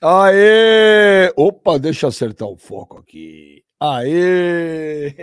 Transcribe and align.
Aê! 0.00 1.32
Opa, 1.36 1.76
deixa 1.78 2.06
eu 2.06 2.08
acertar 2.08 2.46
o 2.48 2.56
foco 2.56 2.98
aqui. 2.98 3.64
Aê! 3.80 5.14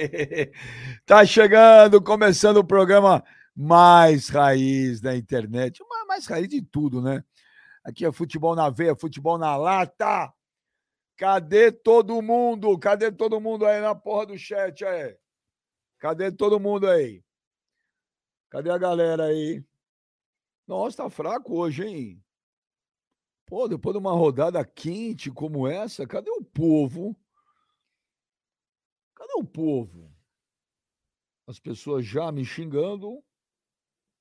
Tá 1.06 1.24
chegando, 1.26 2.02
começando 2.02 2.58
o 2.58 2.64
programa 2.64 3.24
mais 3.56 4.28
raiz 4.28 5.00
da 5.00 5.16
internet. 5.16 5.82
Mais 6.08 6.26
raiz 6.26 6.50
de 6.50 6.62
tudo, 6.62 7.02
né? 7.02 7.24
Aqui 7.84 8.06
é 8.06 8.12
futebol 8.12 8.56
na 8.56 8.70
veia, 8.70 8.96
futebol 8.96 9.38
na 9.38 9.56
lata. 9.56 10.34
Cadê 11.16 11.72
todo 11.72 12.22
mundo? 12.22 12.78
Cadê 12.80 13.12
todo 13.12 13.40
mundo 13.40 13.66
aí 13.66 13.80
na 13.80 13.96
porra 13.96 14.26
do 14.26 14.38
chat 14.38 14.84
aí? 14.84 15.16
Cadê 16.00 16.32
todo 16.32 16.60
mundo 16.60 16.90
aí? 16.90 17.24
Cadê 18.50 18.72
a 18.72 18.78
galera 18.78 19.26
aí? 19.26 19.64
Nossa, 20.68 21.04
tá 21.04 21.10
fraco 21.10 21.56
hoje, 21.56 21.86
hein? 21.86 22.25
Pô, 23.46 23.68
depois 23.68 23.94
de 23.94 24.00
uma 24.00 24.12
rodada 24.12 24.66
quente 24.66 25.30
como 25.30 25.68
essa, 25.68 26.08
cadê 26.08 26.32
o 26.32 26.44
povo? 26.44 27.16
Cadê 29.14 29.34
o 29.38 29.44
povo? 29.44 30.12
As 31.48 31.60
pessoas 31.60 32.06
já 32.06 32.32
me 32.32 32.44
xingando. 32.44 33.24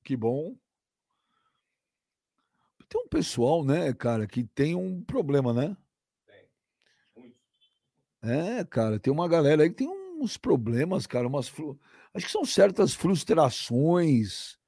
Que 0.02 0.14
bom. 0.14 0.54
Tem 2.86 3.00
um 3.00 3.08
pessoal, 3.08 3.64
né, 3.64 3.92
cara, 3.94 4.26
que 4.26 4.44
tem 4.44 4.74
um 4.74 5.02
problema, 5.02 5.54
né? 5.54 5.76
Tem. 7.14 7.34
É, 8.22 8.64
cara, 8.64 9.00
tem 9.00 9.12
uma 9.12 9.26
galera 9.26 9.62
aí 9.62 9.70
que 9.70 9.76
tem 9.76 9.88
uns 9.88 10.36
problemas, 10.36 11.06
cara, 11.06 11.26
umas 11.26 11.50
acho 12.14 12.26
que 12.26 12.30
são 12.30 12.44
certas 12.44 12.94
frustrações 12.94 14.58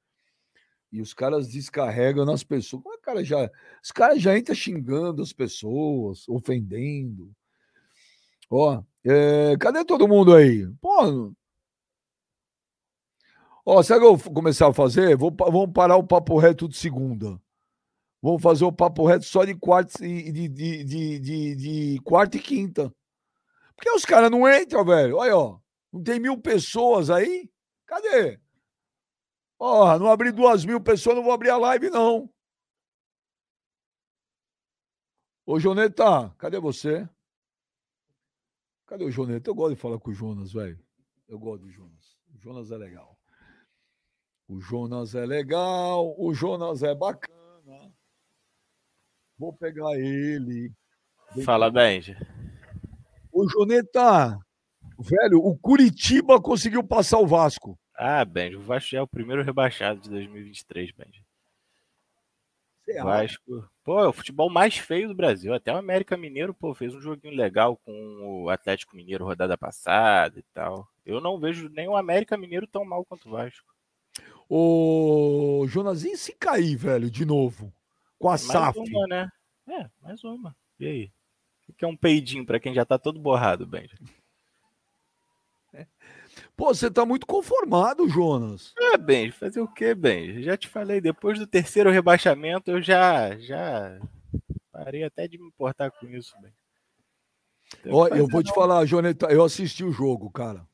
e 0.97 1.01
os 1.01 1.13
caras 1.13 1.47
descarregam 1.47 2.25
nas 2.25 2.43
pessoas. 2.43 2.81
Como 2.81 2.95
é 2.95 2.97
cara 2.97 3.23
já. 3.23 3.49
Os 3.83 3.91
caras 3.91 4.19
já 4.19 4.35
entram 4.37 4.55
xingando 4.55 5.21
as 5.21 5.31
pessoas, 5.31 6.27
ofendendo. 6.27 7.31
Ó, 8.49 8.81
é, 9.05 9.55
cadê 9.59 9.85
todo 9.85 10.07
mundo 10.07 10.33
aí? 10.33 10.67
Pô. 10.81 11.33
Ó, 13.63 13.83
sabe 13.83 13.99
o 13.99 14.01
que 14.01 14.07
eu 14.07 14.17
vou 14.17 14.33
começar 14.33 14.67
a 14.69 14.73
fazer? 14.73 15.15
Vou, 15.15 15.31
vamos 15.37 15.71
parar 15.71 15.97
o 15.97 16.07
papo 16.07 16.37
reto 16.39 16.67
de 16.67 16.75
segunda. 16.75 17.39
Vamos 18.21 18.41
fazer 18.41 18.65
o 18.65 18.71
papo 18.71 19.05
reto 19.05 19.25
só 19.25 19.45
de 19.45 19.53
quarta 19.53 20.03
e 20.03 20.31
de, 20.31 20.47
de, 20.47 20.83
de, 20.83 21.19
de, 21.19 21.55
de 21.55 22.01
quarta 22.03 22.37
e 22.37 22.39
quinta. 22.39 22.91
Porque 23.75 23.91
os 23.91 24.03
caras 24.03 24.31
não 24.31 24.49
entram, 24.49 24.83
velho. 24.83 25.17
Olha, 25.17 25.37
ó. 25.37 25.59
Não 25.93 26.01
tem 26.01 26.19
mil 26.19 26.39
pessoas 26.39 27.11
aí? 27.11 27.47
Cadê? 27.85 28.39
Ó, 29.59 29.95
oh, 29.95 29.99
não 29.99 30.11
abri 30.11 30.31
duas 30.31 30.63
mil 30.63 30.79
pessoas, 30.79 31.15
não 31.15 31.23
vou 31.23 31.33
abrir 31.33 31.49
a 31.49 31.57
live, 31.57 31.89
não. 31.89 32.29
Ô, 35.45 35.59
Joneta, 35.59 36.29
cadê 36.37 36.59
você? 36.59 37.09
Cadê 38.85 39.03
o 39.03 39.11
Joneta? 39.11 39.49
Eu 39.49 39.55
gosto 39.55 39.75
de 39.75 39.81
falar 39.81 39.99
com 39.99 40.11
o 40.11 40.13
Jonas, 40.13 40.53
velho. 40.53 40.79
Eu 41.27 41.39
gosto 41.39 41.63
do 41.63 41.71
Jonas. 41.71 42.17
O 42.33 42.37
Jonas 42.37 42.71
é 42.71 42.77
legal. 42.77 43.17
O 44.47 44.61
Jonas 44.61 45.15
é 45.15 45.25
legal, 45.25 46.15
o 46.17 46.33
Jonas 46.33 46.81
é 46.83 46.95
bacana. 46.95 47.93
Vou 49.37 49.53
pegar 49.53 49.93
ele. 49.95 50.71
Fala, 51.43 51.69
Benji. 51.69 52.15
O 53.31 53.47
Joneta, 53.49 54.39
velho, 54.99 55.39
o 55.39 55.57
Curitiba 55.57 56.41
conseguiu 56.41 56.83
passar 56.83 57.19
o 57.19 57.27
Vasco. 57.27 57.77
Ah, 57.97 58.23
Benji, 58.23 58.55
o 58.55 58.61
Vasco 58.61 58.91
já 58.91 58.99
é 58.99 59.01
o 59.01 59.07
primeiro 59.07 59.43
rebaixado 59.43 59.99
de 59.99 60.09
2023, 60.09 60.91
Benji. 60.91 61.25
O 62.87 63.03
Vasco, 63.03 63.69
pô, 63.83 63.99
é 63.99 64.07
o 64.07 64.13
futebol 64.13 64.49
mais 64.49 64.77
feio 64.77 65.09
do 65.09 65.15
Brasil. 65.15 65.53
Até 65.53 65.73
o 65.73 65.77
América 65.77 66.15
Mineiro, 66.15 66.53
pô, 66.53 66.73
fez 66.73 66.93
um 66.93 67.01
joguinho 67.01 67.35
legal 67.35 67.75
com 67.75 68.43
o 68.43 68.49
Atlético 68.49 68.95
Mineiro 68.95 69.25
rodada 69.25 69.57
passada 69.57 70.39
e 70.39 70.43
tal. 70.53 70.87
Eu 71.05 71.19
não 71.19 71.39
vejo 71.39 71.67
nem 71.69 71.87
o 71.87 71.97
América 71.97 72.37
Mineiro 72.37 72.67
tão 72.67 72.85
mal 72.85 73.03
quanto 73.03 73.27
o 73.27 73.31
Vasco. 73.31 73.67
Ô, 74.47 75.65
Jonazinho, 75.67 76.17
se 76.17 76.33
cair, 76.33 76.77
velho, 76.77 77.11
de 77.11 77.25
novo, 77.25 77.73
com 78.17 78.29
a 78.29 78.31
mais 78.31 78.41
SAF. 78.41 78.79
Uma, 78.79 79.07
né? 79.07 79.29
É, 79.67 79.89
mais 80.01 80.23
uma. 80.23 80.55
E 80.79 80.85
aí? 80.85 81.11
O 81.67 81.73
que 81.73 81.83
é 81.83 81.87
um 81.87 81.97
peidinho 81.97 82.45
para 82.45 82.59
quem 82.59 82.73
já 82.73 82.85
tá 82.85 82.97
todo 82.97 83.19
borrado, 83.19 83.67
Benji? 83.67 83.95
Pô, 86.57 86.73
você 86.73 86.89
tá 86.89 87.05
muito 87.05 87.27
conformado, 87.27 88.09
Jonas. 88.09 88.73
É, 88.79 88.97
Ben, 88.97 89.29
fazer 89.29 89.61
o 89.61 89.67
quê, 89.67 89.93
Ben? 89.93 90.41
Já 90.41 90.57
te 90.57 90.67
falei, 90.67 90.99
depois 90.99 91.37
do 91.37 91.45
terceiro 91.45 91.91
rebaixamento, 91.91 92.71
eu 92.71 92.81
já, 92.81 93.37
já 93.37 93.99
parei 94.71 95.03
até 95.03 95.27
de 95.27 95.37
me 95.37 95.45
importar 95.45 95.91
com 95.91 96.07
isso, 96.07 96.33
Ben. 96.41 96.51
Ó, 97.93 98.07
eu 98.07 98.27
vou 98.27 98.41
não. 98.41 98.43
te 98.43 98.51
falar, 98.55 98.83
Joneta, 98.85 99.27
eu 99.27 99.43
assisti 99.43 99.83
o 99.83 99.91
jogo, 99.91 100.31
cara. 100.31 100.67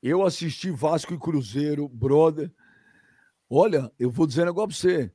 Eu 0.00 0.24
assisti 0.24 0.70
Vasco 0.70 1.12
e 1.12 1.18
Cruzeiro, 1.18 1.88
brother. 1.88 2.52
Olha, 3.50 3.90
eu 3.98 4.08
vou 4.08 4.24
dizer 4.24 4.42
um 4.42 4.46
negócio 4.46 4.68
pra 4.68 4.76
você. 4.76 5.12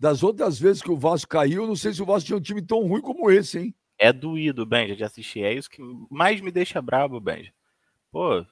Das 0.00 0.24
outras 0.24 0.58
vezes 0.58 0.82
que 0.82 0.90
o 0.90 0.98
Vasco 0.98 1.30
caiu, 1.30 1.62
eu 1.62 1.68
não 1.68 1.76
sei 1.76 1.94
se 1.94 2.02
o 2.02 2.06
Vasco 2.06 2.26
tinha 2.26 2.36
um 2.36 2.42
time 2.42 2.60
tão 2.60 2.84
ruim 2.88 3.00
como 3.00 3.30
esse, 3.30 3.56
hein? 3.58 3.74
É 3.96 4.12
doído, 4.12 4.66
Benja, 4.66 4.96
de 4.96 5.04
assistir. 5.04 5.44
É 5.44 5.52
isso 5.54 5.70
que 5.70 5.80
mais 6.10 6.40
me 6.40 6.50
deixa 6.50 6.82
bravo, 6.82 7.20
Benja. 7.20 7.52
Pô, 8.10 8.44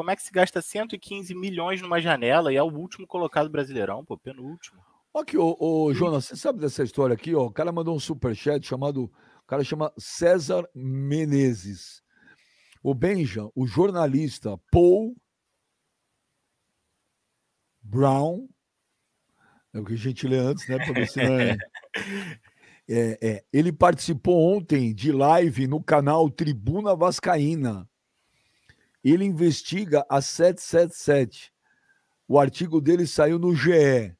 como 0.00 0.10
é 0.10 0.16
que 0.16 0.22
se 0.22 0.32
gasta 0.32 0.62
115 0.62 1.34
milhões 1.34 1.82
numa 1.82 2.00
janela 2.00 2.50
e 2.50 2.56
é 2.56 2.62
o 2.62 2.74
último 2.74 3.06
colocado 3.06 3.50
brasileirão, 3.50 4.02
pô, 4.02 4.16
penúltimo. 4.16 4.80
Aqui, 5.14 5.36
ô, 5.36 5.54
ô 5.60 5.92
Jonas, 5.92 6.24
você 6.24 6.36
sabe 6.36 6.58
dessa 6.58 6.82
história 6.82 7.12
aqui, 7.12 7.34
ó? 7.34 7.44
O 7.44 7.52
cara 7.52 7.70
mandou 7.70 7.94
um 7.94 8.00
superchat 8.00 8.66
chamado. 8.66 9.12
O 9.42 9.46
cara 9.46 9.62
chama 9.62 9.92
César 9.98 10.66
Menezes. 10.74 12.02
O 12.82 12.94
Benja, 12.94 13.46
o 13.54 13.66
jornalista 13.66 14.58
Paul 14.72 15.14
Brown. 17.82 18.48
É 19.74 19.80
o 19.80 19.84
que 19.84 19.92
a 19.92 19.98
gente 19.98 20.26
lê 20.26 20.38
antes, 20.38 20.66
né? 20.66 20.78
Pra 20.78 20.94
ver 20.94 21.08
se 21.08 21.22
não 21.22 21.38
é... 21.38 21.58
É, 22.92 23.18
é, 23.22 23.44
ele 23.52 23.70
participou 23.70 24.56
ontem 24.56 24.92
de 24.92 25.12
live 25.12 25.68
no 25.68 25.80
canal 25.80 26.28
Tribuna 26.28 26.96
Vascaína 26.96 27.88
ele 29.02 29.24
investiga 29.24 30.04
a 30.08 30.20
777. 30.20 31.52
O 32.28 32.38
artigo 32.38 32.80
dele 32.80 33.06
saiu 33.06 33.38
no 33.38 33.54
GE. 33.54 34.14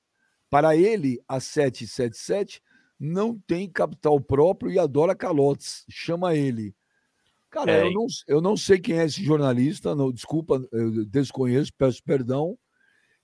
Para 0.48 0.76
ele, 0.76 1.22
a 1.28 1.38
777 1.38 2.62
não 2.98 3.38
tem 3.38 3.70
capital 3.70 4.20
próprio 4.20 4.70
e 4.70 4.78
adora 4.78 5.14
calotes. 5.14 5.84
Chama 5.88 6.34
ele. 6.34 6.74
Cara, 7.48 7.72
é. 7.72 7.86
eu, 7.86 7.92
não, 7.92 8.06
eu 8.28 8.40
não 8.40 8.56
sei 8.56 8.78
quem 8.78 8.98
é 8.98 9.04
esse 9.04 9.24
jornalista, 9.24 9.94
não, 9.94 10.12
desculpa, 10.12 10.62
eu 10.70 11.04
desconheço, 11.06 11.72
peço 11.76 12.02
perdão. 12.04 12.56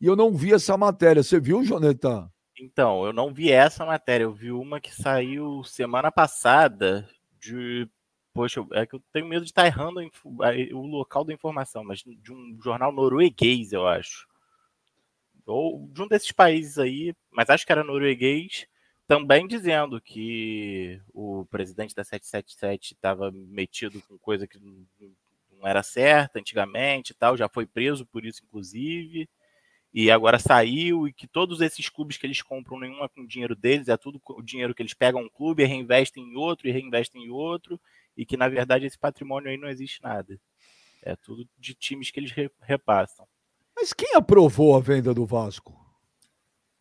E 0.00 0.06
eu 0.06 0.16
não 0.16 0.34
vi 0.34 0.52
essa 0.52 0.76
matéria. 0.76 1.22
Você 1.22 1.38
viu, 1.40 1.64
Joneta? 1.64 2.28
Então, 2.58 3.04
eu 3.04 3.12
não 3.12 3.32
vi 3.32 3.50
essa 3.50 3.84
matéria. 3.84 4.24
Eu 4.24 4.32
vi 4.32 4.50
uma 4.50 4.80
que 4.80 4.94
saiu 4.94 5.62
semana 5.62 6.10
passada 6.10 7.08
de 7.38 7.88
poxa, 8.36 8.64
é 8.72 8.84
que 8.84 8.94
eu 8.94 9.02
tenho 9.10 9.26
medo 9.26 9.44
de 9.44 9.50
estar 9.50 9.64
errando 9.64 9.98
o 10.74 10.86
local 10.86 11.24
da 11.24 11.32
informação, 11.32 11.82
mas 11.82 12.04
de 12.04 12.32
um 12.32 12.58
jornal 12.62 12.92
norueguês, 12.92 13.72
eu 13.72 13.86
acho. 13.88 14.28
Ou 15.46 15.88
de 15.90 16.02
um 16.02 16.06
desses 16.06 16.32
países 16.32 16.76
aí, 16.78 17.14
mas 17.30 17.48
acho 17.48 17.64
que 17.64 17.72
era 17.72 17.82
norueguês, 17.82 18.66
também 19.08 19.46
dizendo 19.46 19.98
que 20.02 21.00
o 21.14 21.46
presidente 21.46 21.94
da 21.94 22.04
777 22.04 22.92
estava 22.92 23.30
metido 23.32 24.02
com 24.02 24.18
coisa 24.18 24.46
que 24.46 24.58
não 24.58 25.66
era 25.66 25.82
certa 25.82 26.38
antigamente 26.38 27.12
e 27.12 27.14
tal, 27.14 27.38
já 27.38 27.48
foi 27.48 27.64
preso 27.64 28.04
por 28.04 28.26
isso, 28.26 28.42
inclusive, 28.44 29.26
e 29.94 30.10
agora 30.10 30.38
saiu, 30.38 31.08
e 31.08 31.12
que 31.12 31.26
todos 31.26 31.62
esses 31.62 31.88
clubes 31.88 32.18
que 32.18 32.26
eles 32.26 32.42
compram, 32.42 32.78
nenhum 32.78 33.02
é 33.02 33.08
com 33.08 33.24
dinheiro 33.24 33.56
deles, 33.56 33.88
é 33.88 33.96
tudo 33.96 34.20
o 34.28 34.42
dinheiro 34.42 34.74
que 34.74 34.82
eles 34.82 34.92
pegam 34.92 35.22
um 35.22 35.28
clube, 35.28 35.64
reinvestem 35.64 36.22
em 36.22 36.36
outro, 36.36 36.68
e 36.68 36.70
reinvestem 36.70 37.24
em 37.24 37.30
outro, 37.30 37.80
e 38.16 38.24
que 38.24 38.36
na 38.36 38.48
verdade 38.48 38.86
esse 38.86 38.98
patrimônio 38.98 39.50
aí 39.50 39.56
não 39.56 39.68
existe 39.68 40.02
nada. 40.02 40.40
É 41.02 41.14
tudo 41.14 41.46
de 41.58 41.74
times 41.74 42.10
que 42.10 42.18
eles 42.18 42.32
repassam. 42.60 43.26
Mas 43.74 43.92
quem 43.92 44.14
aprovou 44.14 44.74
a 44.74 44.80
venda 44.80 45.12
do 45.12 45.26
Vasco? 45.26 45.78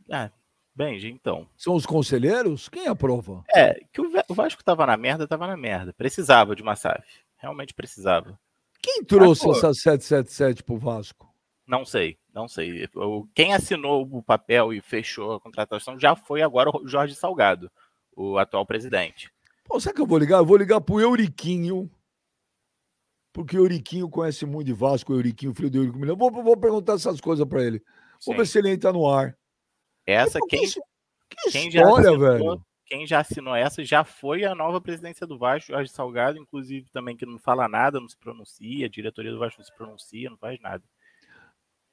Ah, 0.09 0.31
bem, 0.73 0.97
então. 1.07 1.47
São 1.57 1.75
os 1.75 1.85
conselheiros? 1.85 2.69
Quem 2.69 2.87
aprova? 2.87 3.43
É, 3.53 3.73
que 3.91 4.01
o 4.01 4.33
Vasco 4.33 4.63
tava 4.63 4.85
na 4.85 4.95
merda, 4.95 5.27
tava 5.27 5.45
na 5.45 5.57
merda. 5.57 5.93
Precisava 5.93 6.55
de 6.55 6.63
uma 6.63 6.75
SAF. 6.75 7.05
Realmente 7.37 7.73
precisava. 7.73 8.39
Quem 8.81 9.03
trouxe 9.03 9.47
Mas, 9.47 9.59
pô, 9.59 9.67
essa 9.67 9.73
777 9.73 10.63
pro 10.63 10.77
Vasco? 10.77 11.33
Não 11.67 11.83
sei, 11.83 12.17
não 12.33 12.47
sei. 12.47 12.87
Quem 13.33 13.53
assinou 13.53 14.07
o 14.09 14.21
papel 14.21 14.71
e 14.71 14.79
fechou 14.79 15.33
a 15.33 15.39
contratação 15.39 15.99
já 15.99 16.15
foi 16.15 16.43
agora 16.43 16.69
o 16.69 16.87
Jorge 16.87 17.15
Salgado, 17.15 17.71
o 18.15 18.37
atual 18.37 18.65
presidente. 18.65 19.31
Pô, 19.65 19.79
sabe 19.79 19.95
que 19.95 20.01
eu 20.01 20.07
vou 20.07 20.17
ligar? 20.17 20.37
Eu 20.37 20.45
vou 20.45 20.57
ligar 20.57 20.79
pro 20.79 21.01
Euriquinho. 21.01 21.89
Porque 23.33 23.57
o 23.57 23.63
Euriquinho 23.63 24.09
conhece 24.09 24.45
muito 24.45 24.67
de 24.67 24.73
Vasco, 24.73 25.11
o 25.11 25.15
Euriquinho, 25.17 25.53
filho 25.53 25.69
do 25.69 25.79
Eurico 25.79 25.97
Milão. 25.97 26.15
Vou, 26.15 26.31
vou 26.31 26.55
perguntar 26.55 26.93
essas 26.93 27.19
coisas 27.19 27.45
para 27.45 27.63
ele. 27.63 27.83
Vou 28.25 28.33
Sim. 28.33 28.37
ver 28.37 28.47
se 28.47 28.59
ele 28.59 28.69
entra 28.69 28.93
no 28.93 29.09
ar. 29.09 29.37
Essa, 30.05 30.39
quem, 30.47 30.63
isso, 30.63 30.79
que 31.29 31.51
quem 31.51 31.67
história, 31.67 32.17
velho. 32.17 32.63
quem 32.85 33.05
já 33.05 33.19
assinou 33.19 33.55
essa 33.55 33.83
já 33.83 34.03
foi 34.03 34.45
a 34.45 34.53
nova 34.53 34.79
presidência 34.79 35.25
do 35.25 35.37
Vasco, 35.37 35.71
Jorge 35.71 35.91
Salgado, 35.91 36.37
inclusive 36.37 36.89
também 36.91 37.17
que 37.17 37.25
não 37.25 37.39
fala 37.39 37.67
nada, 37.67 37.99
não 37.99 38.07
se 38.07 38.15
pronuncia, 38.15 38.85
a 38.85 38.89
diretoria 38.89 39.31
do 39.31 39.39
Vasco 39.39 39.59
não 39.59 39.65
se 39.65 39.75
pronuncia, 39.75 40.29
não 40.29 40.37
faz 40.37 40.59
nada. 40.61 40.83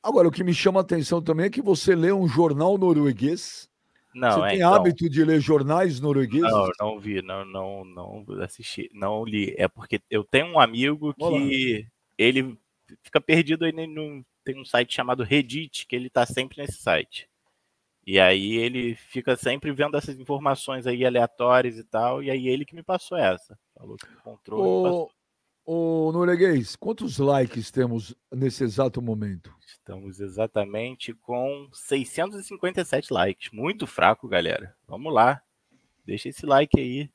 Agora, 0.02 0.28
o 0.28 0.32
que 0.32 0.44
me 0.44 0.52
chama 0.52 0.80
a 0.80 0.82
atenção 0.82 1.22
também 1.22 1.46
é 1.46 1.50
que 1.50 1.62
você 1.62 1.94
lê 1.94 2.12
um 2.12 2.28
jornal 2.28 2.76
norueguês. 2.76 3.70
Não, 4.14 4.32
você 4.32 4.46
é, 4.46 4.48
tem 4.50 4.58
então, 4.58 4.74
hábito 4.74 5.08
de 5.08 5.24
ler 5.24 5.40
jornais 5.40 6.00
noruegueses? 6.00 6.50
Não, 6.50 6.70
não 6.78 6.98
vi, 6.98 7.22
não, 7.22 7.44
não, 7.44 7.84
não 7.84 8.42
assisti, 8.42 8.90
não 8.92 9.24
li. 9.24 9.54
É 9.56 9.66
porque 9.68 10.00
eu 10.10 10.22
tenho 10.22 10.46
um 10.46 10.60
amigo 10.60 11.14
Olá. 11.18 11.38
que 11.38 11.86
ele 12.18 12.58
fica 13.02 13.20
perdido 13.20 13.64
aí 13.64 13.72
no, 13.72 14.24
tem 14.44 14.60
um 14.60 14.64
site 14.64 14.94
chamado 14.94 15.22
Reddit, 15.22 15.86
que 15.86 15.96
ele 15.96 16.10
tá 16.10 16.26
sempre 16.26 16.60
nesse 16.60 16.80
site. 16.80 17.28
E 18.04 18.18
aí 18.18 18.56
ele 18.56 18.96
fica 18.96 19.36
sempre 19.36 19.72
vendo 19.72 19.96
essas 19.96 20.18
informações 20.18 20.86
aí 20.86 21.04
aleatórias 21.06 21.78
e 21.78 21.84
tal, 21.84 22.22
e 22.22 22.30
aí 22.30 22.48
ele 22.48 22.64
que 22.64 22.74
me 22.74 22.82
passou 22.82 23.16
essa. 23.16 23.56
Falou 23.74 23.96
que 23.96 24.12
encontrou. 24.12 25.10
Ô, 25.64 26.08
ô 26.08 26.12
norueguês, 26.12 26.74
quantos 26.74 27.18
likes 27.18 27.70
temos 27.70 28.14
nesse 28.32 28.64
exato 28.64 29.00
momento? 29.00 29.54
Estamos 29.82 30.20
exatamente 30.20 31.12
com 31.12 31.68
657 31.72 33.12
likes. 33.12 33.50
Muito 33.50 33.84
fraco, 33.84 34.28
galera. 34.28 34.76
Vamos 34.86 35.12
lá. 35.12 35.42
Deixa 36.06 36.28
esse 36.28 36.46
like 36.46 36.78
aí. 36.78 37.10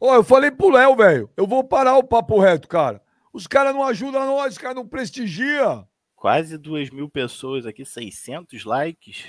Ó, 0.00 0.14
eu 0.14 0.24
falei 0.24 0.50
pro 0.50 0.70
Léo, 0.70 0.96
velho, 0.96 1.30
eu 1.36 1.46
vou 1.46 1.62
parar 1.62 1.98
o 1.98 2.02
papo 2.02 2.40
reto, 2.40 2.66
cara. 2.66 3.02
Os 3.30 3.46
caras 3.46 3.74
não 3.74 3.84
ajudam 3.84 4.24
nós, 4.24 4.54
os 4.54 4.58
caras 4.58 4.74
não 4.74 4.88
prestigiam. 4.88 5.86
Quase 6.16 6.56
2 6.56 6.88
mil 6.88 7.10
pessoas 7.10 7.66
aqui, 7.66 7.84
600 7.84 8.64
likes. 8.64 9.26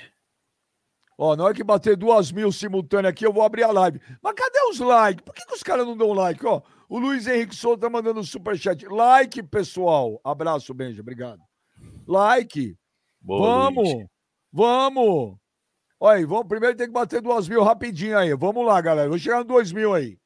Ó, 1.18 1.36
na 1.36 1.44
hora 1.44 1.54
que 1.54 1.62
bater 1.62 1.98
duas 1.98 2.32
mil 2.32 2.50
simultâneo 2.50 3.10
aqui, 3.10 3.26
eu 3.26 3.32
vou 3.32 3.42
abrir 3.42 3.64
a 3.64 3.70
live. 3.70 4.00
Mas 4.22 4.32
cadê 4.32 4.58
os 4.70 4.78
likes? 4.78 5.22
Por 5.22 5.34
que, 5.34 5.44
que 5.44 5.54
os 5.54 5.62
caras 5.62 5.86
não 5.86 5.98
dão 5.98 6.14
like? 6.14 6.46
Ó, 6.46 6.62
o 6.88 6.98
Luiz 6.98 7.26
Henrique 7.26 7.54
Souza 7.54 7.82
tá 7.82 7.90
mandando 7.90 8.24
superchat. 8.24 8.86
Like, 8.86 9.42
pessoal. 9.42 10.18
Abraço, 10.24 10.72
Benja. 10.72 11.02
Obrigado. 11.02 11.51
Like. 12.06 12.76
Boa, 13.20 13.64
vamos. 13.64 13.92
Luiz. 13.92 14.06
Vamos. 14.52 15.36
Olha 16.00 16.18
aí, 16.18 16.24
vamos, 16.24 16.48
primeiro 16.48 16.76
tem 16.76 16.86
que 16.88 16.92
bater 16.92 17.20
duas 17.20 17.48
mil 17.48 17.62
rapidinho 17.62 18.18
aí. 18.18 18.34
Vamos 18.34 18.66
lá, 18.66 18.80
galera. 18.80 19.08
Vou 19.08 19.18
chegar 19.18 19.38
no 19.38 19.44
dois 19.44 19.70
mil 19.72 19.94
aí. 19.94 20.18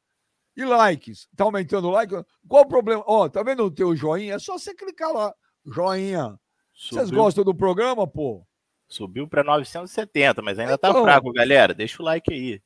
E 0.57 0.65
likes? 0.65 1.29
Tá 1.37 1.45
aumentando 1.45 1.89
o 1.89 1.91
like? 1.91 2.15
Qual 2.49 2.63
o 2.63 2.69
problema? 2.69 3.05
Ó, 3.07 3.29
tá 3.29 3.43
vendo 3.43 3.63
o 3.65 3.71
teu 3.71 3.95
joinha? 3.95 4.35
É 4.35 4.39
só 4.39 4.59
você 4.59 4.75
clicar 4.75 5.13
lá. 5.13 5.35
Joinha. 5.67 6.39
Vocês 6.75 7.11
gostam 7.11 7.45
do 7.45 7.55
programa, 7.55 8.07
pô? 8.07 8.47
subiu 8.89 9.29
para 9.29 9.43
970, 9.43 10.41
mas 10.43 10.59
ainda 10.59 10.79
tá 10.79 10.91
Então. 10.91 11.03
fraco, 11.03 11.33
galera. 11.33 11.75
Deixa 11.75 12.01
o 12.03 12.05
like 12.05 12.33
aí. 12.33 12.63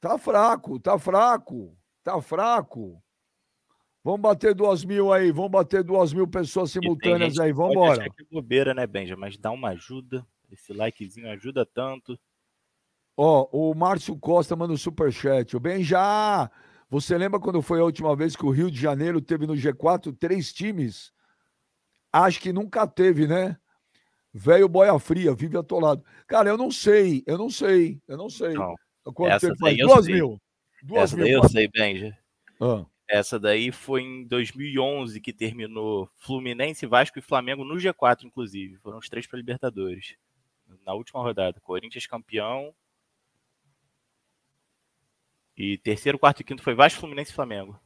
Tá 0.00 0.18
fraco, 0.18 0.80
tá 0.80 0.98
fraco, 0.98 1.76
tá 2.02 2.20
fraco. 2.20 3.02
Vamos 4.02 4.20
bater 4.20 4.54
duas 4.54 4.84
mil 4.84 5.12
aí, 5.12 5.30
vamos 5.30 5.50
bater 5.50 5.82
duas 5.84 6.12
mil 6.12 6.26
pessoas 6.26 6.70
simultâneas 6.70 7.38
aí, 7.38 7.52
vamos 7.52 7.72
embora. 7.72 8.04
é 8.04 8.24
bobeira, 8.30 8.72
né, 8.72 8.86
Benja? 8.86 9.16
Mas 9.16 9.36
dá 9.36 9.50
uma 9.50 9.70
ajuda. 9.70 10.26
Esse 10.50 10.72
likezinho 10.72 11.30
ajuda 11.30 11.66
tanto. 11.66 12.18
Ó, 13.16 13.48
o 13.52 13.74
Márcio 13.74 14.16
Costa 14.18 14.56
manda 14.56 14.72
um 14.72 14.78
superchat. 14.78 15.54
O 15.54 15.60
bem 15.60 15.84
já. 15.84 16.50
Você 16.88 17.16
lembra 17.16 17.38
quando 17.38 17.62
foi 17.62 17.78
a 17.80 17.84
última 17.84 18.16
vez 18.16 18.34
que 18.34 18.44
o 18.44 18.50
Rio 18.50 18.70
de 18.70 18.80
Janeiro 18.80 19.20
teve 19.20 19.46
no 19.46 19.54
G4 19.54 20.16
três 20.18 20.52
times? 20.52 21.12
Acho 22.12 22.40
que 22.40 22.52
nunca 22.52 22.86
teve, 22.86 23.26
né? 23.26 23.56
Velho 24.32 24.68
boia 24.68 24.98
fria, 24.98 25.34
vive 25.34 25.56
atolado. 25.56 26.04
Cara, 26.26 26.48
eu 26.48 26.56
não 26.56 26.70
sei, 26.70 27.22
eu 27.26 27.36
não 27.36 27.50
sei, 27.50 28.00
eu 28.08 28.16
não 28.16 28.30
sei. 28.30 28.54
Não, 28.54 28.74
Quanto 29.12 29.40
tempo 29.40 29.56
faz? 29.58 29.76
Duas 29.76 30.04
sei. 30.04 30.14
mil. 30.14 30.40
Duas 30.82 31.12
essa 31.12 31.16
mil. 31.16 31.28
eu 31.28 31.48
sei, 31.48 31.68
Benja. 31.68 32.16
Ah, 32.60 32.84
Essa 33.10 33.40
daí 33.40 33.72
foi 33.72 34.02
em 34.02 34.24
2011 34.24 35.20
que 35.20 35.32
terminou 35.32 36.08
Fluminense, 36.16 36.86
Vasco 36.86 37.18
e 37.18 37.22
Flamengo 37.22 37.64
no 37.64 37.74
G4, 37.74 38.22
inclusive. 38.22 38.76
Foram 38.76 38.98
os 38.98 39.08
três 39.08 39.26
para 39.26 39.36
Libertadores. 39.36 40.14
Na 40.86 40.94
última 40.94 41.20
rodada. 41.20 41.60
Corinthians 41.60 42.06
campeão. 42.06 42.72
E 45.56 45.76
terceiro, 45.78 46.20
quarto 46.20 46.40
e 46.40 46.44
quinto 46.44 46.62
foi 46.62 46.72
Vasco, 46.72 47.00
Fluminense 47.00 47.32
e 47.32 47.34
Flamengo. 47.34 47.80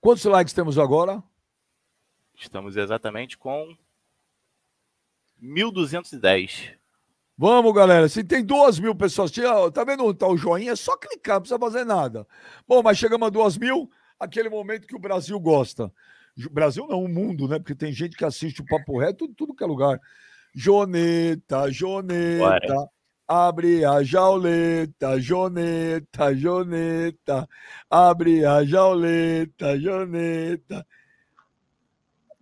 Quantos 0.00 0.24
likes 0.24 0.54
temos 0.54 0.78
agora? 0.78 1.22
Estamos 2.34 2.74
exatamente 2.78 3.36
com 3.36 3.76
1.210. 5.42 6.78
Vamos, 7.36 7.74
galera. 7.74 8.08
Se 8.08 8.24
tem 8.24 8.42
duas 8.42 8.78
mil 8.78 8.94
pessoas, 8.94 9.30
tá 9.74 9.84
vendo 9.84 10.06
onde 10.06 10.18
tá 10.18 10.26
o 10.26 10.36
joinha? 10.36 10.72
É 10.72 10.76
só 10.76 10.96
clicar, 10.96 11.34
não 11.34 11.42
precisa 11.42 11.60
fazer 11.60 11.84
nada. 11.84 12.26
Bom, 12.66 12.82
mas 12.82 12.96
chegamos 12.96 13.26
a 13.26 13.30
duas 13.30 13.58
mil, 13.58 13.90
aquele 14.22 14.48
momento 14.48 14.86
que 14.86 14.94
o 14.94 15.00
Brasil 15.00 15.38
gosta. 15.38 15.92
Brasil 16.50 16.86
não, 16.86 17.04
o 17.04 17.08
mundo, 17.08 17.48
né? 17.48 17.58
Porque 17.58 17.74
tem 17.74 17.92
gente 17.92 18.16
que 18.16 18.24
assiste 18.24 18.60
o 18.60 18.66
Papo 18.66 18.98
Reto 18.98 19.24
em 19.24 19.34
tudo 19.34 19.54
que 19.54 19.64
é 19.64 19.66
lugar. 19.66 20.00
Joneta, 20.54 21.70
Joneta, 21.70 22.88
abre 23.26 23.84
a 23.84 24.02
jauleta, 24.02 25.20
Joneta, 25.20 26.34
Joneta, 26.34 27.48
abre 27.90 28.44
a 28.44 28.64
jauleta, 28.64 29.78
Joneta. 29.78 30.86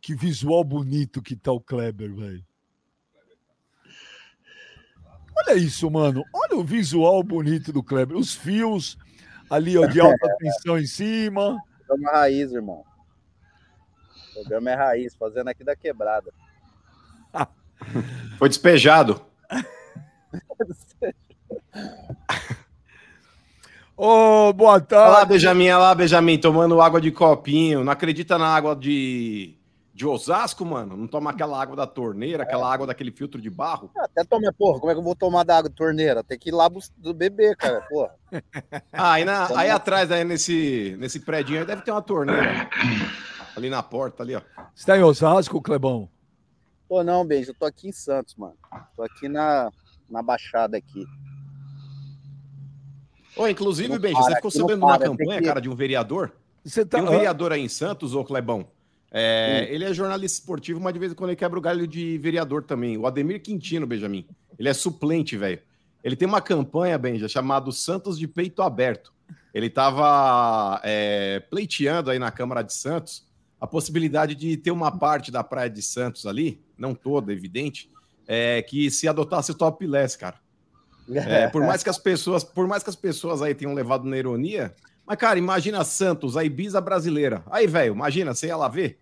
Que 0.00 0.15
visual 0.15 0.65
bonito 0.65 1.23
que 1.23 1.37
tá 1.37 1.53
o 1.53 1.61
Kleber, 1.61 2.15
velho. 2.15 2.44
Olha 5.37 5.56
isso, 5.56 5.91
mano. 5.91 6.23
Olha 6.32 6.59
o 6.59 6.65
visual 6.65 7.23
bonito 7.23 7.73
do 7.73 7.82
Kleber. 7.82 8.17
Os 8.17 8.35
fios 8.35 8.99
ali, 9.49 9.77
ó, 9.77 9.87
de 9.87 10.00
alta 10.00 10.37
tensão 10.38 10.79
em 10.79 10.87
cima. 10.87 11.56
O 11.91 11.93
programa 11.93 12.11
é 12.11 12.21
raiz, 12.21 12.53
irmão. 12.53 12.85
O 14.31 14.35
programa 14.35 14.71
é 14.71 14.75
raiz, 14.75 15.17
fazendo 15.17 15.49
aqui 15.49 15.65
da 15.65 15.75
quebrada. 15.75 16.33
Foi 18.39 18.49
despejado. 18.49 19.21
Ô, 23.97 24.53
boa 24.53 24.75
Olha 24.75 24.79
lá, 24.79 24.81
tarde. 24.81 25.33
Benjamin, 25.33 25.71
olha 25.71 25.79
lá, 25.79 25.95
Benjamin, 25.95 26.39
tomando 26.39 26.81
água 26.81 27.01
de 27.01 27.11
copinho. 27.11 27.83
Não 27.83 27.93
acredita 27.93 28.39
na 28.39 28.47
água 28.47 28.77
de, 28.77 29.59
de 29.93 30.07
Osasco, 30.07 30.65
mano? 30.65 30.97
Não 30.97 31.07
toma 31.07 31.31
aquela 31.31 31.61
água 31.61 31.75
da 31.77 31.87
torneira, 31.87 32.43
aquela 32.45 32.73
água 32.73 32.87
daquele 32.87 33.11
filtro 33.11 33.41
de 33.41 33.51
barro? 33.51 33.91
Até 33.97 34.25
tomar, 34.25 34.53
porra, 34.53 34.79
como 34.79 34.91
é 34.91 34.94
que 34.94 35.01
eu 35.01 35.05
vou 35.05 35.17
tomar 35.17 35.44
da 35.44 35.59
água 35.59 35.69
de 35.69 35.75
torneira? 35.77 36.23
Tem 36.23 36.39
que 36.39 36.49
ir 36.51 36.53
lá 36.53 36.69
do 36.97 37.13
bebê, 37.13 37.55
cara, 37.56 37.81
porra. 37.82 38.11
Ah, 38.93 39.13
aí, 39.15 39.25
na- 39.25 39.49
aí 39.59 39.69
atrás, 39.70 40.11
aí 40.13 40.23
nesse, 40.25 40.97
nesse 40.99 41.20
prédio 41.20 41.59
aí, 41.59 41.65
deve 41.65 41.82
ter 41.82 41.91
uma 41.91 42.01
torneira. 42.03 42.69
Ali 43.56 43.69
na 43.69 43.82
porta, 43.82 44.23
ali, 44.23 44.37
ó. 44.37 44.41
Você 44.75 44.87
tá 44.87 44.97
em 44.97 45.03
Osasco, 45.03 45.61
Clebão? 45.61 46.09
Pô, 46.89 47.03
não, 47.03 47.25
beijo, 47.27 47.51
eu 47.51 47.55
tô 47.55 47.65
aqui 47.67 47.89
em 47.89 47.93
Santos, 47.93 48.37
mano. 48.37 48.55
Tô 48.97 49.03
aqui 49.03 49.29
na, 49.29 49.70
na 50.09 50.23
Baixada 50.23 50.77
aqui. 50.77 51.05
Ô, 53.37 53.47
inclusive, 53.49 53.99
para, 53.99 54.13
você 54.23 54.35
ficou 54.37 54.51
sabendo 54.51 54.79
de 54.81 54.85
uma 54.85 54.99
campanha, 54.99 55.41
que- 55.41 55.47
cara, 55.47 55.61
de 55.61 55.69
um 55.69 55.75
vereador? 55.75 56.32
Você 56.65 56.85
tá. 56.85 56.99
Tem 56.99 57.06
um 57.06 57.11
vereador 57.11 57.53
aí 57.53 57.61
em 57.63 57.69
Santos, 57.69 58.15
ô 58.15 58.25
Clebão. 58.25 58.69
É, 59.10 59.67
Hum. 59.69 59.74
Ele 59.74 59.84
é 59.84 59.93
jornalista 59.93 60.38
esportivo, 60.38 60.81
mas 60.81 60.93
de 60.93 60.98
vez 60.98 61.12
em 61.12 61.14
quando 61.14 61.31
ele 61.31 61.36
quebra 61.36 61.58
o 61.58 61.62
galho 61.62 61.86
de 61.86 62.17
vereador 62.19 62.62
também. 62.62 62.96
O 62.96 63.06
Ademir 63.06 63.43
Quintino, 63.43 63.86
Benjamin. 63.86 64.26
Ele 64.58 64.69
é 64.69 64.74
suplente, 64.74 65.36
velho. 65.36 65.60
Ele 66.02 66.17
tem 66.17 66.26
uma 66.26 66.40
campanha, 66.40 66.96
Benja, 66.96 67.29
chamado 67.29 67.72
Santos 67.72 68.19
de 68.19 68.26
Peito 68.26 68.62
Aberto. 68.62 69.12
Ele 69.52 69.67
estava 69.67 70.81
pleiteando 71.50 72.10
aí 72.10 72.19
na 72.19 72.31
Câmara 72.31 72.62
de 72.62 72.72
Santos 72.72 73.26
a 73.60 73.67
possibilidade 73.67 74.34
de 74.34 74.56
ter 74.56 74.70
uma 74.70 74.90
parte 74.90 75.31
da 75.31 75.44
Praia 75.44 75.69
de 75.69 75.82
Santos 75.82 76.24
ali, 76.24 76.62
não 76.79 76.94
toda, 76.94 77.32
evidente, 77.32 77.90
é, 78.26 78.62
que 78.62 78.90
se 78.90 79.06
adotasse 79.06 79.52
topless, 79.55 80.17
cara. 80.17 80.36
É, 81.12 81.48
por 81.48 81.62
mais 81.62 81.82
que 81.82 81.90
as 81.90 81.98
pessoas, 81.98 82.43
por 82.43 82.67
mais 82.67 82.82
que 82.82 82.88
as 82.88 82.96
pessoas 82.96 83.43
aí 83.43 83.55
tenham 83.55 83.74
levado 83.74 84.05
na 84.05 84.17
ironia, 84.17 84.74
mas 85.10 85.19
cara, 85.19 85.38
imagina 85.40 85.82
Santos, 85.82 86.36
a 86.36 86.44
Ibiza 86.44 86.81
brasileira. 86.81 87.43
Aí, 87.50 87.67
velho, 87.67 87.93
imagina, 87.94 88.32
você 88.32 88.46
ia 88.46 88.56
lá 88.56 88.69
ver? 88.69 89.00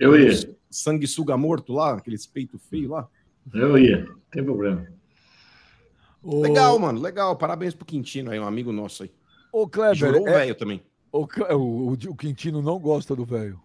Eu 0.00 0.18
ia, 0.18 0.32
Sanguessuga 0.68 1.36
morto 1.36 1.72
lá, 1.72 1.94
aqueles 1.94 2.26
peitos 2.26 2.60
feios 2.68 2.90
lá. 2.90 3.06
eu 3.54 3.78
ia, 3.78 4.04
não 4.04 4.16
tem 4.32 4.42
problema. 4.42 4.84
Ô, 6.20 6.40
Legal, 6.42 6.76
mano, 6.78 7.00
legal. 7.00 7.36
Parabéns 7.36 7.72
pro 7.72 7.84
Quintino 7.86 8.32
aí, 8.32 8.40
um 8.40 8.46
amigo 8.46 8.72
nosso 8.72 9.04
aí. 9.04 9.12
Ô, 9.52 9.68
Kleber, 9.68 9.94
Jurou 9.94 10.22
o 10.24 10.28
é- 10.28 10.38
velho 10.38 10.54
também. 10.56 10.82
o, 11.12 11.24
Cle- 11.26 11.54
o, 11.54 11.90
o- 11.90 11.92
o 11.92 12.16
Quintino 12.16 12.60
não 12.60 12.78
gosta 12.80 13.14
do 13.14 13.24
velho. 13.24 13.60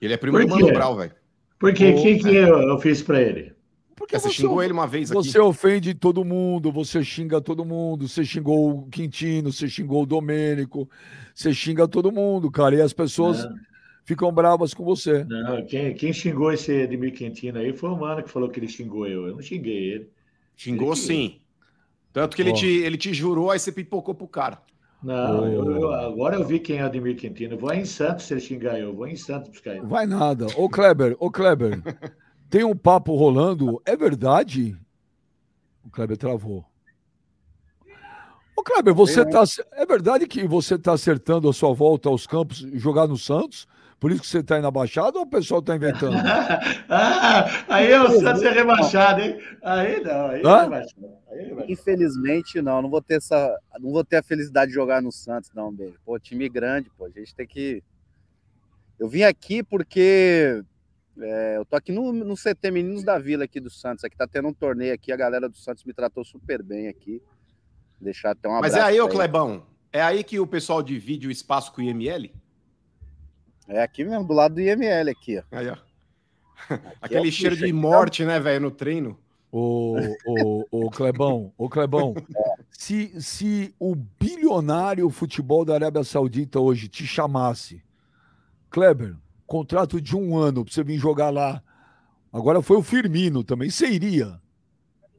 Ele 0.00 0.14
é 0.14 0.16
primo 0.16 0.38
Por 0.38 0.44
do 0.46 0.50
Mano 0.50 0.66
quê? 0.66 0.72
Brau, 0.72 0.96
velho. 0.96 1.12
Porque 1.58 1.84
Ô, 1.92 1.98
o 1.98 2.02
que, 2.02 2.18
que 2.20 2.34
eu, 2.34 2.58
eu 2.62 2.78
fiz 2.78 3.02
pra 3.02 3.20
ele? 3.20 3.52
Porque 3.96 4.18
Você 4.18 4.30
xingou 4.30 4.62
ele 4.62 4.72
uma 4.74 4.86
vez 4.86 5.10
aqui. 5.10 5.16
Você 5.24 5.38
ofende 5.40 5.94
todo 5.94 6.22
mundo, 6.24 6.70
você 6.70 7.02
xinga 7.02 7.40
todo 7.40 7.64
mundo, 7.64 8.06
você 8.06 8.24
xingou 8.24 8.80
o 8.80 8.86
Quintino, 8.88 9.50
você 9.50 9.66
xingou 9.68 10.02
o 10.02 10.06
Domênico, 10.06 10.88
você 11.34 11.52
xinga 11.54 11.88
todo 11.88 12.12
mundo, 12.12 12.50
cara. 12.50 12.76
E 12.76 12.82
as 12.82 12.92
pessoas 12.92 13.42
Não, 13.44 13.54
ficam 14.04 14.30
bravas 14.30 14.74
com 14.74 14.84
você. 14.84 15.24
não, 15.24 15.64
quem, 15.64 15.94
quem 15.94 16.12
xingou 16.12 16.52
esse 16.52 16.70
Edmir 16.72 17.14
Quintino 17.14 17.58
aí 17.58 17.72
foi 17.72 17.88
o 17.88 17.96
mano 17.96 18.22
que 18.22 18.30
falou 18.30 18.50
que 18.50 18.60
ele 18.60 18.68
xingou 18.68 19.06
eu. 19.06 19.26
Eu 19.28 19.34
não 19.34 19.42
xinguei 19.42 19.92
ele. 19.92 20.10
Xingou 20.54 20.88
Ele 20.92 20.96
sim. 20.96 21.40
Tanto 22.12 22.36
que 22.36 22.42
ele 22.42 22.52
te, 22.52 22.66
ele 22.66 22.96
te 22.98 23.12
jurou, 23.14 23.50
aí 23.50 23.58
você 23.58 23.72
pipocou 23.72 24.14
pro 24.14 24.28
cara. 24.28 24.60
Não, 25.02 25.40
Oh. 25.42 25.46
eu- 25.46 25.70
eu- 25.82 25.92
agora 25.92 26.36
eu 26.36 26.44
vi 26.46 26.58
quem 26.58 26.78
é 26.78 26.82
Ademir 26.82 27.16
Quintino. 27.16 27.56
Vou 27.58 27.72
em 27.72 27.84
Santos 27.84 28.24
se 28.26 28.34
ele 28.34 28.40
xingar 28.40 28.78
eu. 28.78 28.94
Vou 28.94 29.06
em 29.06 29.16
Santos 29.16 29.50
buscar 29.50 29.72
ele. 29.76 29.86
Vai 29.86 30.06
nada. 30.06 30.46
Ô, 30.56 30.68
Kleber, 30.68 31.14
ô, 31.18 31.30
Kleber, 31.30 31.80
tem 32.48 32.64
um 32.64 32.76
papo 32.76 33.14
rolando. 33.14 33.80
É 33.84 33.96
verdade? 33.96 34.76
O 35.84 35.90
Kleber 35.90 36.16
travou. 36.16 36.64
Ô, 38.56 38.62
Kleber, 38.62 38.94
você 38.94 39.24
tá. 39.24 39.44
É 39.72 39.84
verdade 39.84 40.26
que 40.26 40.46
você 40.46 40.78
tá 40.78 40.92
acertando 40.92 41.48
a 41.48 41.52
sua 41.52 41.74
volta 41.74 42.08
aos 42.08 42.26
campos 42.26 42.62
e 42.62 42.78
jogar 42.78 43.06
no 43.06 43.18
Santos? 43.18 43.66
Por 43.98 44.10
isso 44.10 44.20
que 44.20 44.26
você 44.26 44.42
tá 44.42 44.56
aí 44.56 44.62
na 44.62 44.70
Baixada 44.70 45.18
ou 45.18 45.24
o 45.24 45.28
pessoal 45.28 45.62
tá 45.62 45.74
inventando? 45.74 46.16
ah, 46.88 47.64
aí 47.68 47.90
é 47.90 48.00
o 48.00 48.20
Santos 48.20 48.42
é 48.42 48.50
rebaixado, 48.50 49.22
hein? 49.22 49.38
Aí 49.62 50.02
não, 50.02 50.26
aí 50.26 50.42
é 50.42 50.46
Hã? 50.46 50.62
rebaixado. 50.62 51.06
É 51.30 51.42
rebaixado. 51.42 51.72
Infelizmente, 51.72 52.60
não. 52.60 52.82
Não 52.82 52.90
vou 52.90 53.00
ter 53.00 53.16
essa. 53.16 53.58
Não 53.78 53.90
vou 53.90 54.04
ter 54.04 54.16
a 54.16 54.22
felicidade 54.22 54.68
de 54.70 54.74
jogar 54.74 55.00
no 55.00 55.10
Santos, 55.10 55.50
não, 55.54 55.72
beijo. 55.72 55.98
Pô, 56.04 56.18
time 56.18 56.48
grande, 56.48 56.90
pô. 56.96 57.06
A 57.06 57.10
gente 57.10 57.34
tem 57.34 57.46
que. 57.46 57.82
Eu 58.98 59.08
vim 59.08 59.22
aqui 59.22 59.62
porque. 59.62 60.62
É, 61.20 61.56
eu 61.56 61.64
tô 61.64 61.76
aqui 61.76 61.92
no, 61.92 62.12
no 62.12 62.34
CT 62.34 62.70
Meninos 62.70 63.02
da 63.02 63.18
Vila 63.18 63.44
aqui 63.44 63.60
do 63.60 63.70
Santos. 63.70 64.04
Aqui 64.04 64.16
tá 64.16 64.26
tendo 64.26 64.48
um 64.48 64.52
torneio 64.52 64.94
aqui. 64.94 65.12
A 65.12 65.16
galera 65.16 65.48
do 65.48 65.56
Santos 65.56 65.84
me 65.84 65.92
tratou 65.92 66.24
super 66.24 66.62
bem 66.62 66.88
aqui. 66.88 67.22
Deixar 68.00 68.32
até 68.32 68.48
um 68.48 68.60
Mas 68.60 68.74
é 68.74 68.80
aí, 68.80 69.00
ô 69.00 69.08
Clebão, 69.08 69.64
é 69.92 70.02
aí 70.02 70.22
que 70.22 70.38
o 70.38 70.46
pessoal 70.46 70.82
divide 70.82 71.26
o 71.26 71.30
espaço 71.30 71.72
com 71.72 71.80
o 71.80 71.84
IML? 71.84 72.30
É 73.68 73.82
aqui 73.82 74.04
mesmo, 74.04 74.24
do 74.24 74.34
lado 74.34 74.54
do 74.54 74.60
IML 74.60 75.10
aqui, 75.10 75.38
ó. 75.38 75.42
Aí, 75.50 75.68
ó. 75.68 75.76
Aqui 77.00 77.14
é 77.14 77.18
Aquele 77.18 77.28
o 77.28 77.32
cheiro 77.32 77.56
de 77.56 77.72
morte, 77.72 78.24
né, 78.24 78.38
velho, 78.38 78.60
no 78.60 78.70
treino. 78.70 79.18
Ô, 79.50 79.96
ô, 80.26 80.66
ô, 80.70 80.90
Clebão, 80.90 81.52
ô, 81.56 81.68
Clebão, 81.68 82.14
se, 82.70 83.20
se 83.22 83.74
o 83.78 83.94
bilionário 83.94 85.08
futebol 85.08 85.64
da 85.64 85.74
Arábia 85.74 86.04
Saudita 86.04 86.60
hoje 86.60 86.88
te 86.88 87.06
chamasse, 87.06 87.82
Kleber, 88.68 89.16
contrato 89.46 90.00
de 90.00 90.16
um 90.16 90.36
ano 90.36 90.64
pra 90.64 90.72
você 90.72 90.82
vir 90.82 90.98
jogar 90.98 91.30
lá. 91.30 91.62
Agora 92.32 92.60
foi 92.60 92.76
o 92.76 92.82
Firmino 92.82 93.42
também. 93.44 93.70
Você 93.70 93.86
iria? 93.88 94.40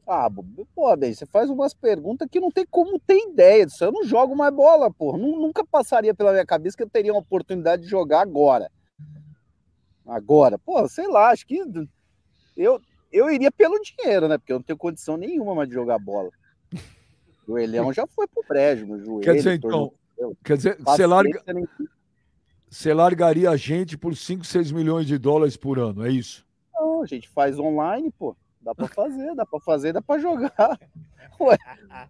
Ah, 0.06 0.28
pô, 0.74 0.96
bem, 0.96 1.12
você 1.12 1.26
faz 1.26 1.50
umas 1.50 1.74
perguntas 1.74 2.26
que 2.30 2.40
não 2.40 2.50
tem 2.50 2.64
como 2.70 2.98
ter 2.98 3.18
ideia 3.28 3.66
disso. 3.66 3.84
Eu 3.84 3.92
não 3.92 4.04
jogo 4.04 4.34
mais 4.34 4.54
bola, 4.54 4.90
pô. 4.90 5.16
Nu- 5.18 5.38
Nunca 5.40 5.64
passaria 5.66 6.14
pela 6.14 6.32
minha 6.32 6.46
cabeça 6.46 6.76
que 6.76 6.82
eu 6.82 6.88
teria 6.88 7.12
uma 7.12 7.20
oportunidade 7.20 7.82
de 7.82 7.88
jogar 7.88 8.20
agora. 8.22 8.70
Agora, 10.06 10.58
pô, 10.58 10.88
sei 10.88 11.06
lá, 11.06 11.30
acho 11.30 11.46
que 11.46 11.62
eu, 12.56 12.80
eu 13.12 13.30
iria 13.30 13.52
pelo 13.52 13.78
dinheiro, 13.80 14.26
né? 14.28 14.38
Porque 14.38 14.52
eu 14.52 14.56
não 14.58 14.62
tenho 14.62 14.78
condição 14.78 15.16
nenhuma 15.18 15.54
mais 15.54 15.68
de 15.68 15.74
jogar 15.74 15.98
bola. 15.98 16.30
O 17.46 17.52
joelhão 17.52 17.92
já 17.92 18.06
foi 18.06 18.26
pro 18.26 18.44
brejo, 18.48 18.86
meu 18.86 18.98
joelho. 18.98 19.20
Quer 19.20 19.34
dizer, 19.34 19.54
então, 19.54 19.92
quer 20.44 20.56
dizer, 20.56 20.76
você, 20.82 21.06
larga, 21.06 21.42
nem- 21.52 21.68
você 22.70 22.92
largaria 22.92 23.50
a 23.50 23.56
gente 23.56 23.96
por 23.96 24.16
5, 24.16 24.44
6 24.44 24.72
milhões 24.72 25.06
de 25.06 25.18
dólares 25.18 25.56
por 25.56 25.78
ano, 25.78 26.06
é 26.06 26.10
isso? 26.10 26.44
Não, 26.74 27.02
a 27.02 27.06
gente 27.06 27.28
faz 27.28 27.58
online, 27.58 28.10
pô. 28.18 28.36
Dá 28.60 28.74
pra 28.74 28.88
fazer, 28.88 29.34
dá 29.34 29.46
pra 29.46 29.60
fazer, 29.60 29.92
dá 29.92 30.02
pra 30.02 30.18
jogar. 30.18 30.78
Ué, 31.40 31.56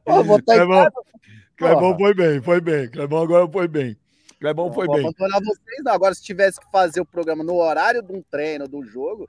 pô, 0.04 0.24
vou 0.24 0.38
estar 0.38 0.54
em 0.54 0.58
Clebão, 0.58 0.84
casa, 0.84 0.92
Clebão 1.56 1.98
foi 1.98 2.14
bem, 2.14 2.42
foi 2.42 2.60
bem. 2.60 2.90
Clebão 2.90 3.22
agora 3.22 3.48
foi 3.48 3.68
bem. 3.68 3.96
Clebão 4.40 4.72
foi 4.72 4.86
Não 4.86 4.94
vou 4.94 5.02
bem. 5.02 5.12
abandonar 5.14 5.40
vocês, 5.40 5.84
não. 5.84 5.92
Agora, 5.92 6.14
se 6.14 6.22
tivesse 6.22 6.60
que 6.60 6.70
fazer 6.70 7.00
o 7.00 7.06
programa 7.06 7.42
no 7.44 7.56
horário 7.56 8.02
de 8.02 8.12
um 8.12 8.22
treino, 8.22 8.68
do 8.68 8.84
jogo, 8.84 9.28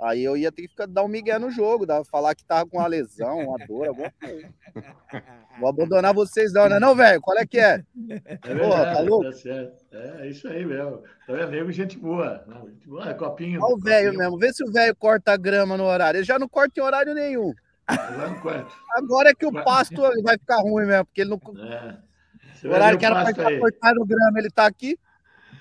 aí 0.00 0.24
eu 0.24 0.36
ia 0.36 0.50
ter 0.50 0.62
que 0.62 0.68
ficar, 0.68 0.86
dar 0.86 1.04
um 1.04 1.08
migué 1.08 1.38
no 1.38 1.50
jogo, 1.50 1.86
dar, 1.86 2.04
falar 2.04 2.34
que 2.34 2.44
tava 2.44 2.68
com 2.68 2.78
uma 2.78 2.86
lesão, 2.86 3.38
uma 3.38 3.66
dor, 3.66 3.88
alguma 3.88 4.10
coisa. 4.20 4.48
Vou 5.60 5.68
abandonar 5.68 6.12
vocês, 6.14 6.52
não, 6.52 6.68
né? 6.68 6.78
Não, 6.78 6.94
velho? 6.94 7.20
Qual 7.20 7.38
é 7.38 7.46
que 7.46 7.58
é? 7.58 7.82
É 8.08 8.54
verdade, 8.54 8.96
tá 8.96 9.00
louco? 9.00 9.24
tá 9.24 9.32
certo. 9.32 9.85
É, 9.96 10.26
é 10.26 10.28
isso 10.28 10.46
aí 10.48 10.64
mesmo. 10.64 11.02
Tá 11.26 11.32
vendo? 11.32 11.50
Nego, 11.50 11.72
gente 11.72 11.98
boa. 11.98 12.44
Gente 12.66 12.86
boa. 12.86 13.08
É 13.08 13.14
copinho. 13.14 13.62
Olha 13.62 13.74
o 13.74 13.78
velho 13.78 14.16
mesmo. 14.16 14.38
Vê 14.38 14.52
se 14.52 14.62
o 14.62 14.70
velho 14.70 14.94
corta 14.96 15.32
a 15.32 15.36
grama 15.36 15.76
no 15.76 15.84
horário. 15.84 16.18
Ele 16.18 16.24
já 16.24 16.38
não 16.38 16.48
corta 16.48 16.78
em 16.78 16.82
horário 16.82 17.14
nenhum. 17.14 17.52
Agora 18.96 19.30
é 19.30 19.34
que 19.34 19.46
o 19.46 19.52
pasto 19.52 20.02
vai 20.22 20.36
ficar 20.36 20.60
ruim 20.60 20.86
mesmo, 20.86 21.04
porque 21.06 21.20
ele 21.20 21.30
não. 21.30 21.40
É. 21.64 21.98
O 22.64 22.70
horário 22.72 22.98
que 22.98 23.06
era 23.06 23.30
estar 23.30 23.46
aí. 23.48 23.58
cortando 23.58 24.04
grama, 24.04 24.38
ele 24.38 24.50
tá 24.50 24.66
aqui. 24.66 24.98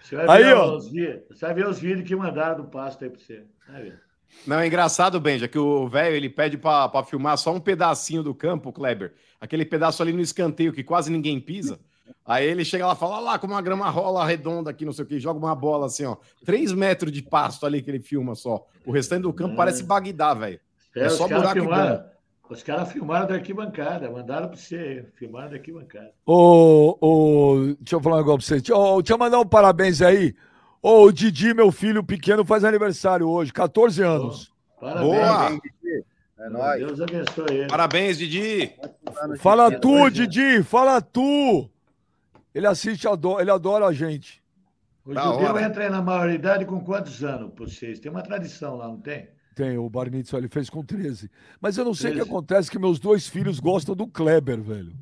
Você 0.01 0.15
vai 0.15 0.37
Aí, 0.37 0.43
ver 0.43 0.53
ó. 0.55 0.75
os 0.75 0.87
vídeos. 0.89 1.21
Você 1.29 1.45
vai 1.45 1.55
ver 1.55 1.67
os 1.67 1.79
vídeos 1.79 2.07
que 2.07 2.15
mandaram 2.15 2.57
do 2.57 2.65
pasto 2.65 3.03
aí 3.03 3.09
pra 3.09 3.19
você. 3.19 3.43
Vai 3.67 3.83
ver. 3.83 3.99
Não, 4.45 4.59
é 4.59 4.67
engraçado, 4.67 5.19
Benja, 5.19 5.47
que 5.47 5.57
o 5.57 5.87
velho 5.87 6.15
ele 6.15 6.29
pede 6.29 6.57
pra 6.57 7.03
filmar 7.03 7.37
só 7.37 7.53
um 7.53 7.59
pedacinho 7.59 8.21
do 8.21 8.33
campo, 8.33 8.71
Kleber. 8.71 9.13
Aquele 9.39 9.65
pedaço 9.65 10.01
ali 10.01 10.13
no 10.13 10.21
escanteio 10.21 10.73
que 10.73 10.83
quase 10.83 11.11
ninguém 11.11 11.39
pisa. 11.39 11.79
Aí 12.25 12.45
ele 12.47 12.65
chega 12.65 12.85
lá 12.87 12.93
e 12.93 12.95
fala: 12.95 13.15
"Olha 13.17 13.23
lá 13.25 13.39
como 13.39 13.53
uma 13.53 13.61
grama 13.61 13.89
rola 13.89 14.25
redonda 14.25 14.69
aqui, 14.71 14.85
não 14.85 14.93
sei 14.93 15.05
o 15.05 15.07
que, 15.07 15.19
joga 15.19 15.39
uma 15.39 15.55
bola 15.55 15.85
assim, 15.87 16.05
ó. 16.05 16.17
Três 16.43 16.71
metros 16.71 17.11
de 17.11 17.21
pasto 17.21 17.65
ali 17.65 17.81
que 17.81 17.89
ele 17.91 17.99
filma 17.99 18.35
só. 18.35 18.65
O 18.85 18.91
restante 18.91 19.23
do 19.23 19.33
campo 19.33 19.53
É. 19.53 19.57
parece 19.57 19.83
Bagdá, 19.83 20.33
velho. 20.33 20.59
É, 20.95 21.01
É 21.03 21.07
os 21.07 21.13
só 21.13 21.27
caras 21.27 21.43
buraco 21.43 21.59
filmaram. 21.59 22.05
Os 22.47 22.61
caras 22.63 22.91
filmaram 22.91 23.27
da 23.27 23.33
arquibancada. 23.35 24.09
Mandaram 24.11 24.47
pra 24.49 24.57
você. 24.57 24.75
aí, 24.75 25.05
Filmaram 25.15 25.49
da 25.49 25.55
arquibancada. 25.55 26.11
Ô, 26.25 26.95
ô, 27.01 27.55
deixa 27.79 27.95
eu 27.95 28.01
falar 28.01 28.15
um 28.17 28.19
negócio 28.19 28.37
pra 28.39 28.47
você. 28.47 28.55
Deixa, 28.61 28.75
ô, 28.75 29.01
deixa 29.01 29.13
eu 29.13 29.17
mandar 29.17 29.39
um 29.39 29.45
parabéns 29.47 30.01
aí. 30.01 30.35
Ô, 30.81 31.05
o 31.05 31.11
Didi, 31.11 31.53
meu 31.55 31.71
filho 31.71 32.03
pequeno, 32.03 32.45
faz 32.45 32.63
aniversário 32.63 33.27
hoje, 33.27 33.51
14 33.51 34.03
anos. 34.03 34.51
Parabéns. 34.79 35.05
Boa. 35.15 35.51
hein? 35.51 35.61
É 36.37 36.49
nóis. 36.49 36.79
Deus 36.79 37.01
abençoe 37.01 37.45
ele. 37.49 37.67
Parabéns, 37.67 38.17
Didi. 38.19 38.71
Fala 39.39 39.69
Didi. 39.69 39.81
tu, 39.81 39.97
é. 40.05 40.09
Didi, 40.11 40.63
fala 40.63 41.01
tu. 41.01 41.67
Ele 42.55 42.65
assiste, 42.67 43.07
adora, 43.07 43.41
ele 43.43 43.51
adora 43.51 43.85
a 43.85 43.91
gente. 43.93 44.41
O 45.05 45.13
Da 45.13 45.21
judeu 45.23 45.49
hora. 45.53 45.61
entra 45.61 45.89
na 45.89 46.01
maioridade 46.01 46.65
com 46.65 46.79
quantos 46.79 47.23
anos 47.23 47.51
pra 47.53 47.65
vocês? 47.65 47.99
Tem 47.99 48.09
uma 48.09 48.23
tradição 48.23 48.77
lá, 48.77 48.87
não 48.87 48.97
tem? 48.99 49.27
Tem, 49.53 49.77
o 49.77 49.89
Bar 49.89 50.09
Mitzvah, 50.09 50.37
ele 50.39 50.47
fez 50.47 50.69
com 50.69 50.83
13. 50.83 51.29
Mas 51.61 51.77
eu 51.77 51.85
não 51.85 51.93
sei 51.93 52.11
o 52.11 52.13
que 52.13 52.19
13. 52.19 52.29
acontece, 52.31 52.71
que 52.71 52.79
meus 52.79 52.97
dois 52.99 53.27
filhos 53.27 53.59
gostam 53.59 53.93
do 53.95 54.07
Kleber, 54.07 54.61
velho. 54.61 54.93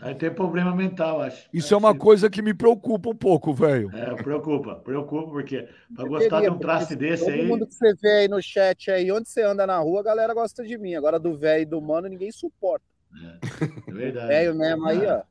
Aí 0.00 0.14
tem 0.16 0.32
problema 0.34 0.74
mental, 0.74 1.20
acho. 1.20 1.48
Isso 1.52 1.72
é 1.72 1.76
uma 1.76 1.92
que- 1.92 2.00
coisa 2.00 2.28
que 2.28 2.42
me 2.42 2.52
preocupa 2.52 3.08
um 3.10 3.14
pouco, 3.14 3.54
velho. 3.54 3.88
É, 3.94 4.14
preocupa, 4.16 4.74
preocupa, 4.76 5.30
porque 5.30 5.68
para 5.94 6.04
Eu 6.04 6.08
gostar 6.08 6.40
de 6.40 6.50
um 6.50 6.58
traço 6.58 6.88
porque 6.88 6.96
desse 6.96 7.24
Todo 7.24 7.34
aí. 7.34 7.46
mundo 7.46 7.66
que 7.66 7.74
você 7.74 7.94
vê 7.94 8.08
aí 8.22 8.28
no 8.28 8.42
chat 8.42 8.90
aí, 8.90 9.12
onde 9.12 9.28
você 9.28 9.42
anda 9.42 9.64
na 9.66 9.78
rua, 9.78 10.00
a 10.00 10.04
galera 10.04 10.34
gosta 10.34 10.64
de 10.64 10.76
mim. 10.76 10.94
Agora 10.96 11.20
do 11.20 11.38
velho 11.38 11.62
e 11.62 11.66
do 11.66 11.80
mano, 11.80 12.08
ninguém 12.08 12.32
suporta. 12.32 12.84
É 13.86 13.92
verdade. 13.92 14.26
Velho 14.26 14.54
mesmo 14.56 14.86
aí, 14.88 15.06
ó. 15.06 15.22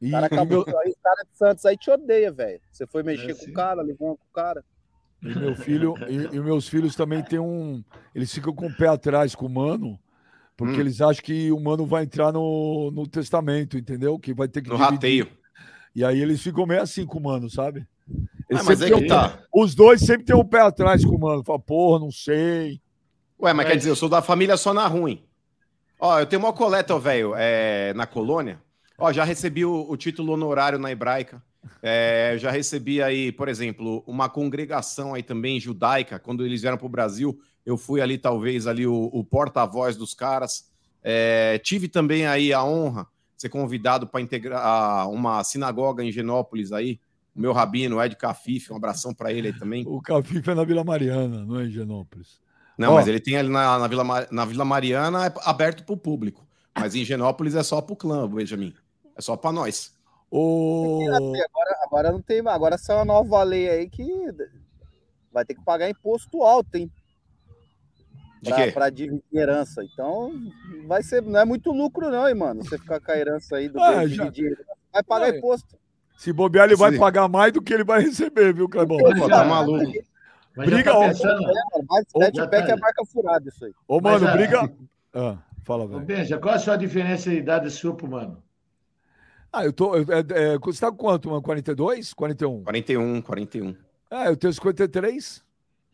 E, 0.00 0.08
O 0.08 0.10
cara 0.12 0.26
acabou, 0.26 0.64
aí, 0.66 0.90
os 0.90 0.96
caras 1.02 1.26
de 1.30 1.38
Santos 1.38 1.64
aí 1.66 1.76
te 1.76 1.90
odeia, 1.90 2.30
velho. 2.32 2.60
Você 2.70 2.86
foi 2.86 3.02
mexer 3.02 3.30
É, 3.30 3.34
com 3.34 3.40
sim. 3.40 3.50
o 3.50 3.54
cara, 3.54 3.82
levou 3.82 4.16
com 4.16 4.24
o 4.24 4.32
cara. 4.34 4.64
e 5.22 5.34
meu 5.34 5.54
filho, 5.56 5.94
e, 6.08 6.36
e 6.36 6.40
meus 6.40 6.68
filhos 6.68 6.94
também 6.94 7.22
têm 7.22 7.38
um. 7.38 7.82
Eles 8.14 8.32
ficam 8.32 8.54
com 8.54 8.66
o 8.66 8.76
pé 8.76 8.88
atrás 8.88 9.34
com 9.34 9.46
o 9.46 9.50
mano, 9.50 9.98
porque 10.56 10.76
Hum. 10.76 10.80
eles 10.80 11.00
acham 11.00 11.22
que 11.24 11.50
o 11.52 11.58
mano 11.60 11.86
vai 11.86 12.04
entrar 12.04 12.32
no, 12.32 12.90
no 12.90 13.06
testamento, 13.06 13.76
entendeu? 13.78 14.18
Que 14.18 14.32
vai 14.34 14.48
ter 14.48 14.62
que 14.62 14.68
No 14.68 14.76
dividir. 14.76 14.94
rateio. 14.94 15.28
E 15.94 16.04
aí 16.04 16.20
eles 16.20 16.42
ficam 16.42 16.66
meio 16.66 16.82
assim 16.82 17.06
com 17.06 17.18
o 17.18 17.22
mano, 17.22 17.48
sabe? 17.48 17.86
Ah, 18.52 18.62
mas 18.62 18.80
é 18.82 18.86
que 18.88 18.94
um- 18.94 19.06
tá. 19.06 19.40
Os 19.52 19.74
dois 19.74 20.00
sempre 20.02 20.24
têm 20.26 20.36
um 20.36 20.44
pé 20.44 20.60
atrás 20.60 21.04
com 21.04 21.16
o 21.16 21.18
mano. 21.20 21.42
Fala, 21.42 21.58
porra, 21.58 21.98
não 22.00 22.12
sei. 22.12 22.80
Ué, 23.40 23.52
mas 23.52 23.56
Mas- 23.56 23.66
quer 23.66 23.76
dizer, 23.76 23.90
eu 23.90 23.96
sou 23.96 24.08
da 24.08 24.20
família 24.22 24.56
só 24.58 24.72
na 24.74 24.86
ruim. 24.86 25.24
Ó, 25.98 26.20
eu 26.20 26.26
tenho 26.26 26.40
uma 26.42 26.52
coleta, 26.52 26.98
velho, 26.98 27.32
é, 27.36 27.92
na 27.94 28.06
colônia. 28.06 28.60
Ó, 28.98 29.12
já 29.12 29.24
recebi 29.24 29.64
o, 29.64 29.86
o 29.88 29.96
título 29.96 30.32
honorário 30.32 30.78
na 30.78 30.90
hebraica. 30.90 31.42
É, 31.82 32.36
já 32.38 32.50
recebi 32.50 33.02
aí, 33.02 33.30
por 33.32 33.48
exemplo, 33.48 34.02
uma 34.06 34.28
congregação 34.28 35.14
aí 35.14 35.22
também 35.22 35.60
judaica. 35.60 36.18
Quando 36.18 36.44
eles 36.44 36.60
vieram 36.60 36.78
para 36.78 36.86
o 36.86 36.90
Brasil, 36.90 37.38
eu 37.64 37.76
fui 37.76 38.00
ali, 38.00 38.16
talvez, 38.16 38.66
ali 38.66 38.86
o, 38.86 39.10
o 39.12 39.24
porta-voz 39.24 39.96
dos 39.96 40.14
caras. 40.14 40.70
É, 41.02 41.58
tive 41.58 41.88
também 41.88 42.26
aí 42.26 42.52
a 42.52 42.64
honra 42.64 43.06
de 43.34 43.42
ser 43.42 43.48
convidado 43.48 44.06
para 44.06 44.20
integrar 44.20 45.08
uma 45.10 45.42
sinagoga 45.44 46.02
em 46.02 46.10
Genópolis 46.10 46.72
aí. 46.72 46.98
O 47.34 47.40
meu 47.40 47.52
rabino, 47.52 48.02
Ed 48.02 48.16
Cafif, 48.16 48.72
um 48.72 48.76
abração 48.76 49.12
para 49.12 49.30
ele 49.30 49.48
aí 49.48 49.52
também. 49.52 49.84
O 49.86 50.00
Cafife 50.00 50.50
é 50.50 50.54
na 50.54 50.64
Vila 50.64 50.82
Mariana, 50.82 51.44
não 51.44 51.60
é 51.60 51.66
em 51.66 51.70
Genópolis. 51.70 52.40
Não, 52.78 52.94
mas 52.94 53.08
ele 53.08 53.20
tem 53.20 53.36
ali 53.36 53.48
na, 53.48 53.78
na, 53.78 53.86
Vila, 53.86 54.28
na 54.30 54.44
Vila 54.44 54.64
Mariana 54.64 55.26
é 55.26 55.32
aberto 55.44 55.84
para 55.84 55.94
o 55.94 55.96
público. 55.96 56.46
Mas 56.78 56.94
em 56.94 57.04
Genópolis 57.04 57.54
é 57.54 57.62
só 57.62 57.80
para 57.80 57.92
o 57.92 57.96
clã, 57.96 58.28
Benjamin. 58.28 58.74
É 59.16 59.22
só 59.22 59.36
para 59.36 59.52
nós. 59.52 59.94
Ô, 60.30 61.00
Agora, 61.08 61.76
agora 61.82 62.12
não 62.12 62.20
tem 62.20 62.42
mais. 62.42 62.56
Agora 62.56 62.76
saiu 62.76 62.98
uma 62.98 63.04
nova 63.04 63.42
lei 63.42 63.68
aí 63.68 63.88
que 63.88 64.04
vai 65.32 65.44
ter 65.44 65.54
que 65.54 65.64
pagar 65.64 65.88
imposto 65.88 66.42
alto, 66.42 66.74
hein? 66.74 66.90
De 68.42 68.50
Pra, 68.50 68.56
quê? 68.64 68.72
pra 68.72 68.90
dividir 68.90 69.22
herança. 69.32 69.82
Então, 69.84 70.32
vai 70.86 71.02
ser. 71.02 71.22
Não 71.22 71.40
é 71.40 71.44
muito 71.44 71.72
lucro, 71.72 72.10
não, 72.10 72.28
hein, 72.28 72.34
mano? 72.34 72.62
Você 72.64 72.76
ficar 72.78 73.00
com 73.00 73.10
a 73.12 73.16
herança 73.18 73.56
aí 73.56 73.68
do 73.68 73.80
Ah, 73.80 74.06
já- 74.06 74.30
Vai 74.92 75.02
pagar 75.02 75.26
Ah, 75.32 75.36
imposto. 75.38 75.76
se 76.18 76.32
bobear, 76.32 76.66
ele 76.66 76.76
vai 76.76 76.92
Sim. 76.92 76.98
pagar 76.98 77.28
mais 77.28 77.52
do 77.52 77.62
que 77.62 77.72
ele 77.72 77.84
vai 77.84 78.00
receber, 78.02 78.52
viu, 78.52 78.68
Clebão? 78.68 78.98
Pô, 78.98 79.28
tá 79.28 79.44
maluco. 79.44 79.92
Mas 80.56 80.66
Briga 80.70 80.90
tá 80.90 81.00
pensando, 81.00 81.42
É, 81.42 81.54
mano, 81.74 81.86
mais 81.88 82.04
sete 82.10 82.36
tá 82.38 82.48
que 82.64 82.72
é 82.72 82.76
marca 82.76 83.04
furada 83.04 83.46
isso 83.48 83.64
aí. 83.64 83.72
Ô, 83.86 84.00
Mas 84.00 84.22
mano, 84.22 84.28
a- 84.28 84.36
briga. 84.36 84.72
Ah, 85.14 85.38
Fala, 85.64 85.84
Ô, 85.84 85.88
velho. 85.88 86.00
Benja, 86.06 86.38
qual 86.38 86.54
a 86.54 86.58
sua 86.58 86.76
diferença 86.76 87.28
de 87.28 87.36
idade 87.36 87.70
sua 87.70 87.94
pro 87.94 88.08
mano? 88.08 88.40
Ah, 89.52 89.64
eu 89.64 89.72
tô. 89.72 89.96
eu- 89.96 90.06
É, 90.12 90.54
é, 90.54 90.58
você 90.58 90.80
tá 90.80 90.90
com 90.90 90.96
quanto, 90.96 91.28
mano? 91.28 91.42
42? 91.42 92.12
41? 92.12 92.62
41, 92.64 93.22
41. 93.22 93.74
Ah, 94.10 94.26
eu 94.26 94.36
tenho 94.36 94.52
53. 94.52 95.44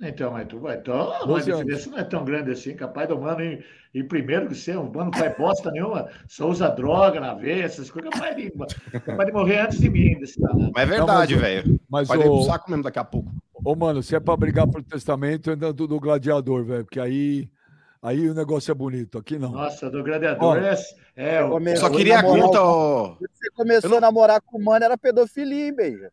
Então, 0.05 0.33
mas 0.33 0.49
tu 0.49 0.59
vai. 0.59 0.77
Então, 0.79 1.13
a 1.13 1.25
12 1.25 1.49
anos. 1.53 1.65
diferença 1.65 1.91
não 1.91 1.99
é 1.99 2.03
tão 2.05 2.25
grande 2.25 2.51
assim. 2.51 2.75
Capaz 2.75 3.09
do 3.09 3.17
mano 3.21 3.41
ir, 3.41 3.65
ir 3.95 4.03
primeiro 4.09 4.49
que 4.49 4.55
você. 4.57 4.75
O 4.75 4.83
mano 4.93 5.11
não 5.13 5.19
faz 5.19 5.37
bosta 5.39 5.71
nenhuma. 5.71 6.09
Só 6.27 6.49
usa 6.49 6.69
droga 6.69 7.21
na 7.21 7.35
veia, 7.35 7.63
essas 7.65 7.89
coisas. 7.89 8.11
Capaz 8.11 8.35
de, 8.37 8.51
capaz 8.51 9.27
de 9.27 9.33
morrer 9.33 9.61
antes 9.61 9.79
de 9.79 9.89
mim, 9.89 10.19
desse 10.19 10.41
danado. 10.41 10.73
Mas 10.75 10.83
é 10.83 10.87
verdade, 10.87 11.37
velho. 11.37 11.81
Mas, 11.89 12.09
Vai 12.09 12.19
ir 12.19 12.23
pro 12.23 12.33
ô, 12.33 12.43
saco 12.43 12.69
mesmo 12.69 12.83
daqui 12.83 12.99
a 12.99 13.05
pouco. 13.05 13.31
ô, 13.65 13.77
mano, 13.77 14.03
se 14.03 14.17
é 14.17 14.19
pra 14.21 14.37
brigar 14.37 14.67
pro 14.67 14.83
testamento, 14.83 15.51
eu 15.51 15.55
ando 15.55 15.87
do 15.87 16.01
gladiador, 16.01 16.65
velho. 16.65 16.85
Porque 16.85 16.99
aí, 16.99 17.49
aí 18.03 18.29
o 18.29 18.35
negócio 18.35 18.71
é 18.71 18.75
bonito. 18.75 19.17
Aqui 19.19 19.39
não. 19.39 19.53
Nossa, 19.53 19.89
do 19.89 20.03
gladiador 20.03 20.45
Ó, 20.45 20.57
é. 20.57 20.77
é 21.17 21.43
Come- 21.49 21.77
Só 21.77 21.87
Eu 21.89 21.93
queria 21.93 22.19
a 22.19 22.23
namorar 22.23 22.43
conta, 22.45 22.63
ó. 22.63 23.17
Você 23.21 23.51
começou 23.55 23.97
a 23.97 24.01
namorar 24.01 24.41
com 24.43 24.59
o 24.59 24.65
mano, 24.65 24.85
era 24.85 24.99
pedofilia, 24.99 25.67
hein, 25.67 25.75
Beija? 25.75 26.11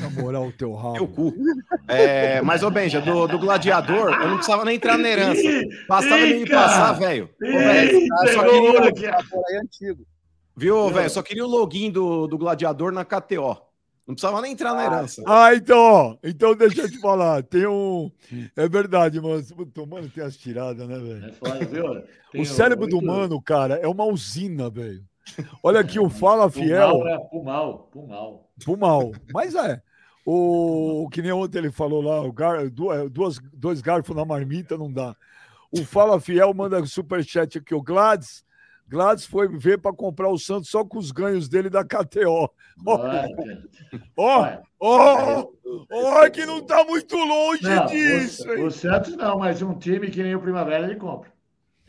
Na 0.00 0.10
moral, 0.22 0.44
o 0.46 0.52
teu 0.52 0.68
Teu 0.68 0.74
rabo. 0.76 1.08
cu. 1.08 1.34
É, 1.88 2.40
mas, 2.40 2.62
ô 2.62 2.70
Benja, 2.70 3.00
do, 3.00 3.26
do 3.26 3.36
gladiador, 3.36 4.12
eu 4.12 4.28
não 4.28 4.36
precisava 4.36 4.64
nem 4.64 4.76
entrar 4.76 4.96
na 4.96 5.08
herança. 5.08 5.42
Bastava 5.88 6.20
ele 6.20 6.44
me 6.44 6.48
passar, 6.48 6.92
velho. 6.92 7.28
Eu 7.40 8.32
só 8.32 8.44
queria- 8.48 8.80
aqui. 9.10 9.56
Antigo. 9.60 10.06
Viu, 10.56 10.88
velho? 10.90 11.10
Só 11.10 11.20
queria 11.20 11.44
o 11.44 11.48
login 11.48 11.90
do, 11.90 12.28
do 12.28 12.38
gladiador 12.38 12.92
na 12.92 13.04
KTO. 13.04 13.56
Não 14.06 14.14
precisava 14.14 14.40
nem 14.42 14.52
entrar 14.52 14.74
na 14.74 14.84
herança. 14.84 15.22
Ah, 15.26 15.54
então, 15.54 15.78
ó. 15.78 16.16
Então 16.24 16.54
deixa 16.56 16.82
eu 16.82 16.90
te 16.90 16.98
falar. 16.98 17.42
Tem 17.44 17.66
um. 17.66 18.10
É 18.56 18.68
verdade, 18.68 19.20
mano. 19.20 19.42
Puta, 19.54 19.86
Mano, 19.86 20.08
tem 20.08 20.24
as 20.24 20.36
tiradas, 20.36 20.86
né, 20.88 20.98
velho? 20.98 21.24
É 21.26 21.32
foda, 21.32 21.64
viu? 21.64 22.02
Tem 22.32 22.40
O 22.42 22.44
cérebro 22.46 22.86
do 22.88 22.96
muito- 22.96 23.06
mano, 23.06 23.40
cara, 23.40 23.76
é 23.76 23.86
uma 23.86 24.04
usina, 24.04 24.68
velho. 24.68 25.04
Olha 25.62 25.78
aqui, 25.80 26.00
o 26.00 26.10
Fala 26.10 26.50
pro 26.50 26.60
Fiel. 26.60 26.88
mal, 26.98 27.04
né? 27.04 27.18
Pro 27.30 27.44
mal, 27.44 27.88
pro 28.64 28.76
mal. 28.76 29.12
Mas 29.32 29.54
é. 29.54 29.80
O 30.26 31.08
que 31.10 31.22
nem 31.22 31.32
ontem 31.32 31.58
ele 31.58 31.70
falou 31.70 32.00
lá, 32.02 32.20
o 32.22 32.32
gar, 32.32 32.68
duas, 32.70 33.10
duas- 33.10 33.38
dois 33.52 33.80
garfos 33.80 34.14
na 34.16 34.24
marmita 34.24 34.76
não 34.76 34.92
dá. 34.92 35.14
O 35.70 35.84
Fala 35.84 36.20
Fiel 36.20 36.52
manda 36.54 36.84
superchat 36.86 37.58
aqui, 37.58 37.74
o 37.74 37.82
Gladys. 37.82 38.44
Gladys 38.92 39.24
foi 39.24 39.48
ver 39.48 39.78
para 39.78 39.90
comprar 39.96 40.28
o 40.28 40.38
Santos 40.38 40.68
só 40.68 40.84
com 40.84 40.98
os 40.98 41.10
ganhos 41.10 41.48
dele 41.48 41.70
da 41.70 41.82
KTO. 41.82 42.50
Ó, 42.86 42.98
Olha, 44.14 44.62
ó, 44.78 45.46
ó, 45.90 46.30
que 46.30 46.44
não 46.44 46.60
tá 46.60 46.84
muito 46.84 47.16
longe 47.16 47.62
Não, 47.62 47.86
disso, 47.86 48.46
o, 48.50 48.66
o 48.66 48.70
Santos 48.70 49.16
não, 49.16 49.38
mas 49.38 49.62
um 49.62 49.78
time 49.78 50.10
que 50.10 50.22
nem 50.22 50.34
o 50.34 50.40
Primavera 50.40 50.84
ele 50.84 50.96
compra. 50.96 51.32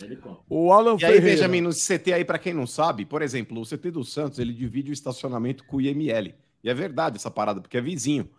Ele 0.01 0.15
compra. 0.15 0.39
O 0.49 0.71
Alan 0.71 0.95
E 0.97 1.03
aí, 1.03 1.15
Ferreira. 1.15 1.35
Benjamin, 1.35 1.59
no 1.61 1.71
CT 1.71 2.13
aí, 2.13 2.23
pra 2.23 2.39
quem 2.39 2.53
não 2.53 2.65
sabe, 2.65 3.05
por 3.05 3.21
exemplo, 3.21 3.59
o 3.59 3.65
CT 3.65 3.91
do 3.91 4.05
Santos, 4.05 4.39
ele 4.39 4.53
divide 4.53 4.89
o 4.89 4.93
estacionamento 4.93 5.65
com 5.65 5.77
o 5.77 5.81
IML. 5.81 6.33
E 6.63 6.69
é 6.69 6.73
verdade 6.73 7.17
essa 7.17 7.29
parada, 7.29 7.59
porque 7.59 7.77
é 7.77 7.81
vizinho. 7.81 8.29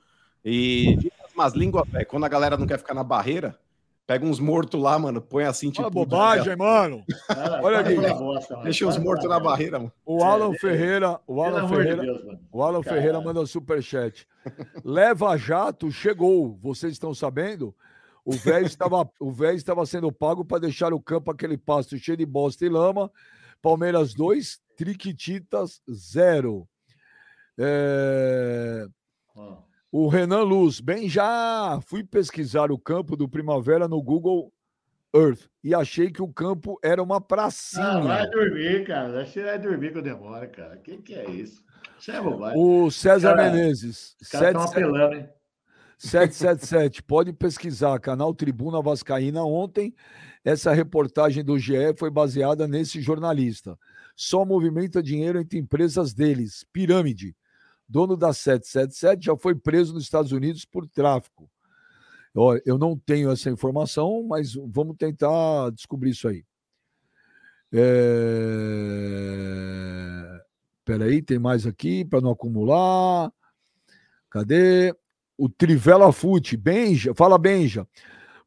E 0.42 0.96
diz 0.96 1.12
umas 1.34 1.52
línguas, 1.52 1.86
velho, 1.86 2.06
quando 2.06 2.24
a 2.24 2.28
galera 2.28 2.56
não 2.56 2.66
quer 2.66 2.78
ficar 2.78 2.94
na 2.94 3.04
barreira, 3.04 3.58
pega 4.06 4.24
uns 4.24 4.38
mortos 4.38 4.80
lá, 4.80 4.98
mano, 4.98 5.20
põe 5.20 5.44
assim, 5.44 5.70
tipo... 5.70 5.82
Olha 5.82 5.88
a 5.88 5.90
bobagem, 5.90 6.56
mano. 6.56 7.04
Cara, 7.26 7.60
Olha 7.62 7.78
aqui. 7.80 7.94
bosta. 7.94 8.56
Deixa 8.62 8.86
os 8.86 8.94
Para 8.94 9.04
mortos 9.04 9.28
na 9.28 9.40
barreira, 9.40 9.78
mano. 9.78 9.92
O 10.04 10.22
Alan 10.22 10.52
Ferreira, 10.54 11.20
o 11.26 11.42
Alan 11.42 11.68
Ferreira, 11.68 11.96
de 12.00 12.06
Deus, 12.06 12.24
mano. 12.24 12.40
o 12.52 12.62
Alan 12.62 12.82
Caralho. 12.82 13.00
Ferreira 13.02 13.20
manda 13.20 13.46
superchat. 13.46 14.26
Leva 14.84 15.36
Jato 15.36 15.90
chegou, 15.90 16.58
vocês 16.62 16.92
estão 16.92 17.14
sabendo? 17.14 17.74
O 18.24 18.32
velho 18.32 18.66
estava, 18.66 19.08
o 19.20 19.30
velho 19.32 19.56
estava 19.56 19.84
sendo 19.84 20.10
pago 20.10 20.44
para 20.44 20.60
deixar 20.60 20.92
o 20.94 21.00
campo 21.00 21.30
aquele 21.30 21.58
pasto 21.58 21.98
cheio 21.98 22.16
de 22.16 22.24
bosta 22.26 22.64
e 22.64 22.68
lama. 22.68 23.10
Palmeiras 23.60 24.14
2, 24.14 24.60
Triquititas 24.76 25.80
0. 25.90 26.66
É, 27.58 28.86
O 29.96 30.08
Renan 30.08 30.42
Luz, 30.42 30.80
bem 30.80 31.08
já 31.08 31.78
fui 31.86 32.02
pesquisar 32.02 32.72
o 32.72 32.76
campo 32.78 33.16
do 33.16 33.28
Primavera 33.28 33.86
no 33.86 34.02
Google 34.02 34.52
Earth 35.14 35.42
e 35.62 35.72
achei 35.72 36.10
que 36.10 36.20
o 36.20 36.32
campo 36.32 36.76
era 36.82 37.00
uma 37.00 37.18
Ah, 37.18 37.20
pracinha. 37.20 38.00
vai 38.00 38.28
dormir, 38.28 38.84
cara. 38.84 39.22
Acho 39.22 39.34
que 39.34 39.42
vai 39.44 39.56
dormir 39.56 39.92
que 39.92 39.98
eu 39.98 40.02
demoro, 40.02 40.50
cara. 40.50 40.74
O 40.74 40.80
que, 40.82 40.96
que 40.96 41.14
é 41.14 41.30
isso? 41.30 41.62
Isso 41.96 42.10
é 42.10 42.20
bobagem. 42.20 42.60
O 42.60 42.90
César 42.90 43.36
Cara, 43.36 43.52
Menezes, 43.52 44.16
Os 44.20 44.28
caras 44.30 44.48
estão 44.48 44.66
77 44.66 44.72
apelando, 44.72 45.14
hein? 45.14 45.28
777, 45.96 47.02
pode 47.04 47.32
pesquisar, 47.32 47.96
canal 48.00 48.34
Tribuna 48.34 48.82
Vascaína. 48.82 49.44
Ontem, 49.44 49.94
essa 50.44 50.72
reportagem 50.72 51.44
do 51.44 51.56
GE 51.56 51.94
foi 51.96 52.10
baseada 52.10 52.66
nesse 52.66 53.00
jornalista. 53.00 53.78
Só 54.16 54.44
movimenta 54.44 55.00
dinheiro 55.00 55.38
entre 55.38 55.56
empresas 55.56 56.12
deles. 56.12 56.66
Pirâmide, 56.72 57.36
dono 57.88 58.16
da 58.16 58.32
777, 58.32 59.26
já 59.26 59.36
foi 59.36 59.54
preso 59.54 59.94
nos 59.94 60.04
Estados 60.04 60.32
Unidos 60.32 60.64
por 60.64 60.86
tráfico. 60.88 61.50
Ó, 62.34 62.58
Eu 62.64 62.76
não 62.78 62.98
tenho 62.98 63.30
essa 63.30 63.48
informação, 63.50 64.24
mas 64.26 64.54
vamos 64.54 64.96
tentar 64.96 65.70
descobrir 65.70 66.10
isso 66.10 66.26
aí. 66.28 66.44
É... 67.72 67.84
Peraí, 70.84 71.22
tem 71.22 71.38
mais 71.38 71.66
aqui 71.66 72.04
para 72.04 72.20
não 72.20 72.30
acumular. 72.30 73.32
Cadê? 74.30 74.94
O 75.36 75.48
Trivela 75.48 76.12
Fute, 76.12 76.56
Benja, 76.56 77.14
fala 77.14 77.38
Benja. 77.38 77.86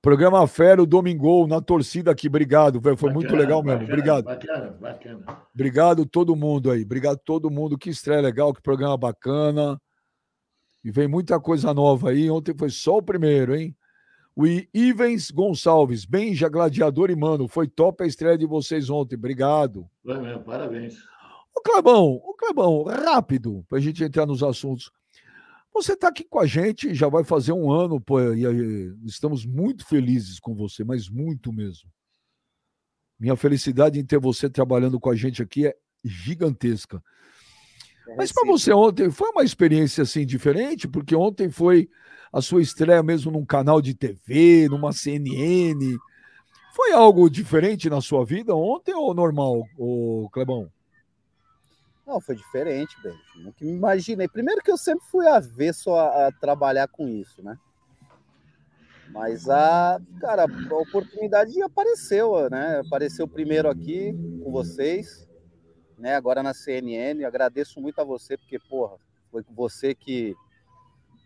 Programa 0.02 0.46
Fera, 0.48 0.82
o 0.82 0.86
Domingol, 0.86 1.48
na 1.48 1.60
torcida 1.60 2.12
aqui, 2.12 2.28
obrigado, 2.28 2.80
velho, 2.80 2.96
foi 2.96 3.12
muito 3.12 3.28
Bacana, 3.28 3.42
legal 3.42 3.64
mesmo, 3.64 3.80
bacana, 3.80 3.94
obrigado. 3.94 4.24
Bacana, 4.26 4.78
bacana. 4.80 5.42
Obrigado 5.54 6.06
todo 6.06 6.36
mundo 6.36 6.72
aí, 6.72 6.84
obrigado 6.84 7.20
todo 7.26 7.50
mundo, 7.50 7.78
que 7.78 7.90
estreia 7.90 8.22
legal, 8.22 8.54
que 8.54 8.62
programa 8.62 8.96
bacana. 8.96 9.82
E 10.84 10.92
vem 10.92 11.08
muita 11.08 11.40
coisa 11.40 11.74
nova 11.74 12.12
aí, 12.12 12.30
ontem 12.30 12.56
foi 12.58 12.70
só 12.70 12.98
o 12.98 13.02
primeiro, 13.02 13.56
hein? 13.56 13.76
O 14.36 14.46
Ivens 14.72 15.32
Gonçalves, 15.32 16.06
Benja, 16.06 16.48
Gladiador 16.48 17.10
e 17.10 17.16
Mano, 17.16 17.48
foi 17.48 17.68
top 17.68 18.04
a 18.04 18.08
estreia 18.08 18.38
de 18.38 18.46
vocês 18.46 18.88
ontem, 18.88 19.16
obrigado. 19.16 19.90
Foi 20.04 20.20
mesmo, 20.22 20.44
parabéns. 20.44 20.96
Ô 21.56 21.62
Clebão, 21.62 22.22
ô 22.24 22.36
Clebão, 22.36 22.84
rápido, 22.84 23.66
para 23.68 23.80
a 23.80 23.82
gente 23.82 24.04
entrar 24.04 24.28
nos 24.28 24.44
assuntos. 24.44 24.92
Você 25.78 25.94
está 25.94 26.08
aqui 26.08 26.24
com 26.24 26.40
a 26.40 26.46
gente, 26.48 26.96
já 26.96 27.08
vai 27.08 27.24
fazer 27.24 27.52
um 27.52 27.72
ano, 27.72 28.02
pô, 28.02 28.20
e 28.34 28.44
estamos 29.06 29.46
muito 29.46 29.86
felizes 29.86 30.40
com 30.40 30.56
você, 30.56 30.84
mas 30.84 31.08
muito 31.08 31.54
mesmo. 31.54 31.88
Minha 33.20 33.36
felicidade 33.36 34.00
em 34.00 34.06
ter 34.06 34.20
você 34.20 34.50
trabalhando 34.50 35.00
com 35.00 35.12
a 35.12 35.16
gente 35.16 35.40
aqui 35.42 35.68
é 35.68 35.76
gigantesca. 36.04 37.02
Mas 38.18 38.32
para 38.32 38.48
você 38.48 38.74
ontem 38.74 39.12
foi 39.12 39.30
uma 39.30 39.44
experiência 39.44 40.02
assim 40.02 40.26
diferente, 40.26 40.88
porque 40.88 41.16
ontem 41.16 41.52
foi 41.52 41.88
a 42.34 42.42
sua 42.42 42.62
estreia 42.62 43.04
mesmo 43.04 43.32
num 43.32 43.46
canal 43.46 43.80
de 43.80 43.94
TV, 43.94 44.68
numa 44.70 44.92
CNN. 44.92 45.96
Foi 46.76 46.92
algo 46.92 47.30
diferente 47.30 47.88
na 47.88 48.02
sua 48.02 48.26
vida 48.26 48.56
ontem 48.56 48.96
ou 48.96 49.14
normal, 49.14 49.64
ô 49.78 50.28
Clebão? 50.32 50.72
Não, 52.08 52.22
foi 52.22 52.38
diferente, 52.38 52.96
velho. 53.04 53.20
Nunca 53.36 53.66
me 53.66 53.74
imaginei. 53.74 54.30
Primeiro 54.30 54.62
que 54.62 54.72
eu 54.72 54.78
sempre 54.78 55.06
fui 55.08 55.28
avesso 55.28 55.92
a, 55.94 56.28
a 56.28 56.32
trabalhar 56.32 56.88
com 56.88 57.06
isso, 57.06 57.44
né? 57.44 57.60
Mas 59.10 59.50
a, 59.50 60.00
cara, 60.22 60.46
a 60.46 60.76
oportunidade 60.76 61.62
apareceu, 61.62 62.50
né? 62.50 62.82
Apareceu 62.86 63.28
primeiro 63.28 63.70
aqui 63.70 64.14
com 64.42 64.50
vocês, 64.52 65.28
né? 65.98 66.16
Agora 66.16 66.42
na 66.42 66.54
CNN. 66.54 67.26
Agradeço 67.26 67.82
muito 67.82 68.00
a 68.00 68.06
você, 68.06 68.38
porque, 68.38 68.58
porra, 68.58 68.96
foi 69.30 69.44
você 69.52 69.94
que, 69.94 70.34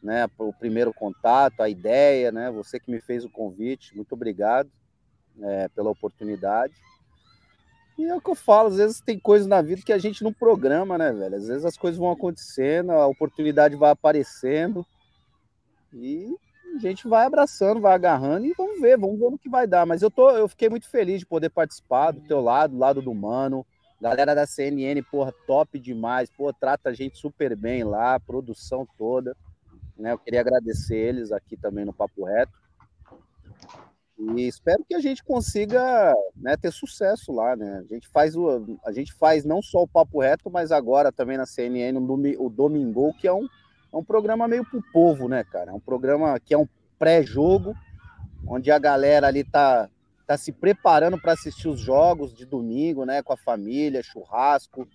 né, 0.02 0.28
o 0.39 0.52
primeiro 0.52 0.91
contato, 0.91 1.62
a 1.62 1.70
ideia, 1.70 2.32
né? 2.32 2.50
Você 2.50 2.80
que 2.80 2.89
me 2.89 3.00
fez 3.00 3.24
o 3.24 3.30
convite. 3.30 3.96
Muito 3.96 4.13
obrigado 4.13 4.72
é, 5.44 5.67
pela 5.70 5.91
oportunidade. 5.91 6.74
E 7.97 8.06
é 8.06 8.15
o 8.15 8.21
que 8.21 8.30
eu 8.30 8.36
falo, 8.36 8.69
às 8.69 8.77
vezes 8.77 9.01
tem 9.01 9.19
coisas 9.19 9.47
na 9.47 9.62
vida 9.62 9.82
que 9.84 9.93
a 9.93 9.97
gente 9.97 10.23
não 10.23 10.34
programa, 10.34 10.97
né, 10.97 11.12
velho? 11.12 11.36
Às 11.36 11.47
vezes 11.47 11.65
as 11.65 11.77
coisas 11.77 11.99
vão 11.99 12.12
acontecendo, 12.12 12.91
a 12.91 13.06
oportunidade 13.06 13.75
vai 13.75 13.91
aparecendo 13.91 14.86
e 15.93 16.36
a 16.75 16.80
gente 16.80 17.08
vai 17.08 17.25
abraçando, 17.25 17.82
vai 17.82 17.93
agarrando 17.93 18.45
e 18.45 18.54
vamos 18.54 18.80
ver, 18.80 18.97
vamos 18.97 19.19
ver 19.19 19.30
no 19.30 19.38
que 19.38 19.49
vai 19.49 19.67
dar. 19.67 19.86
Mas 19.86 20.01
eu, 20.01 20.10
tô, 20.10 20.32
eu 20.32 20.47
fiquei 20.47 20.69
muito 20.69 20.89
feliz 20.89 21.19
de 21.19 21.25
poder 21.25 21.49
participar 21.49 22.12
do 22.12 22.21
teu 22.21 22.41
lado, 22.41 22.71
do 22.71 22.80
lado 22.80 23.01
do 23.01 23.13
Mano. 23.13 23.65
Galera 23.99 24.34
da 24.34 24.47
CNN, 24.47 25.01
porra, 25.04 25.34
top 25.45 25.77
demais. 25.77 26.30
Pô, 26.30 26.51
trata 26.51 26.89
a 26.89 26.93
gente 26.93 27.17
super 27.17 27.56
bem 27.56 27.84
lá, 27.84 28.19
produção 28.19 28.88
toda. 28.97 29.36
Né? 29.97 30.12
Eu 30.12 30.17
queria 30.17 30.41
agradecer 30.41 30.97
eles 30.97 31.32
aqui 31.32 31.56
também 31.56 31.86
no 31.86 31.93
Papo 31.93 32.23
Reto. 32.23 32.61
E 34.38 34.47
espero 34.47 34.86
que 34.88 34.93
a 34.93 34.99
gente 34.99 35.23
consiga 35.23 36.13
né, 36.36 36.55
ter 36.55 36.71
sucesso 36.71 37.31
lá, 37.31 37.55
né? 37.55 37.79
A 37.79 37.93
gente 37.93 38.07
faz 38.07 38.36
o, 38.36 38.77
a 38.86 38.91
gente 38.91 39.13
faz 39.13 39.43
não 39.43 39.62
só 39.62 39.81
o 39.81 39.88
papo 39.88 40.21
reto, 40.21 40.49
mas 40.49 40.71
agora 40.71 41.12
também 41.12 41.38
na 41.38 41.45
CNN 41.45 41.97
o, 41.97 42.05
Domi- 42.05 42.38
o 42.38 42.49
Domingo, 42.49 43.13
que 43.19 43.27
é 43.27 43.34
um, 43.34 43.47
é 43.91 43.97
um 43.97 44.03
programa 44.03 44.47
meio 44.47 44.63
pro 44.63 44.84
povo, 44.93 45.27
né, 45.27 45.43
cara? 45.43 45.71
É 45.71 45.73
um 45.73 45.79
programa 45.79 46.39
que 46.39 46.53
é 46.53 46.57
um 46.57 46.67
pré-jogo, 46.99 47.73
onde 48.47 48.69
a 48.69 48.77
galera 48.77 49.27
ali 49.27 49.43
tá 49.43 49.89
tá 50.27 50.38
se 50.38 50.53
preparando 50.53 51.19
para 51.19 51.34
assistir 51.34 51.67
os 51.67 51.79
jogos 51.81 52.34
de 52.34 52.45
domingo, 52.45 53.03
né, 53.03 53.21
com 53.21 53.34
a 53.34 53.38
família, 53.38 54.01
churrasco, 54.01 54.88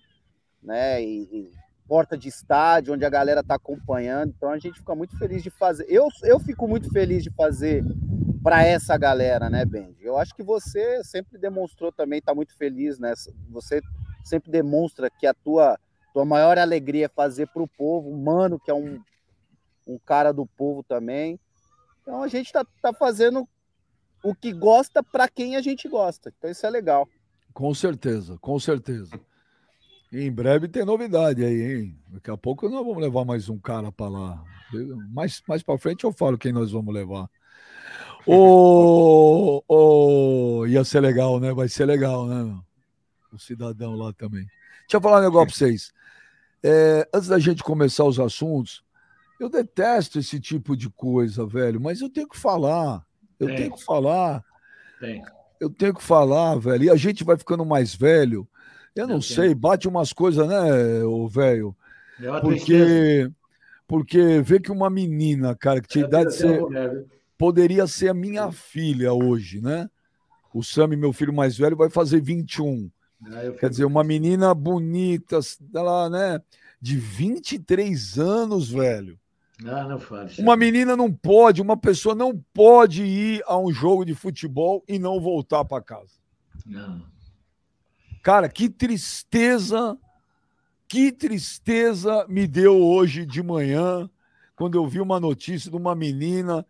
né, 0.63 1.03
e, 1.03 1.23
e 1.31 1.51
porta 1.87 2.17
de 2.17 2.27
estádio, 2.27 2.93
onde 2.95 3.05
a 3.05 3.09
galera 3.09 3.43
tá 3.43 3.53
acompanhando. 3.53 4.33
Então 4.35 4.49
a 4.49 4.57
gente 4.57 4.79
fica 4.79 4.95
muito 4.95 5.15
feliz 5.19 5.43
de 5.43 5.51
fazer. 5.51 5.85
Eu, 5.87 6.07
eu 6.23 6.39
fico 6.39 6.67
muito 6.67 6.91
feliz 6.91 7.23
de 7.23 7.29
fazer 7.29 7.83
para 8.47 8.63
essa 8.63 8.97
galera, 8.97 9.49
né, 9.49 9.65
Benji? 9.65 10.05
Eu 10.05 10.17
acho 10.17 10.33
que 10.33 10.41
você 10.41 11.03
sempre 11.03 11.37
demonstrou 11.37 11.91
também, 11.91 12.21
tá 12.21 12.33
muito 12.33 12.55
feliz 12.55 12.97
nessa. 12.97 13.29
Você 13.49 13.81
sempre 14.23 14.49
demonstra 14.49 15.09
que 15.09 15.27
a 15.27 15.33
tua, 15.33 15.77
tua 16.13 16.23
maior 16.23 16.57
alegria 16.57 17.07
é 17.07 17.09
fazer 17.09 17.47
para 17.47 17.61
o 17.61 17.67
povo, 17.67 18.09
humano, 18.09 18.57
que 18.57 18.71
é 18.71 18.73
um, 18.73 19.01
um 19.85 19.99
cara 19.99 20.31
do 20.31 20.45
povo 20.45 20.81
também. 20.81 21.37
Então 22.01 22.23
a 22.23 22.29
gente 22.29 22.53
tá, 22.53 22.65
tá 22.81 22.93
fazendo 22.93 23.45
o 24.23 24.33
que 24.33 24.53
gosta 24.53 25.03
para 25.03 25.27
quem 25.27 25.57
a 25.57 25.61
gente 25.61 25.89
gosta. 25.89 26.33
Então 26.37 26.49
isso 26.49 26.65
é 26.65 26.69
legal. 26.69 27.05
Com 27.53 27.73
certeza, 27.73 28.37
com 28.39 28.57
certeza. 28.57 29.19
Em 30.09 30.31
breve 30.31 30.69
tem 30.69 30.85
novidade 30.85 31.43
aí, 31.43 31.79
hein? 31.79 31.99
Daqui 32.07 32.31
a 32.31 32.37
pouco 32.37 32.69
nós 32.69 32.85
vamos 32.85 33.03
levar 33.03 33.25
mais 33.25 33.49
um 33.49 33.59
cara 33.59 33.91
para 33.91 34.07
lá. 34.07 34.43
Mais, 35.09 35.43
mais 35.45 35.61
para 35.61 35.77
frente 35.77 36.05
eu 36.05 36.13
falo 36.13 36.37
quem 36.37 36.53
nós 36.53 36.71
vamos 36.71 36.93
levar. 36.93 37.29
O, 38.27 39.63
o, 39.67 40.67
ia 40.67 40.83
ser 40.83 40.99
legal, 40.99 41.39
né? 41.39 41.53
Vai 41.53 41.69
ser 41.69 41.85
legal, 41.85 42.27
né? 42.27 42.59
O 43.31 43.39
cidadão 43.39 43.95
lá 43.95 44.11
também. 44.13 44.45
Deixa 44.81 44.97
eu 44.97 45.01
falar 45.01 45.19
um 45.19 45.23
negócio 45.23 45.47
para 45.47 45.55
vocês. 45.55 45.93
É, 46.63 47.07
antes 47.13 47.29
da 47.29 47.39
gente 47.39 47.63
começar 47.63 48.03
os 48.03 48.19
assuntos, 48.19 48.83
eu 49.39 49.49
detesto 49.49 50.19
esse 50.19 50.39
tipo 50.39 50.75
de 50.75 50.89
coisa, 50.89 51.45
velho, 51.45 51.79
mas 51.79 52.01
eu 52.01 52.09
tenho 52.09 52.27
que 52.27 52.37
falar. 52.37 53.05
Eu 53.39 53.47
Tem. 53.47 53.55
tenho 53.55 53.75
que 53.75 53.83
falar. 53.83 54.43
Tem. 54.99 55.23
Eu 55.59 55.69
tenho 55.69 55.93
que 55.93 56.03
falar, 56.03 56.55
velho. 56.55 56.85
E 56.85 56.89
a 56.89 56.95
gente 56.95 57.23
vai 57.23 57.37
ficando 57.37 57.65
mais 57.65 57.95
velho. 57.95 58.47
Eu 58.95 59.07
não 59.07 59.15
eu 59.15 59.21
sei, 59.21 59.49
tenho. 59.49 59.55
bate 59.55 59.87
umas 59.87 60.11
coisas, 60.11 60.47
né, 60.47 61.03
o 61.03 61.27
velho? 61.27 61.75
Porque, 62.41 63.29
porque 63.87 64.41
vê 64.41 64.59
que 64.59 64.71
uma 64.71 64.89
menina, 64.89 65.55
cara, 65.55 65.81
que 65.81 65.87
tinha 65.87 66.05
é, 66.05 66.07
idade 66.07 66.29
de 66.29 66.35
ser. 66.35 66.59
Mulher, 66.59 67.05
poderia 67.37 67.87
ser 67.87 68.09
a 68.09 68.13
minha 68.13 68.51
filha 68.51 69.13
hoje, 69.13 69.61
né? 69.61 69.89
O 70.53 70.63
Sami, 70.63 70.95
meu 70.95 71.13
filho 71.13 71.33
mais 71.33 71.57
velho, 71.57 71.75
vai 71.75 71.89
fazer 71.89 72.21
21. 72.21 72.89
Ah, 73.25 73.51
Quer 73.59 73.69
dizer, 73.69 73.85
uma 73.85 74.03
menina 74.03 74.53
bonita, 74.53 75.39
ela, 75.73 76.09
né? 76.09 76.41
De 76.81 76.97
23 76.97 78.17
anos, 78.17 78.69
velho. 78.69 79.19
Ah, 79.65 79.87
não 79.87 79.99
faz. 79.99 80.37
Uma 80.37 80.55
menina 80.55 80.95
não 80.95 81.11
pode, 81.11 81.61
uma 81.61 81.75
pessoa 81.75 82.13
não 82.13 82.37
pode 82.53 83.03
ir 83.03 83.43
a 83.47 83.57
um 83.57 83.71
jogo 83.71 84.05
de 84.05 84.13
futebol 84.13 84.83
e 84.87 84.99
não 84.99 85.19
voltar 85.19 85.65
para 85.65 85.81
casa. 85.81 86.13
Não. 86.65 87.03
Cara, 88.21 88.49
que 88.49 88.69
tristeza, 88.69 89.97
que 90.87 91.11
tristeza 91.11 92.25
me 92.27 92.45
deu 92.45 92.77
hoje 92.83 93.25
de 93.25 93.41
manhã 93.41 94.09
quando 94.55 94.77
eu 94.77 94.87
vi 94.87 94.99
uma 94.99 95.19
notícia 95.19 95.71
de 95.71 95.77
uma 95.77 95.95
menina. 95.95 96.65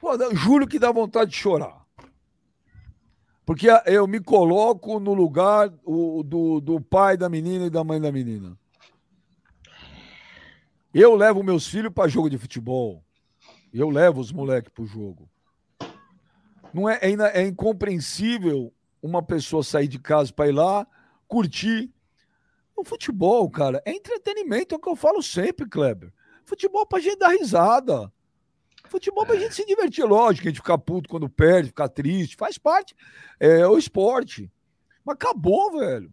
Pô, 0.00 0.12
juro 0.34 0.66
que 0.66 0.78
dá 0.78 0.90
vontade 0.90 1.30
de 1.30 1.36
chorar. 1.36 1.86
Porque 3.44 3.68
eu 3.84 4.06
me 4.06 4.18
coloco 4.18 4.98
no 4.98 5.12
lugar 5.12 5.68
do, 5.68 6.60
do 6.60 6.80
pai 6.80 7.18
da 7.18 7.28
menina 7.28 7.66
e 7.66 7.70
da 7.70 7.84
mãe 7.84 8.00
da 8.00 8.10
menina. 8.10 8.58
Eu 10.94 11.14
levo 11.14 11.42
meus 11.42 11.66
filhos 11.66 11.92
para 11.92 12.08
jogo 12.08 12.30
de 12.30 12.38
futebol. 12.38 13.04
Eu 13.72 13.90
levo 13.90 14.20
os 14.20 14.32
moleques 14.32 14.72
para 14.72 14.84
o 14.84 14.86
jogo. 14.86 15.28
Não 16.72 16.88
é, 16.88 16.98
é, 17.02 17.42
é 17.42 17.46
incompreensível 17.46 18.72
uma 19.02 19.22
pessoa 19.22 19.62
sair 19.62 19.88
de 19.88 19.98
casa 19.98 20.32
para 20.32 20.48
ir 20.48 20.52
lá, 20.52 20.86
curtir. 21.28 21.92
O 22.74 22.84
futebol, 22.84 23.50
cara, 23.50 23.82
é 23.84 23.92
entretenimento, 23.92 24.74
é 24.74 24.78
o 24.78 24.80
que 24.80 24.88
eu 24.88 24.96
falo 24.96 25.22
sempre, 25.22 25.68
Kleber. 25.68 26.12
Futebol 26.44 26.86
para 26.86 27.00
gente 27.00 27.18
dar 27.18 27.28
risada. 27.28 28.10
Futebol 28.90 29.24
para 29.24 29.38
gente 29.38 29.54
se 29.54 29.64
divertir, 29.64 30.04
lógico, 30.04 30.48
a 30.48 30.50
gente 30.50 30.60
ficar 30.60 30.76
puto 30.76 31.08
quando 31.08 31.28
perde, 31.28 31.68
ficar 31.68 31.88
triste, 31.88 32.34
faz 32.34 32.58
parte. 32.58 32.96
É 33.38 33.64
o 33.64 33.78
esporte. 33.78 34.50
Mas 35.04 35.14
acabou, 35.14 35.78
velho. 35.78 36.12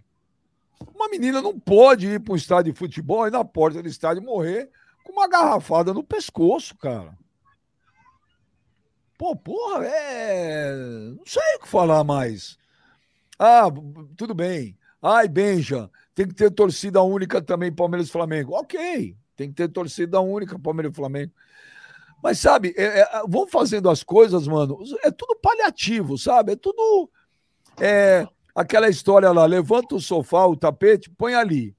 Uma 0.94 1.10
menina 1.10 1.42
não 1.42 1.60
pode 1.60 2.08
ir 2.08 2.20
para 2.20 2.34
um 2.34 2.38
estádio 2.38 2.72
de 2.72 2.78
futebol 2.78 3.28
e 3.28 3.32
na 3.32 3.44
porta 3.44 3.82
do 3.82 3.90
estádio 3.90 4.22
morrer 4.22 4.70
com 5.04 5.12
uma 5.12 5.28
garrafada 5.28 5.92
no 5.92 6.04
pescoço, 6.04 6.78
cara. 6.78 7.18
Pô, 9.18 9.36
porra, 9.36 9.84
é. 9.84 10.76
Não 11.18 11.26
sei 11.26 11.56
o 11.56 11.62
que 11.62 11.68
falar 11.68 12.04
mais. 12.04 12.60
Ah, 13.40 13.64
tudo 14.16 14.36
bem. 14.36 14.78
Ai, 15.02 15.28
Benja, 15.28 15.90
tem 16.14 16.28
que 16.28 16.36
ter 16.36 16.52
torcida 16.52 17.02
única 17.02 17.42
também, 17.42 17.74
Palmeiras 17.74 18.08
e 18.08 18.12
Flamengo. 18.12 18.54
Ok, 18.54 19.18
tem 19.36 19.50
que 19.50 19.56
ter 19.56 19.68
torcida 19.68 20.22
única, 20.22 20.60
Palmeiras 20.60 20.92
e 20.92 20.96
Flamengo. 20.96 21.34
Mas 22.22 22.40
sabe, 22.40 22.74
é, 22.76 23.02
é, 23.02 23.08
vão 23.28 23.48
fazendo 23.48 23.90
as 23.90 24.04
coisas, 24.04 24.48
mano. 24.48 24.80
É 25.04 25.12
tudo 25.12 25.38
paliativo, 25.42 26.18
sabe? 26.18 26.54
É 26.54 26.56
tudo. 26.56 27.10
É, 27.80 28.28
aquela 28.56 28.90
história 28.90 29.32
lá, 29.32 29.46
levanta 29.46 29.96
o 29.96 30.02
sofá, 30.02 30.46
o 30.46 30.56
tapete, 30.56 31.10
põe 31.10 31.36
ali, 31.36 31.76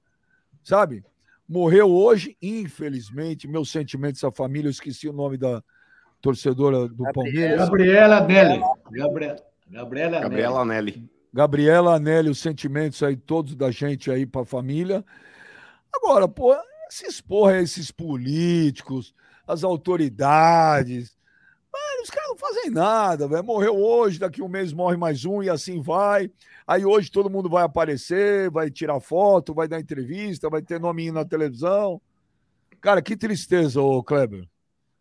sabe? 0.63 1.03
Morreu 1.47 1.89
hoje, 1.91 2.37
infelizmente, 2.41 3.47
meus 3.47 3.71
sentimentos 3.71 4.23
à 4.23 4.31
família, 4.31 4.67
eu 4.67 4.71
esqueci 4.71 5.09
o 5.09 5.13
nome 5.13 5.37
da 5.37 5.61
torcedora 6.21 6.87
do 6.87 7.03
Palmeiras. 7.11 7.57
Gabriela 7.57 8.21
Nelly. 8.21 8.61
Gabriela, 8.91 9.35
Gabriela, 9.69 10.19
Gabriela 10.19 10.65
Nelly. 10.65 11.09
Gabriela 11.33 11.95
Anelli, 11.95 12.29
os 12.29 12.39
sentimentos 12.39 13.01
aí 13.03 13.15
todos 13.15 13.55
da 13.55 13.69
gente 13.71 14.11
aí 14.11 14.25
para 14.25 14.41
a 14.41 14.45
família. 14.45 15.05
Agora, 15.95 16.27
pô, 16.27 16.55
esses 16.89 17.21
porra, 17.21 17.59
esses 17.59 17.91
políticos, 17.91 19.13
as 19.47 19.63
autoridades, 19.63 21.17
Mano, 21.71 22.01
os 22.03 22.09
caras 22.09 22.29
não 22.29 22.37
fazem 22.37 22.71
nada, 22.71 23.27
velho. 23.27 23.43
Morreu 23.43 23.77
hoje, 23.77 24.19
daqui 24.19 24.41
um 24.41 24.47
mês 24.47 24.73
morre 24.73 24.97
mais 24.97 25.23
um 25.23 25.43
e 25.43 25.49
assim 25.49 25.81
vai. 25.81 26.31
Aí 26.65 26.83
hoje 26.83 27.11
todo 27.11 27.29
mundo 27.29 27.49
vai 27.49 27.63
aparecer, 27.63 28.49
vai 28.49 28.71
tirar 28.71 28.99
foto, 28.99 29.53
vai 29.53 29.67
dar 29.67 29.79
entrevista, 29.79 30.49
vai 30.49 30.61
ter 30.61 30.79
nominho 30.79 31.13
na 31.13 31.23
televisão. 31.23 32.01
Cara, 32.81 33.01
que 33.01 33.15
tristeza, 33.15 33.81
ô 33.81 34.03
Kleber. 34.03 34.47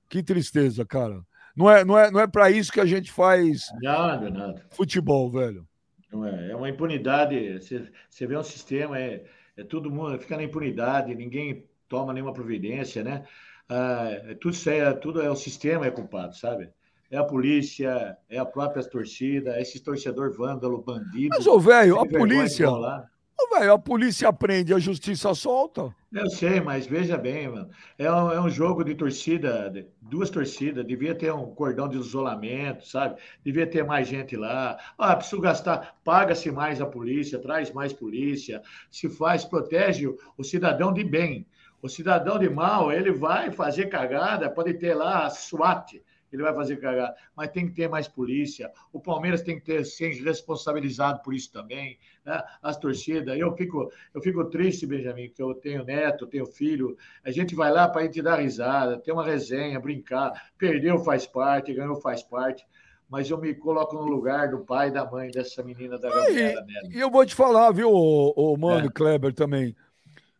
Que 0.08 0.22
tristeza, 0.22 0.84
cara. 0.84 1.22
Não 1.56 1.70
é, 1.70 1.84
não 1.84 1.98
é, 1.98 2.10
não 2.10 2.20
é 2.20 2.26
para 2.26 2.50
isso 2.50 2.72
que 2.72 2.80
a 2.80 2.86
gente 2.86 3.10
faz 3.10 3.72
nada, 3.80 4.30
nada. 4.30 4.66
futebol, 4.70 5.30
velho. 5.30 5.66
Não 6.12 6.24
é, 6.24 6.50
é 6.50 6.56
uma 6.56 6.68
impunidade. 6.68 7.60
Você, 7.60 7.90
você 8.08 8.26
vê 8.26 8.36
um 8.36 8.42
sistema, 8.42 8.98
é, 8.98 9.24
é 9.56 9.64
todo 9.64 9.90
mundo 9.90 10.18
fica 10.18 10.36
na 10.36 10.42
impunidade, 10.42 11.14
ninguém 11.14 11.64
toma 11.88 12.12
nenhuma 12.12 12.32
providência, 12.32 13.02
né? 13.02 13.24
Ah, 13.68 14.08
é 14.10 14.34
tudo 14.34 14.56
é, 14.70 14.92
tudo 14.94 15.22
é 15.22 15.30
o 15.30 15.36
sistema 15.36 15.86
é 15.86 15.90
culpado, 15.90 16.34
sabe? 16.36 16.70
É 17.10 17.16
a 17.16 17.24
polícia, 17.24 18.16
é 18.28 18.38
a 18.38 18.44
própria 18.44 18.82
torcida, 18.84 19.56
é 19.56 19.62
esse 19.62 19.80
torcedor 19.80 20.36
vândalo, 20.36 20.82
bandido. 20.82 21.30
Mas, 21.30 21.46
ô, 21.46 21.58
velho, 21.58 21.98
a 21.98 22.06
polícia. 22.06 22.70
Ô, 22.70 23.56
velho, 23.56 23.72
a 23.72 23.78
polícia 23.78 24.28
aprende, 24.28 24.74
a 24.74 24.78
justiça 24.78 25.32
solta. 25.32 25.94
Eu 26.12 26.28
sei, 26.28 26.60
mas 26.60 26.86
veja 26.86 27.16
bem, 27.16 27.48
mano. 27.48 27.70
É 27.96 28.10
um, 28.10 28.32
é 28.32 28.40
um 28.40 28.50
jogo 28.50 28.82
de 28.82 28.94
torcida, 28.94 29.70
de, 29.70 29.86
duas 30.02 30.28
torcidas, 30.28 30.84
devia 30.84 31.14
ter 31.14 31.32
um 31.32 31.54
cordão 31.54 31.88
de 31.88 31.96
isolamento, 31.96 32.86
sabe? 32.86 33.20
Devia 33.44 33.66
ter 33.66 33.84
mais 33.84 34.08
gente 34.08 34.36
lá. 34.36 34.78
Ah, 34.98 35.14
preciso 35.14 35.40
gastar, 35.40 35.96
paga-se 36.04 36.50
mais 36.50 36.80
a 36.80 36.86
polícia, 36.86 37.38
traz 37.38 37.70
mais 37.72 37.92
polícia, 37.92 38.60
se 38.90 39.08
faz, 39.08 39.44
protege 39.44 40.08
o, 40.08 40.16
o 40.36 40.42
cidadão 40.42 40.92
de 40.92 41.04
bem. 41.04 41.46
O 41.80 41.88
cidadão 41.88 42.38
de 42.38 42.48
mal, 42.48 42.92
ele 42.92 43.12
vai 43.12 43.50
fazer 43.50 43.86
cagada, 43.86 44.50
pode 44.50 44.74
ter 44.74 44.94
lá 44.94 45.26
a 45.26 45.30
SWAT, 45.30 46.02
ele 46.32 46.42
vai 46.42 46.52
fazer 46.54 46.76
cagada, 46.76 47.14
mas 47.34 47.50
tem 47.50 47.66
que 47.66 47.74
ter 47.74 47.88
mais 47.88 48.06
polícia. 48.06 48.70
O 48.92 49.00
Palmeiras 49.00 49.42
tem 49.42 49.58
que 49.58 49.64
ter, 49.64 49.84
ser 49.84 50.10
responsabilizado 50.22 51.22
por 51.22 51.32
isso 51.32 51.50
também. 51.50 51.98
Né? 52.24 52.42
As 52.62 52.76
torcidas, 52.76 53.38
eu 53.38 53.54
fico, 53.56 53.90
eu 54.12 54.20
fico 54.20 54.44
triste, 54.44 54.86
Benjamin, 54.86 55.28
porque 55.28 55.42
eu 55.42 55.54
tenho 55.54 55.84
neto, 55.84 56.26
tenho 56.26 56.46
filho. 56.46 56.96
A 57.24 57.30
gente 57.30 57.54
vai 57.54 57.72
lá 57.72 57.88
para 57.88 58.02
a 58.02 58.04
gente 58.04 58.20
dar 58.20 58.40
risada, 58.40 58.98
ter 58.98 59.12
uma 59.12 59.24
resenha, 59.24 59.80
brincar. 59.80 60.50
Perdeu 60.58 60.98
faz 60.98 61.26
parte, 61.26 61.72
ganhou 61.72 62.00
faz 62.00 62.22
parte 62.22 62.66
mas 63.08 63.30
eu 63.30 63.38
me 63.38 63.54
coloco 63.54 63.96
no 63.96 64.04
lugar 64.04 64.50
do 64.50 64.58
pai 64.58 64.88
e 64.88 64.90
da 64.90 65.10
mãe 65.10 65.30
dessa 65.30 65.62
menina 65.62 65.98
da 65.98 66.10
Gabriela 66.10 66.62
E 66.90 67.00
eu 67.00 67.10
vou 67.10 67.24
te 67.24 67.34
falar, 67.34 67.72
viu, 67.72 67.90
o, 67.90 68.32
o 68.36 68.56
Mano 68.56 68.88
é. 68.88 68.90
Kleber 68.90 69.32
também. 69.32 69.74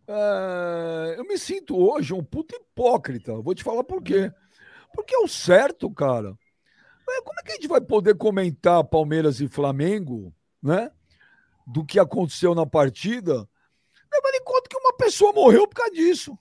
É, 0.08 1.16
eu 1.18 1.24
me 1.24 1.36
sinto 1.36 1.76
hoje 1.76 2.14
um 2.14 2.24
puto 2.24 2.56
hipócrita. 2.56 3.34
Vou 3.34 3.54
te 3.54 3.62
falar 3.62 3.84
por 3.84 4.02
quê. 4.02 4.32
Porque 4.94 5.14
é 5.14 5.18
o 5.18 5.28
certo, 5.28 5.90
cara. 5.90 6.34
É, 7.10 7.22
como 7.22 7.38
é 7.38 7.42
que 7.42 7.52
a 7.52 7.54
gente 7.54 7.68
vai 7.68 7.80
poder 7.80 8.16
comentar 8.16 8.82
Palmeiras 8.84 9.38
e 9.40 9.48
Flamengo, 9.48 10.32
né? 10.62 10.90
Do 11.66 11.84
que 11.84 11.98
aconteceu 11.98 12.54
na 12.54 12.64
partida, 12.64 13.34
levando 14.10 14.34
em 14.34 14.44
conta 14.44 14.68
que 14.68 14.78
uma 14.78 14.94
pessoa 14.94 15.32
morreu 15.34 15.68
por 15.68 15.76
causa 15.76 15.92
disso. 15.92 16.38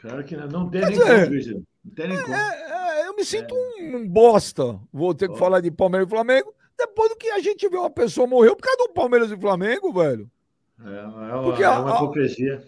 Claro 0.00 0.24
que 0.24 0.34
não, 0.34 0.48
não 0.48 0.70
tem 0.70 0.80
Quer 0.80 0.88
nem 0.88 0.98
dizer, 0.98 1.52
como, 1.52 1.66
não 1.84 1.94
tem 1.94 2.08
nem. 2.08 2.18
É, 2.18 3.02
é, 3.02 3.08
eu 3.08 3.14
me 3.14 3.24
sinto 3.24 3.54
um, 3.54 3.96
um 3.96 4.08
bosta. 4.08 4.80
Vou 4.90 5.14
ter 5.14 5.28
que 5.28 5.36
falar 5.36 5.60
de 5.60 5.70
Palmeiras 5.70 6.06
e 6.06 6.10
Flamengo. 6.10 6.54
Depois 6.78 7.10
do 7.10 7.16
que 7.16 7.28
a 7.28 7.40
gente 7.40 7.68
vê 7.68 7.76
uma 7.76 7.90
pessoa 7.90 8.26
morreu 8.26 8.56
por 8.56 8.62
causa 8.62 8.88
do 8.88 8.94
Palmeiras 8.94 9.30
e 9.30 9.36
Flamengo, 9.36 9.92
velho. 9.92 10.30
É, 10.82 10.96
é 10.96 11.04
uma, 11.04 11.42
Porque 11.42 11.62
é 11.62 11.68
uma 11.68 11.96
hipocrisia. 11.96 12.64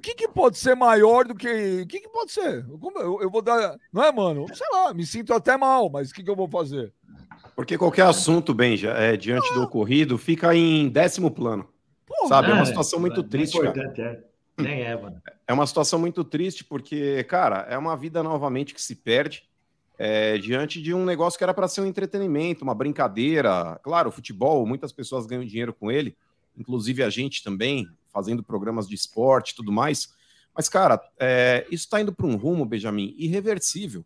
O 0.00 0.02
que, 0.02 0.14
que 0.14 0.28
pode 0.28 0.56
ser 0.56 0.74
maior 0.74 1.26
do 1.26 1.34
que. 1.34 1.82
O 1.82 1.86
que, 1.86 2.00
que 2.00 2.08
pode 2.08 2.32
ser? 2.32 2.64
Eu, 2.96 3.20
eu 3.20 3.30
vou 3.30 3.42
dar. 3.42 3.76
Não 3.92 4.02
é, 4.02 4.10
mano? 4.10 4.46
Sei 4.54 4.66
lá, 4.72 4.94
me 4.94 5.04
sinto 5.04 5.34
até 5.34 5.58
mal, 5.58 5.90
mas 5.90 6.10
o 6.10 6.14
que, 6.14 6.24
que 6.24 6.30
eu 6.30 6.34
vou 6.34 6.48
fazer? 6.48 6.90
Porque 7.54 7.76
qualquer 7.76 8.06
assunto, 8.06 8.54
Benja, 8.54 8.92
é, 8.92 9.14
diante 9.14 9.52
do 9.52 9.62
ocorrido, 9.62 10.16
fica 10.16 10.54
em 10.54 10.88
décimo 10.88 11.30
plano. 11.30 11.68
Porra, 12.06 12.28
Sabe, 12.28 12.50
é 12.50 12.54
uma 12.54 12.62
Ah, 12.62 12.66
situação 12.66 12.98
muito 12.98 13.18
não 13.20 13.26
é 13.26 13.28
triste, 13.28 13.58
cara. 13.60 13.68
importante, 13.68 14.00
é. 14.00 14.24
Nem 14.56 14.80
é, 14.80 14.96
mano. 14.96 15.20
É 15.46 15.52
uma 15.52 15.66
situação 15.66 15.98
muito 15.98 16.24
triste, 16.24 16.64
porque, 16.64 17.22
cara, 17.24 17.66
é 17.68 17.76
uma 17.76 17.94
vida 17.94 18.22
novamente 18.22 18.72
que 18.72 18.80
se 18.80 18.96
perde 18.96 19.42
é, 19.98 20.38
diante 20.38 20.80
de 20.80 20.94
um 20.94 21.04
negócio 21.04 21.36
que 21.36 21.44
era 21.44 21.52
para 21.52 21.68
ser 21.68 21.82
um 21.82 21.86
entretenimento, 21.86 22.64
uma 22.64 22.74
brincadeira. 22.74 23.78
Claro, 23.82 24.10
futebol, 24.10 24.64
muitas 24.64 24.92
pessoas 24.92 25.26
ganham 25.26 25.44
dinheiro 25.44 25.74
com 25.74 25.90
ele, 25.92 26.16
inclusive 26.56 27.02
a 27.02 27.10
gente 27.10 27.44
também, 27.44 27.86
fazendo 28.12 28.42
programas 28.42 28.88
de 28.88 28.94
esporte 28.94 29.50
e 29.50 29.56
tudo 29.56 29.72
mais. 29.72 30.08
Mas, 30.54 30.68
cara, 30.68 31.00
é, 31.18 31.66
isso 31.70 31.84
está 31.84 32.00
indo 32.00 32.12
para 32.12 32.26
um 32.26 32.36
rumo, 32.36 32.64
Benjamin, 32.64 33.14
irreversível. 33.16 34.04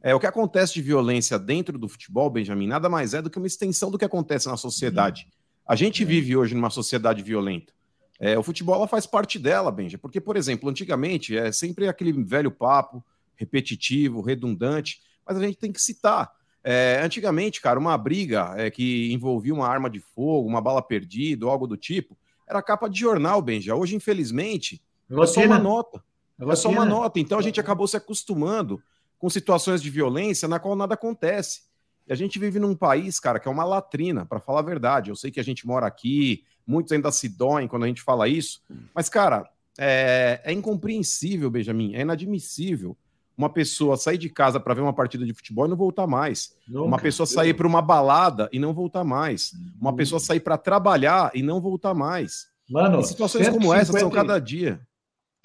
É, 0.00 0.14
o 0.14 0.20
que 0.20 0.26
acontece 0.26 0.74
de 0.74 0.82
violência 0.82 1.38
dentro 1.38 1.78
do 1.78 1.88
futebol, 1.88 2.30
Benjamin, 2.30 2.66
nada 2.66 2.88
mais 2.88 3.14
é 3.14 3.22
do 3.22 3.30
que 3.30 3.38
uma 3.38 3.46
extensão 3.46 3.90
do 3.90 3.98
que 3.98 4.04
acontece 4.04 4.48
na 4.48 4.56
sociedade. 4.56 5.26
A 5.66 5.74
gente 5.74 6.04
vive 6.04 6.36
hoje 6.36 6.54
numa 6.54 6.70
sociedade 6.70 7.22
violenta. 7.22 7.72
É, 8.20 8.38
o 8.38 8.42
futebol 8.42 8.86
faz 8.88 9.06
parte 9.06 9.38
dela, 9.38 9.70
Benja, 9.70 9.98
porque, 9.98 10.20
por 10.20 10.36
exemplo, 10.36 10.68
antigamente 10.68 11.36
é 11.36 11.52
sempre 11.52 11.86
aquele 11.88 12.12
velho 12.24 12.50
papo 12.50 13.04
repetitivo, 13.36 14.20
redundante, 14.20 15.00
mas 15.26 15.36
a 15.36 15.40
gente 15.40 15.58
tem 15.58 15.70
que 15.70 15.80
citar. 15.80 16.32
É, 16.64 17.00
antigamente, 17.02 17.60
cara, 17.60 17.78
uma 17.78 17.96
briga 17.96 18.54
é, 18.56 18.70
que 18.70 19.12
envolvia 19.12 19.54
uma 19.54 19.68
arma 19.68 19.88
de 19.88 20.00
fogo, 20.00 20.48
uma 20.48 20.60
bala 20.60 20.82
perdida, 20.82 21.46
algo 21.46 21.66
do 21.66 21.76
tipo, 21.76 22.18
era 22.48 22.62
capa 22.62 22.88
de 22.88 22.98
jornal, 22.98 23.42
Benja. 23.42 23.74
Hoje, 23.74 23.94
infelizmente, 23.94 24.80
é 25.10 25.26
só 25.26 25.40
uma 25.42 25.58
nota. 25.58 26.02
É 26.40 26.56
só 26.56 26.68
uma 26.68 26.84
nota. 26.84 27.18
Então 27.18 27.38
a 27.38 27.42
gente 27.42 27.60
acabou 27.60 27.86
se 27.86 27.96
acostumando 27.96 28.82
com 29.18 29.28
situações 29.28 29.82
de 29.82 29.90
violência 29.90 30.46
na 30.46 30.58
qual 30.58 30.76
nada 30.76 30.94
acontece. 30.94 31.62
E 32.06 32.12
a 32.12 32.16
gente 32.16 32.38
vive 32.38 32.58
num 32.58 32.74
país, 32.74 33.20
cara, 33.20 33.38
que 33.38 33.48
é 33.48 33.50
uma 33.50 33.64
latrina, 33.64 34.24
para 34.24 34.40
falar 34.40 34.60
a 34.60 34.62
verdade. 34.62 35.10
Eu 35.10 35.16
sei 35.16 35.30
que 35.30 35.40
a 35.40 35.44
gente 35.44 35.66
mora 35.66 35.86
aqui, 35.86 36.44
muitos 36.66 36.92
ainda 36.92 37.10
se 37.10 37.28
doem 37.28 37.68
quando 37.68 37.84
a 37.84 37.86
gente 37.88 38.02
fala 38.02 38.28
isso, 38.28 38.62
mas, 38.94 39.08
cara, 39.08 39.50
é, 39.78 40.40
é 40.44 40.52
incompreensível, 40.52 41.50
Benjamin, 41.50 41.94
é 41.94 42.00
inadmissível 42.00 42.96
uma 43.38 43.48
pessoa 43.48 43.96
sair 43.96 44.18
de 44.18 44.28
casa 44.28 44.58
para 44.58 44.74
ver 44.74 44.80
uma 44.80 44.92
partida 44.92 45.24
de 45.24 45.32
futebol 45.32 45.64
e 45.64 45.68
não 45.68 45.76
voltar 45.76 46.08
mais. 46.08 46.50
Nunca. 46.66 46.84
Uma 46.88 46.98
pessoa 46.98 47.24
sair 47.24 47.54
para 47.54 47.68
uma 47.68 47.80
balada 47.80 48.48
e 48.52 48.58
não 48.58 48.74
voltar 48.74 49.04
mais. 49.04 49.52
Uma 49.80 49.94
pessoa 49.94 50.18
sair 50.18 50.40
para 50.40 50.58
trabalhar 50.58 51.30
e 51.32 51.40
não 51.40 51.60
voltar 51.60 51.94
mais. 51.94 52.48
Mano, 52.68 52.98
E 52.98 53.04
situações 53.04 53.48
como 53.48 53.72
essa 53.72 53.92
são 53.92 54.10
150 54.10 54.16
cada 54.16 54.38
dia. 54.40 54.80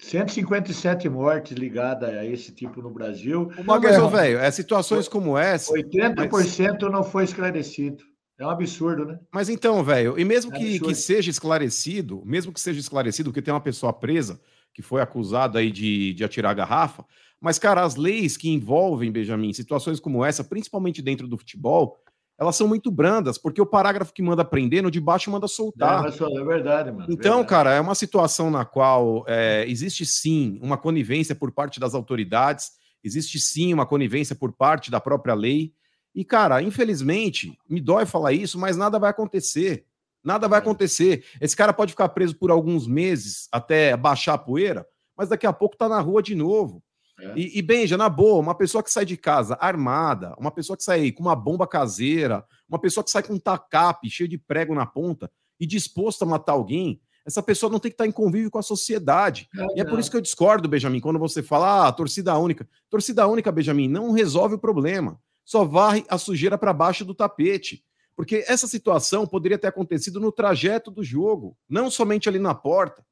157 0.00 1.08
mortes 1.08 1.56
ligadas 1.56 2.10
a 2.10 2.26
esse 2.26 2.52
tipo 2.52 2.82
no 2.82 2.90
Brasil. 2.90 3.48
Uma 3.56 3.78
mas, 3.78 4.12
velho, 4.12 4.38
é 4.38 4.50
situações 4.50 5.06
como 5.06 5.38
essa. 5.38 5.72
80% 5.72 6.90
não 6.90 7.04
foi 7.04 7.22
esclarecido. 7.22 8.02
É 8.36 8.44
um 8.44 8.50
absurdo, 8.50 9.04
né? 9.04 9.20
Mas 9.32 9.48
então, 9.48 9.84
velho, 9.84 10.18
e 10.18 10.24
mesmo 10.24 10.52
É 10.52 10.58
que, 10.58 10.64
absurdo. 10.64 10.88
que 10.88 10.94
seja 10.96 11.30
esclarecido, 11.30 12.20
mesmo 12.26 12.52
que 12.52 12.60
seja 12.60 12.80
esclarecido, 12.80 13.30
porque 13.30 13.40
tem 13.40 13.54
uma 13.54 13.60
pessoa 13.60 13.92
presa 13.92 14.40
que 14.74 14.82
foi 14.82 15.00
acusada 15.00 15.60
aí 15.60 15.70
de, 15.70 16.12
de 16.12 16.24
atirar 16.24 16.50
a 16.50 16.54
garrafa, 16.54 17.04
mas, 17.40 17.58
cara, 17.58 17.82
as 17.84 17.94
leis 17.96 18.36
que 18.36 18.48
envolvem, 18.50 19.12
Benjamin, 19.12 19.52
situações 19.52 20.00
como 20.00 20.24
essa, 20.24 20.42
principalmente 20.42 21.00
dentro 21.00 21.28
do 21.28 21.38
futebol, 21.38 21.98
elas 22.38 22.56
são 22.56 22.66
muito 22.66 22.90
brandas, 22.90 23.38
porque 23.38 23.60
o 23.60 23.66
parágrafo 23.66 24.12
que 24.12 24.22
manda 24.22 24.44
prender, 24.44 24.82
no 24.82 24.90
de 24.90 25.00
baixo 25.00 25.30
manda 25.30 25.44
É, 25.44 25.48
soltar. 25.48 26.10
só- 26.12 26.26
é 26.28 26.42
verdade, 26.44 26.90
mano. 26.90 27.04
Então, 27.08 27.36
verdade. 27.36 27.48
cara, 27.48 27.72
é 27.74 27.80
uma 27.80 27.94
situação 27.94 28.50
na 28.50 28.64
qual 28.64 29.24
é, 29.28 29.64
existe 29.68 30.04
sim 30.04 30.58
uma 30.60 30.76
conivência 30.76 31.34
por 31.34 31.52
parte 31.52 31.78
das 31.78 31.94
autoridades, 31.94 32.72
existe 33.04 33.38
sim 33.38 33.72
uma 33.72 33.86
conivência 33.86 34.34
por 34.34 34.52
parte 34.52 34.90
da 34.90 34.98
própria 34.98 35.34
lei. 35.34 35.72
E, 36.14 36.24
cara, 36.24 36.62
infelizmente, 36.62 37.56
me 37.68 37.80
dói 37.80 38.06
falar 38.06 38.32
isso, 38.32 38.58
mas 38.58 38.76
nada 38.76 38.98
vai 38.98 39.10
acontecer. 39.10 39.84
Nada 40.24 40.48
vai 40.48 40.58
É. 40.58 40.62
acontecer. 40.62 41.24
Esse 41.40 41.54
cara 41.56 41.72
pode 41.72 41.92
ficar 41.92 42.08
preso 42.08 42.34
por 42.36 42.50
alguns 42.50 42.86
meses 42.86 43.46
até 43.52 43.96
baixar 43.96 44.34
a 44.34 44.38
poeira, 44.38 44.86
mas 45.16 45.28
daqui 45.28 45.46
a 45.46 45.52
pouco 45.52 45.76
tá 45.76 45.88
na 45.88 46.00
rua 46.00 46.22
de 46.22 46.34
novo. 46.34 46.82
É. 47.20 47.32
E, 47.36 47.58
e 47.58 47.62
Benja, 47.62 47.96
na 47.96 48.08
boa, 48.08 48.40
uma 48.40 48.54
pessoa 48.54 48.82
que 48.82 48.90
sai 48.90 49.04
de 49.04 49.16
casa 49.16 49.56
armada, 49.60 50.34
uma 50.38 50.50
pessoa 50.50 50.76
que 50.76 50.82
sai 50.82 51.12
com 51.12 51.22
uma 51.22 51.36
bomba 51.36 51.66
caseira, 51.66 52.44
uma 52.68 52.78
pessoa 52.78 53.04
que 53.04 53.10
sai 53.10 53.22
com 53.22 53.34
um 53.34 53.38
tacape 53.38 54.10
cheio 54.10 54.28
de 54.28 54.38
prego 54.38 54.74
na 54.74 54.84
ponta 54.86 55.30
e 55.60 55.66
disposto 55.66 56.22
a 56.22 56.26
matar 56.26 56.52
alguém, 56.52 57.00
essa 57.24 57.42
pessoa 57.42 57.70
não 57.70 57.78
tem 57.78 57.90
que 57.90 57.94
estar 57.94 58.06
em 58.06 58.10
convívio 58.12 58.50
com 58.50 58.58
a 58.58 58.62
sociedade. 58.62 59.48
E 59.76 59.80
é 59.80 59.84
por 59.84 59.98
isso 59.98 60.10
que 60.10 60.16
eu 60.16 60.20
discordo, 60.20 60.68
Benjamin, 60.68 61.00
quando 61.00 61.18
você 61.18 61.42
fala, 61.42 61.86
ah, 61.88 61.92
torcida 61.92 62.36
única. 62.36 62.68
Torcida 62.90 63.26
única, 63.26 63.50
Benjamin, 63.52 63.88
não 63.88 64.10
resolve 64.12 64.56
o 64.56 64.58
problema. 64.58 65.18
Só 65.44 65.64
varre 65.64 66.04
a 66.08 66.18
sujeira 66.18 66.58
para 66.58 66.72
baixo 66.72 67.04
do 67.04 67.14
tapete. 67.14 67.82
Porque 68.16 68.44
essa 68.46 68.66
situação 68.66 69.26
poderia 69.26 69.58
ter 69.58 69.66
acontecido 69.66 70.20
no 70.20 70.30
trajeto 70.30 70.90
do 70.90 71.02
jogo, 71.02 71.56
não 71.68 71.90
somente 71.90 72.28
ali 72.28 72.38
na 72.38 72.54
porta. 72.54 73.04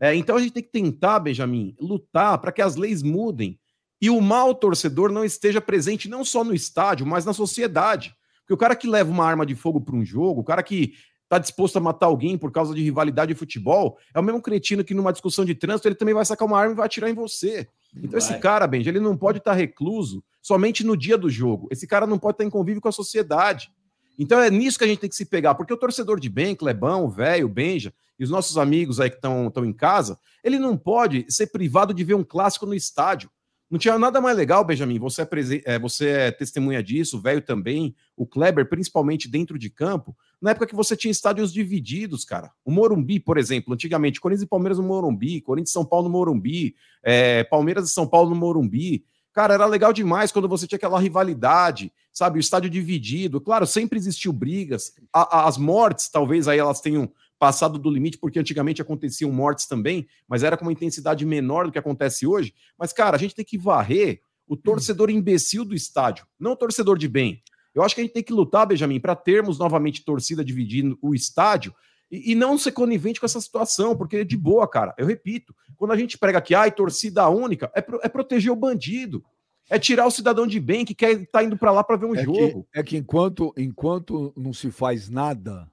É, 0.00 0.14
então 0.14 0.36
a 0.36 0.40
gente 0.40 0.52
tem 0.52 0.62
que 0.62 0.70
tentar, 0.70 1.18
Benjamin, 1.20 1.74
lutar 1.80 2.38
para 2.38 2.52
que 2.52 2.62
as 2.62 2.76
leis 2.76 3.02
mudem 3.02 3.58
e 4.00 4.10
o 4.10 4.20
mau 4.20 4.54
torcedor 4.54 5.10
não 5.10 5.24
esteja 5.24 5.60
presente 5.60 6.08
não 6.08 6.24
só 6.24 6.44
no 6.44 6.54
estádio, 6.54 7.06
mas 7.06 7.24
na 7.24 7.32
sociedade. 7.32 8.14
Porque 8.40 8.54
o 8.54 8.56
cara 8.56 8.76
que 8.76 8.88
leva 8.88 9.10
uma 9.10 9.26
arma 9.26 9.44
de 9.44 9.54
fogo 9.54 9.80
para 9.80 9.96
um 9.96 10.04
jogo, 10.04 10.40
o 10.40 10.44
cara 10.44 10.62
que 10.62 10.94
está 11.24 11.38
disposto 11.38 11.76
a 11.76 11.80
matar 11.80 12.06
alguém 12.06 12.38
por 12.38 12.50
causa 12.50 12.74
de 12.74 12.82
rivalidade 12.82 13.34
de 13.34 13.38
futebol, 13.38 13.98
é 14.14 14.20
o 14.20 14.22
mesmo 14.22 14.40
cretino 14.40 14.82
que 14.82 14.94
numa 14.94 15.12
discussão 15.12 15.44
de 15.44 15.54
trânsito 15.54 15.86
ele 15.86 15.94
também 15.94 16.14
vai 16.14 16.24
sacar 16.24 16.48
uma 16.48 16.58
arma 16.58 16.72
e 16.72 16.76
vai 16.76 16.86
atirar 16.86 17.10
em 17.10 17.14
você. 17.14 17.68
Então 17.94 18.18
esse 18.18 18.30
Vai. 18.30 18.40
cara, 18.40 18.66
Benja, 18.66 18.88
ele 18.88 19.00
não 19.00 19.16
pode 19.16 19.38
estar 19.38 19.52
recluso 19.52 20.24
somente 20.40 20.84
no 20.84 20.96
dia 20.96 21.18
do 21.18 21.28
jogo. 21.28 21.68
Esse 21.70 21.86
cara 21.86 22.06
não 22.06 22.18
pode 22.18 22.34
estar 22.34 22.44
em 22.44 22.50
convívio 22.50 22.80
com 22.80 22.88
a 22.88 22.92
sociedade. 22.92 23.70
Então 24.18 24.40
é 24.40 24.50
nisso 24.50 24.78
que 24.78 24.84
a 24.84 24.88
gente 24.88 24.98
tem 24.98 25.08
que 25.08 25.16
se 25.16 25.24
pegar, 25.24 25.54
porque 25.54 25.72
o 25.72 25.76
torcedor 25.76 26.18
de 26.18 26.28
bem, 26.28 26.56
Clebão, 26.56 27.04
o 27.04 27.08
velho, 27.08 27.48
Benja, 27.48 27.94
e 28.18 28.24
os 28.24 28.30
nossos 28.30 28.58
amigos 28.58 28.98
aí 28.98 29.08
que 29.08 29.16
estão 29.16 29.64
em 29.64 29.72
casa, 29.72 30.18
ele 30.42 30.58
não 30.58 30.76
pode 30.76 31.24
ser 31.28 31.46
privado 31.46 31.94
de 31.94 32.02
ver 32.02 32.14
um 32.14 32.24
clássico 32.24 32.66
no 32.66 32.74
estádio. 32.74 33.30
Não 33.70 33.78
tinha 33.78 33.98
nada 33.98 34.18
mais 34.20 34.36
legal, 34.36 34.64
Benjamin. 34.64 34.98
Você 34.98 35.22
é, 35.22 35.28
é, 35.66 35.78
você 35.78 36.08
é 36.08 36.30
testemunha 36.30 36.82
disso, 36.82 37.18
o 37.18 37.20
velho 37.20 37.42
também, 37.42 37.94
o 38.16 38.26
Kleber, 38.26 38.66
principalmente 38.66 39.28
dentro 39.28 39.58
de 39.58 39.68
campo, 39.68 40.16
na 40.40 40.52
época 40.52 40.66
que 40.66 40.74
você 40.74 40.96
tinha 40.96 41.12
estádios 41.12 41.52
divididos, 41.52 42.24
cara. 42.24 42.50
O 42.64 42.70
Morumbi, 42.70 43.20
por 43.20 43.36
exemplo, 43.36 43.74
antigamente, 43.74 44.20
Corinthians 44.20 44.46
e 44.46 44.48
Palmeiras 44.48 44.78
no 44.78 44.84
Morumbi, 44.84 45.42
Corinthians 45.42 45.70
e 45.70 45.72
São 45.72 45.84
Paulo 45.84 46.08
no 46.08 46.12
Morumbi, 46.12 46.74
é, 47.02 47.44
Palmeiras 47.44 47.90
e 47.90 47.92
São 47.92 48.06
Paulo 48.06 48.30
no 48.30 48.36
Morumbi. 48.36 49.04
Cara, 49.32 49.54
era 49.54 49.66
legal 49.66 49.92
demais 49.92 50.32
quando 50.32 50.48
você 50.48 50.66
tinha 50.66 50.76
aquela 50.76 50.98
rivalidade, 50.98 51.92
sabe? 52.12 52.38
O 52.38 52.40
estádio 52.40 52.68
dividido. 52.70 53.40
Claro, 53.40 53.66
sempre 53.66 53.98
existiu 53.98 54.32
brigas. 54.32 54.92
A- 55.12 55.46
as 55.46 55.56
mortes, 55.56 56.08
talvez 56.08 56.48
aí 56.48 56.58
elas 56.58 56.80
tenham 56.80 57.10
passado 57.38 57.78
do 57.78 57.88
limite, 57.90 58.18
porque 58.18 58.38
antigamente 58.38 58.82
aconteciam 58.82 59.30
mortes 59.30 59.66
também, 59.66 60.08
mas 60.26 60.42
era 60.42 60.56
com 60.56 60.64
uma 60.64 60.72
intensidade 60.72 61.24
menor 61.24 61.66
do 61.66 61.72
que 61.72 61.78
acontece 61.78 62.26
hoje. 62.26 62.52
Mas, 62.76 62.92
cara, 62.92 63.16
a 63.16 63.18
gente 63.18 63.34
tem 63.34 63.44
que 63.44 63.56
varrer 63.56 64.20
o 64.46 64.56
torcedor 64.56 65.08
imbecil 65.08 65.64
do 65.64 65.74
estádio, 65.74 66.26
não 66.40 66.52
o 66.52 66.56
torcedor 66.56 66.98
de 66.98 67.06
bem. 67.06 67.40
Eu 67.74 67.82
acho 67.82 67.94
que 67.94 68.00
a 68.00 68.04
gente 68.04 68.14
tem 68.14 68.24
que 68.24 68.32
lutar, 68.32 68.66
Benjamin, 68.66 68.98
para 68.98 69.14
termos 69.14 69.58
novamente 69.58 70.04
torcida 70.04 70.44
dividindo 70.44 70.98
o 71.00 71.14
estádio 71.14 71.72
e, 72.10 72.32
e 72.32 72.34
não 72.34 72.56
ser 72.58 72.72
conivente 72.72 73.20
com 73.20 73.26
essa 73.26 73.40
situação, 73.40 73.96
porque 73.96 74.24
de 74.24 74.36
boa, 74.36 74.66
cara. 74.68 74.94
Eu 74.98 75.06
repito, 75.06 75.54
quando 75.76 75.92
a 75.92 75.96
gente 75.96 76.16
prega 76.18 76.40
que 76.40 76.54
ai, 76.54 76.70
torcida 76.72 77.28
única, 77.28 77.70
é, 77.74 77.80
pro- 77.80 78.00
é 78.02 78.08
proteger 78.08 78.50
o 78.52 78.56
bandido. 78.56 79.24
É 79.70 79.78
tirar 79.78 80.06
o 80.06 80.10
cidadão 80.10 80.46
de 80.46 80.58
bem 80.58 80.82
que 80.84 80.94
quer 80.94 81.12
estar 81.20 81.44
indo 81.44 81.56
para 81.56 81.70
lá 81.70 81.84
para 81.84 81.96
ver 81.96 82.06
um 82.06 82.14
É 82.14 82.24
jogo. 82.24 82.66
que, 82.72 82.78
é 82.78 82.82
que 82.82 82.96
enquanto, 82.96 83.52
enquanto 83.54 84.32
não 84.34 84.50
se 84.50 84.70
faz 84.70 85.10
nada, 85.10 85.70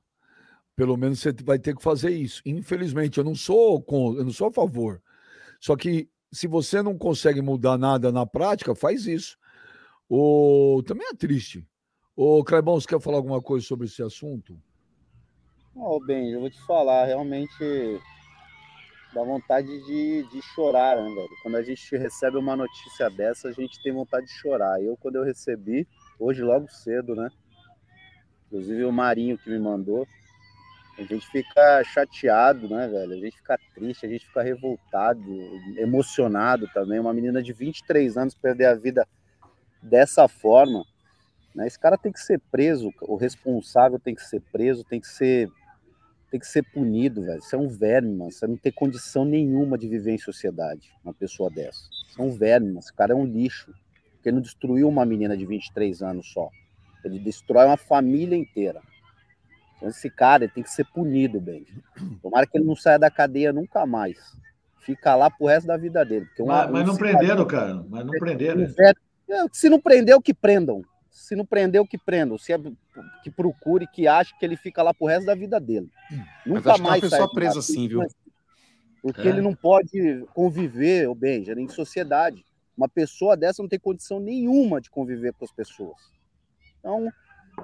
pelo 0.76 0.98
menos 0.98 1.20
você 1.22 1.32
vai 1.32 1.58
ter 1.58 1.74
que 1.74 1.82
fazer 1.82 2.10
isso. 2.12 2.42
Infelizmente, 2.46 3.18
eu 3.18 3.24
não 3.24 3.34
sou 3.36 3.82
com, 3.82 4.14
eu 4.18 4.26
não 4.26 4.34
sou 4.34 4.48
a 4.48 4.52
favor. 4.52 5.02
Só 5.62 5.78
que 5.78 6.10
se 6.30 6.46
você 6.46 6.82
não 6.82 6.98
consegue 6.98 7.42
mudar 7.42 7.78
nada 7.78 8.12
na 8.12 8.26
prática, 8.26 8.76
faz 8.76 9.08
isso. 9.08 9.38
O, 10.10 10.84
também 10.86 11.08
é 11.08 11.14
triste. 11.14 11.66
Ô, 12.14 12.44
Clebão, 12.44 12.80
você 12.80 12.88
quer 12.88 13.00
falar 13.00 13.18
alguma 13.18 13.42
coisa 13.42 13.66
sobre 13.66 13.88
esse 13.88 14.04
assunto? 14.04 14.60
Ó, 15.78 16.00
bem, 16.00 16.32
eu 16.32 16.40
vou 16.40 16.50
te 16.50 16.62
falar, 16.62 17.06
realmente 17.06 18.00
dá 19.14 19.22
vontade 19.24 19.68
de, 19.68 20.24
de 20.32 20.42
chorar, 20.42 20.96
né, 20.96 21.14
velho? 21.14 21.30
Quando 21.44 21.56
a 21.56 21.64
gente 21.64 21.98
recebe 21.98 22.38
uma 22.38 22.56
notícia 22.56 23.10
dessa, 23.10 23.50
a 23.50 23.52
gente 23.52 23.84
tem 23.84 23.92
vontade 23.92 24.26
de 24.26 24.32
chorar. 24.32 24.82
Eu, 24.82 24.96
quando 24.96 25.18
eu 25.18 25.24
recebi, 25.24 25.86
hoje 26.18 26.42
logo 26.42 26.70
cedo, 26.70 27.14
né? 27.14 27.30
Inclusive 28.48 28.86
o 28.86 28.92
Marinho 28.92 29.38
que 29.38 29.50
me 29.50 29.60
mandou, 29.60 30.08
a 30.98 31.02
gente 31.02 31.28
fica 31.28 31.84
chateado, 31.84 32.70
né, 32.70 32.88
velho? 32.88 33.12
A 33.12 33.18
gente 33.18 33.36
fica 33.36 33.60
triste, 33.74 34.06
a 34.06 34.10
gente 34.10 34.26
fica 34.26 34.42
revoltado, 34.42 35.22
emocionado 35.78 36.70
também. 36.74 37.00
Uma 37.00 37.14
menina 37.14 37.44
de 37.44 37.52
23 37.52 38.16
anos 38.16 38.34
perder 38.34 38.68
a 38.68 38.76
vida 38.76 39.06
dessa 39.82 40.26
forma, 40.30 40.86
né, 41.54 41.68
esse 41.68 41.78
cara 41.78 41.98
tem 41.98 42.14
que 42.14 42.20
ser 42.20 42.40
preso, 42.50 42.94
o 43.02 43.18
responsável 43.18 44.00
tem 44.00 44.16
que 44.16 44.24
ser 44.24 44.42
preso, 44.52 44.86
tem 44.86 45.02
que 45.02 45.08
ser 45.08 45.52
tem 46.36 46.40
que 46.40 46.48
ser 46.48 46.64
punido, 46.64 47.24
velho. 47.24 47.42
Você 47.42 47.56
é 47.56 47.60
um 47.60 47.70
verme, 47.70 48.14
mano. 48.14 48.30
Você 48.32 48.46
não 48.46 48.58
tem 48.58 48.70
condição 48.70 49.24
nenhuma 49.24 49.78
de 49.78 49.88
viver 49.88 50.12
em 50.12 50.18
sociedade, 50.18 50.92
uma 51.02 51.14
pessoa 51.14 51.50
dessa. 51.50 51.80
Você 52.10 52.22
é 52.22 52.24
um 52.26 52.32
verme, 52.32 52.68
mano. 52.68 52.80
Esse 52.80 52.94
cara 52.94 53.14
é 53.14 53.16
um 53.16 53.26
lixo. 53.26 53.74
Porque 54.16 54.28
ele 54.28 54.36
não 54.36 54.42
destruiu 54.42 54.90
uma 54.90 55.06
menina 55.06 55.38
de 55.38 55.46
23 55.46 56.02
anos 56.02 56.30
só. 56.34 56.50
Ele 57.06 57.20
destrói 57.20 57.68
uma 57.68 57.78
família 57.78 58.36
inteira. 58.36 58.82
Então, 59.78 59.88
esse 59.88 60.10
cara 60.10 60.50
tem 60.50 60.62
que 60.62 60.70
ser 60.70 60.86
punido, 60.88 61.40
bem. 61.40 61.66
Tomara 62.22 62.46
que 62.46 62.58
ele 62.58 62.66
não 62.66 62.76
saia 62.76 63.00
da 63.00 63.10
cadeia 63.10 63.54
nunca 63.54 63.86
mais. 63.86 64.18
Fica 64.80 65.16
lá 65.16 65.30
pro 65.30 65.48
resto 65.48 65.68
da 65.68 65.78
vida 65.78 66.04
dele. 66.04 66.28
Uma, 66.38 66.64
mas, 66.64 66.72
mas 66.72 66.86
não 66.88 66.98
prenderam, 66.98 67.46
cara. 67.46 67.86
Mas 67.88 68.06
não 68.06 68.14
prenderam. 68.14 68.62
É, 68.62 69.46
se 69.54 69.70
não 69.70 69.80
prendeu, 69.80 70.22
que 70.22 70.34
prendam. 70.34 70.84
Se 71.16 71.34
não 71.34 71.46
prendeu, 71.46 71.88
que 71.88 71.98
prendam. 71.98 72.38
Se 72.38 72.52
é, 72.52 72.58
que 73.24 73.32
procure, 73.32 73.88
que 73.88 74.06
ache 74.06 74.38
que 74.38 74.46
ele 74.46 74.58
fica 74.58 74.84
lá 74.84 74.94
pro 74.94 75.08
resto 75.08 75.26
da 75.26 75.34
vida 75.34 75.62
dele. 75.62 75.90
Nunca 76.46 76.78
mais 76.78 77.00
sai. 77.00 77.10
pessoa 77.10 77.32
presa 77.32 77.60
assim, 77.60 77.88
viu? 77.88 78.02
Porque 79.02 79.22
é. 79.22 79.28
ele 79.28 79.40
não 79.40 79.56
pode 79.56 80.26
conviver, 80.34 81.08
o 81.08 81.16
Benja, 81.16 81.54
em 81.54 81.70
sociedade. 81.70 82.46
Uma 82.78 82.90
pessoa 82.90 83.38
dessa 83.38 83.62
não 83.64 83.70
tem 83.70 83.80
condição 83.80 84.20
nenhuma 84.20 84.82
de 84.82 84.90
conviver 84.90 85.32
com 85.34 85.46
as 85.46 85.52
pessoas. 85.54 85.96
Então, 86.80 87.10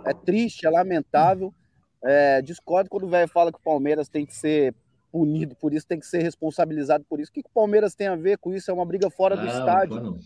é 0.06 0.14
triste, 0.14 0.66
é 0.66 0.70
lamentável. 0.70 1.54
É, 2.02 2.42
discordo 2.42 2.90
quando 2.90 3.04
o 3.04 3.10
velho 3.10 3.28
fala 3.28 3.52
que 3.52 3.60
o 3.60 3.64
Palmeiras 3.64 4.08
tem 4.08 4.26
que 4.26 4.34
ser 4.34 4.74
punido 5.12 5.56
por 5.58 5.74
isso, 5.74 5.86
tem 5.86 6.00
que 6.00 6.08
ser 6.08 6.24
responsabilizado 6.24 7.04
por 7.04 7.20
isso. 7.20 7.30
O 7.30 7.34
que, 7.34 7.44
que 7.44 7.50
o 7.50 7.54
Palmeiras 7.54 7.94
tem 7.94 8.08
a 8.08 8.16
ver 8.16 8.38
com 8.38 8.54
isso? 8.54 8.72
É 8.72 8.74
uma 8.74 8.86
briga 8.86 9.10
fora 9.10 9.36
do 9.36 9.46
estádio. 9.46 10.18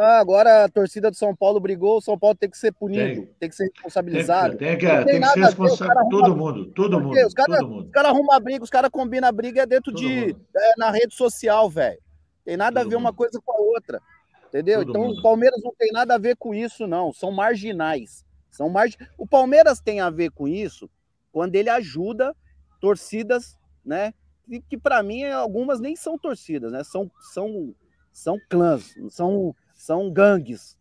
Ah, 0.00 0.20
agora 0.20 0.64
a 0.64 0.68
torcida 0.68 1.10
do 1.10 1.16
São 1.16 1.34
Paulo 1.34 1.58
brigou, 1.58 1.98
o 1.98 2.00
São 2.00 2.16
Paulo 2.16 2.36
tem 2.36 2.48
que 2.48 2.56
ser 2.56 2.72
punido, 2.72 3.22
tem, 3.22 3.34
tem 3.40 3.48
que 3.48 3.56
ser 3.56 3.64
responsabilizado. 3.74 4.56
Tem, 4.56 4.78
tem, 4.78 4.78
tem 4.78 4.98
que, 4.98 5.04
tem 5.04 5.20
que 5.20 5.28
ser 5.28 5.40
responsabilizado. 5.40 6.08
Todo 6.08 6.36
mundo, 6.36 6.66
todo 6.66 7.00
mundo. 7.00 7.26
Os 7.26 7.34
caras 7.34 7.58
cara 7.90 8.08
arrumam 8.10 8.40
briga, 8.40 8.62
os 8.62 8.70
caras 8.70 8.90
combinam 8.90 9.32
briga 9.32 9.62
é 9.62 9.66
dentro 9.66 9.92
todo 9.92 10.00
de. 10.00 10.36
É, 10.56 10.74
na 10.76 10.92
rede 10.92 11.16
social, 11.16 11.68
velho. 11.68 12.00
Tem 12.44 12.56
nada 12.56 12.80
todo 12.80 12.86
a 12.86 12.88
ver 12.88 12.94
mundo. 12.94 13.06
uma 13.06 13.12
coisa 13.12 13.40
com 13.44 13.52
a 13.52 13.60
outra. 13.60 14.00
Entendeu? 14.46 14.80
Todo 14.80 14.90
então 14.90 15.02
mundo. 15.02 15.18
o 15.18 15.22
Palmeiras 15.22 15.60
não 15.62 15.74
tem 15.76 15.90
nada 15.90 16.14
a 16.14 16.18
ver 16.18 16.36
com 16.36 16.54
isso, 16.54 16.86
não. 16.86 17.12
São 17.12 17.32
marginais. 17.32 18.24
São 18.50 18.68
margin... 18.68 18.96
O 19.18 19.26
Palmeiras 19.26 19.80
tem 19.80 20.00
a 20.00 20.10
ver 20.10 20.30
com 20.30 20.46
isso 20.46 20.88
quando 21.32 21.54
ele 21.56 21.68
ajuda 21.68 22.34
torcidas, 22.80 23.58
né? 23.84 24.14
Que, 24.48 24.60
que 24.60 24.78
para 24.78 25.02
mim 25.02 25.24
algumas 25.24 25.80
nem 25.80 25.94
são 25.96 26.16
torcidas, 26.16 26.72
né? 26.72 26.82
São, 26.84 27.10
são, 27.32 27.74
são 28.10 28.38
clãs, 28.48 28.94
são, 29.10 29.54
são 29.78 30.10
gangues. 30.10 30.76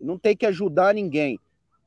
Não 0.00 0.18
tem 0.18 0.34
que 0.34 0.46
ajudar 0.46 0.94
ninguém. 0.94 1.38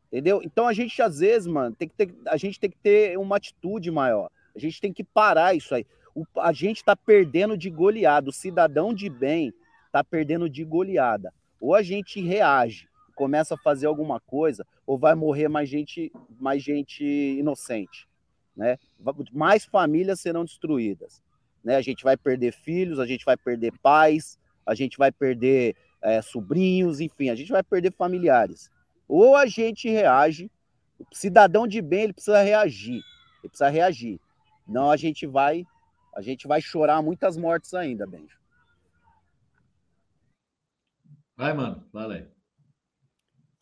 Entendeu? 0.07 0.41
Então 0.43 0.67
a 0.67 0.73
gente, 0.73 1.01
às 1.01 1.19
vezes, 1.19 1.47
mano, 1.47 1.75
tem 1.75 1.87
que 1.89 1.95
ter, 1.95 2.13
a 2.27 2.37
gente 2.37 2.59
tem 2.59 2.69
que 2.69 2.77
ter 2.77 3.17
uma 3.17 3.37
atitude 3.37 3.89
maior. 3.89 4.29
A 4.55 4.59
gente 4.59 4.79
tem 4.79 4.93
que 4.93 5.03
parar 5.03 5.55
isso 5.55 5.73
aí. 5.73 5.85
O, 6.13 6.23
a 6.37 6.53
gente 6.53 6.83
tá 6.83 6.95
perdendo 6.95 7.57
de 7.57 7.69
goleada. 7.69 8.29
O 8.29 8.33
cidadão 8.33 8.93
de 8.93 9.09
bem 9.09 9.51
tá 9.91 10.03
perdendo 10.03 10.47
de 10.47 10.63
goleada. 10.63 11.33
Ou 11.59 11.73
a 11.73 11.81
gente 11.81 12.21
reage, 12.21 12.87
começa 13.15 13.55
a 13.55 13.57
fazer 13.57 13.87
alguma 13.87 14.19
coisa, 14.19 14.65
ou 14.85 14.97
vai 14.97 15.15
morrer 15.15 15.47
mais 15.47 15.67
gente, 15.67 16.11
mais 16.39 16.61
gente 16.61 17.03
inocente, 17.03 18.07
né? 18.55 18.77
Mais 19.31 19.65
famílias 19.65 20.19
serão 20.19 20.43
destruídas, 20.43 21.21
né? 21.63 21.75
A 21.75 21.81
gente 21.81 22.03
vai 22.03 22.17
perder 22.17 22.51
filhos, 22.51 22.99
a 22.99 23.05
gente 23.05 23.23
vai 23.23 23.37
perder 23.37 23.73
pais, 23.79 24.39
a 24.65 24.73
gente 24.73 24.97
vai 24.97 25.11
perder 25.11 25.75
é, 26.01 26.21
sobrinhos, 26.21 26.99
enfim, 26.99 27.29
a 27.29 27.35
gente 27.35 27.51
vai 27.51 27.63
perder 27.63 27.93
familiares. 27.93 28.69
Ou 29.07 29.35
a 29.35 29.45
gente 29.45 29.89
reage, 29.89 30.49
o 30.99 31.05
cidadão 31.15 31.67
de 31.67 31.81
bem 31.81 32.03
ele 32.03 32.13
precisa 32.13 32.41
reagir, 32.41 33.03
ele 33.41 33.49
precisa 33.49 33.69
reagir. 33.69 34.19
Não, 34.67 34.89
a 34.89 34.97
gente 34.97 35.27
vai, 35.27 35.65
a 36.15 36.21
gente 36.21 36.47
vai 36.47 36.61
chorar 36.61 37.01
muitas 37.01 37.37
mortes 37.37 37.73
ainda, 37.73 38.07
Benjo. 38.07 38.39
Vai, 41.35 41.53
mano, 41.53 41.83
vale. 41.91 42.29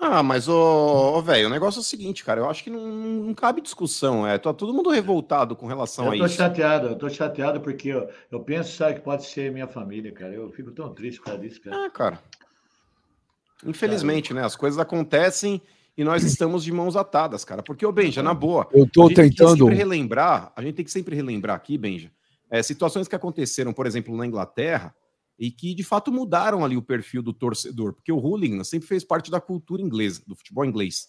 Ah, 0.02 0.24
mas, 0.24 0.48
ô, 0.48 1.22
velho, 1.22 1.48
o 1.48 1.50
negócio 1.50 1.80
é 1.80 1.82
o 1.82 1.84
seguinte, 1.84 2.24
cara. 2.24 2.40
Eu 2.40 2.50
acho 2.50 2.64
que 2.64 2.70
não, 2.70 2.88
não 2.88 3.34
cabe 3.34 3.60
discussão. 3.60 4.26
É, 4.26 4.38
tá 4.38 4.54
todo 4.54 4.74
mundo 4.74 4.90
revoltado 4.90 5.58
com 5.58 5.68
relação 5.68 6.06
eu 6.06 6.12
a 6.14 6.18
tô 6.18 6.26
isso. 6.26 6.36
chateado, 6.36 6.88
eu 6.88 6.96
tô 6.98 7.10
chateado 7.10 7.60
porque 7.60 7.90
eu, 7.90 8.10
eu 8.32 8.40
penso, 8.40 8.72
sabe, 8.78 8.96
que 8.96 9.02
pode 9.02 9.26
ser 9.26 9.52
minha 9.52 9.68
família, 9.68 10.14
cara. 10.14 10.34
Eu 10.34 10.50
fico 10.52 10.72
tão 10.72 10.94
triste 10.94 11.20
por 11.20 11.26
causa 11.26 11.42
disso, 11.42 11.62
cara. 11.62 11.86
Ah, 11.86 11.90
cara. 11.90 12.20
Infelizmente, 13.66 14.34
né? 14.34 14.46
As 14.46 14.56
coisas 14.56 14.80
acontecem 14.80 15.62
e 15.98 16.04
nós 16.06 16.24
estamos 16.24 16.64
de 16.64 16.72
mãos 16.72 16.96
atadas, 16.96 17.44
cara. 17.44 17.62
Porque, 17.62 17.86
ô, 17.86 17.92
Benja, 17.92 18.24
na 18.24 18.34
boa. 18.34 18.70
Eu 18.72 18.90
tô 18.90 19.04
a 19.04 19.08
gente 19.10 19.16
tentando. 19.18 19.36
Tem 19.36 19.54
que 19.56 19.60
sempre 19.60 19.76
relembrar, 19.76 20.54
a 20.56 20.62
gente 20.62 20.76
tem 20.76 20.86
que 20.86 20.92
sempre 20.92 21.14
relembrar 21.14 21.58
aqui, 21.58 21.78
Benja, 21.78 22.10
é, 22.50 22.64
situações 22.64 23.10
que 23.10 23.16
aconteceram, 23.18 23.74
por 23.74 23.86
exemplo, 23.86 24.16
na 24.16 24.26
Inglaterra 24.26 24.96
e 25.40 25.50
que 25.50 25.74
de 25.74 25.84
fato 25.84 26.12
mudaram 26.12 26.66
ali 26.66 26.76
o 26.76 26.82
perfil 26.82 27.24
do 27.24 27.32
torcedor, 27.32 27.94
porque 27.94 28.12
o 28.12 28.20
hooligan 28.20 28.64
sempre 28.66 28.88
fez 28.88 29.06
parte 29.06 29.32
da 29.32 29.40
cultura 29.40 29.82
inglesa, 29.82 30.22
do 30.28 30.36
futebol 30.36 30.66
inglês. 30.66 31.08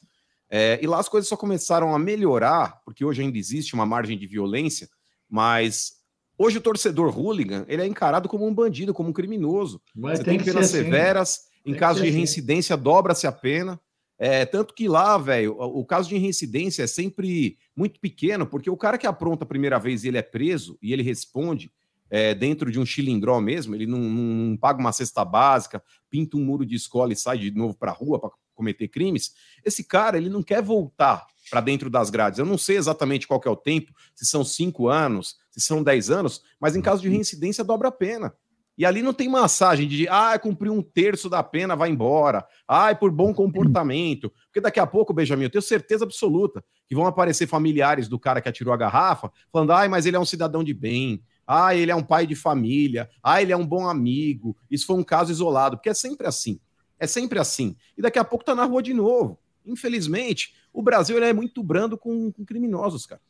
É, 0.49 0.79
e 0.81 0.87
lá 0.87 1.01
as 1.01 1.09
coisas 1.09 1.29
só 1.29 1.37
começaram 1.37 1.95
a 1.95 1.99
melhorar, 1.99 2.81
porque 2.85 3.05
hoje 3.05 3.23
ainda 3.23 3.37
existe 3.37 3.75
uma 3.75 3.85
margem 3.85 4.17
de 4.17 4.27
violência, 4.27 4.89
mas 5.29 5.95
hoje 6.39 6.59
o 6.59 6.61
torcedor 6.61 7.17
hooligan 7.17 7.65
ele 7.69 7.83
é 7.83 7.87
encarado 7.87 8.29
como 8.29 8.47
um 8.47 8.55
bandido, 8.55 8.95
como 8.95 9.11
um 9.11 9.13
criminoso. 9.13 9.83
Mas 9.95 10.19
Você 10.19 10.25
tem, 10.25 10.37
tem 10.37 10.47
penas 10.47 10.67
assim. 10.67 10.85
severas, 10.85 11.41
em 11.67 11.73
tem 11.73 11.81
caso 11.81 12.01
de 12.01 12.09
assim. 12.09 12.17
reincidência, 12.17 12.75
assim. 12.75 12.83
dobra-se 12.83 13.27
a 13.27 13.33
pena. 13.33 13.81
É, 14.17 14.45
tanto 14.45 14.75
que 14.75 14.87
lá, 14.87 15.17
velho, 15.17 15.57
o, 15.57 15.81
o, 15.81 15.85
caso 15.85 16.09
de 16.09 16.19
reincidência 16.19 16.83
é 16.83 16.87
sempre 16.87 17.57
muito 17.75 17.99
pequeno, 17.99 18.47
porque 18.47 18.69
o 18.69 18.77
cara 18.77 18.99
que 18.99 19.07
apronta 19.07 19.45
a 19.45 19.49
primeira 19.49 19.79
vez 19.79 20.05
e 20.05 20.09
ele 20.09 20.19
é 20.19 20.23
preso 20.23 20.79
e 20.83 20.93
ele 20.93 21.03
responde, 21.03 21.73
é, 22.11 22.35
dentro 22.35 22.71
de 22.71 22.81
um 22.81 22.85
chilindró 22.85 23.41
mesmo, 23.41 23.75
ele 23.75 23.87
não, 23.87 23.99
não, 23.99 24.57
paga 24.57 24.81
uma 24.81 24.93
cesta 24.93 25.25
básica, 25.25 25.83
pinta 26.11 26.37
um 26.37 26.45
muro 26.45 26.67
de 26.67 26.75
escola 26.75 27.13
e 27.13 27.17
sai 27.17 27.39
de 27.39 27.51
novo 27.53 27.75
para 27.75 27.93
a 27.93 27.95
rua 27.95 28.19
para 28.19 28.31
cometer 28.55 28.89
crimes. 28.89 29.33
Esse 29.65 29.85
cara, 29.85 30.19
ele 30.19 30.29
não 30.29 30.43
quer 30.43 30.63
voltar 30.63 31.27
para 31.49 31.61
dentro 31.61 31.89
das 31.89 32.11
grades. 32.11 32.39
Eu 32.39 32.45
não 32.45 32.59
sei 32.59 32.77
exatamente 32.77 33.27
qual 33.27 33.41
é 33.45 33.49
o 33.49 33.57
tempo, 33.57 33.93
se 34.15 34.27
são 34.27 34.45
cinco 34.45 34.89
anos, 34.89 35.37
se 35.51 35.61
são 35.61 35.83
dez 35.83 36.11
anos, 36.11 36.43
mas 36.61 36.77
em 36.77 36.83
caso 36.83 37.01
de 37.01 37.09
reincidência 37.09 37.65
dobra 37.65 37.89
a 37.89 37.93
pena. 37.93 38.35
E 38.81 38.87
ali 38.87 39.03
não 39.03 39.13
tem 39.13 39.29
massagem 39.29 39.87
de, 39.87 40.09
ah, 40.09 40.39
cumpriu 40.39 40.73
um 40.73 40.81
terço 40.81 41.29
da 41.29 41.43
pena, 41.43 41.77
vai 41.77 41.91
embora. 41.91 42.47
Ah, 42.67 42.95
por 42.95 43.11
bom 43.11 43.35
comportamento. 43.35 44.33
Porque 44.47 44.59
daqui 44.61 44.81
a 44.81 44.87
pouco, 44.87 45.13
Benjamin, 45.13 45.45
eu 45.45 45.51
tenho 45.51 45.61
certeza 45.61 46.05
absoluta 46.05 46.65
que 46.89 46.95
vão 46.95 47.07
aparecer 47.07 47.47
familiares 47.47 48.09
do 48.09 48.19
cara 48.19 48.41
que 48.41 48.49
atirou 48.49 48.73
a 48.73 48.79
garrafa, 48.79 49.31
falando, 49.53 49.73
ai, 49.73 49.87
mas 49.87 50.07
ele 50.07 50.17
é 50.17 50.21
um 50.21 50.25
cidadão 50.25 50.65
de 50.65 50.73
bem, 50.73 51.23
ah, 51.53 51.75
ele 51.75 51.91
é 51.91 51.97
um 51.97 52.03
pai 52.03 52.29
de 52.29 52.37
família. 52.37 53.11
Ah, 53.21 53.43
ele 53.43 53.51
é 53.51 53.57
um 53.57 53.67
bom 53.67 53.89
amigo. 53.89 54.57
Isso 54.71 54.87
foi 54.87 54.95
um 54.95 55.03
caso 55.03 55.33
isolado, 55.33 55.77
porque 55.77 55.89
é 55.89 55.95
sempre 55.95 56.25
assim. 56.25 56.61
É 56.97 57.09
sempre 57.09 57.41
assim. 57.41 57.75
E 57.99 58.03
daqui 58.03 58.21
a 58.21 58.25
pouco 58.25 58.45
tá 58.45 58.55
na 58.55 58.63
rua 58.63 58.81
de 58.81 58.95
novo. 58.95 59.37
Infelizmente, 59.67 60.55
o 60.73 60.81
Brasil 60.81 61.21
é 61.21 61.33
muito 61.33 61.61
brando 61.61 61.99
com, 61.99 62.31
com 62.31 62.45
criminosos, 62.45 63.05
cara. 63.05 63.21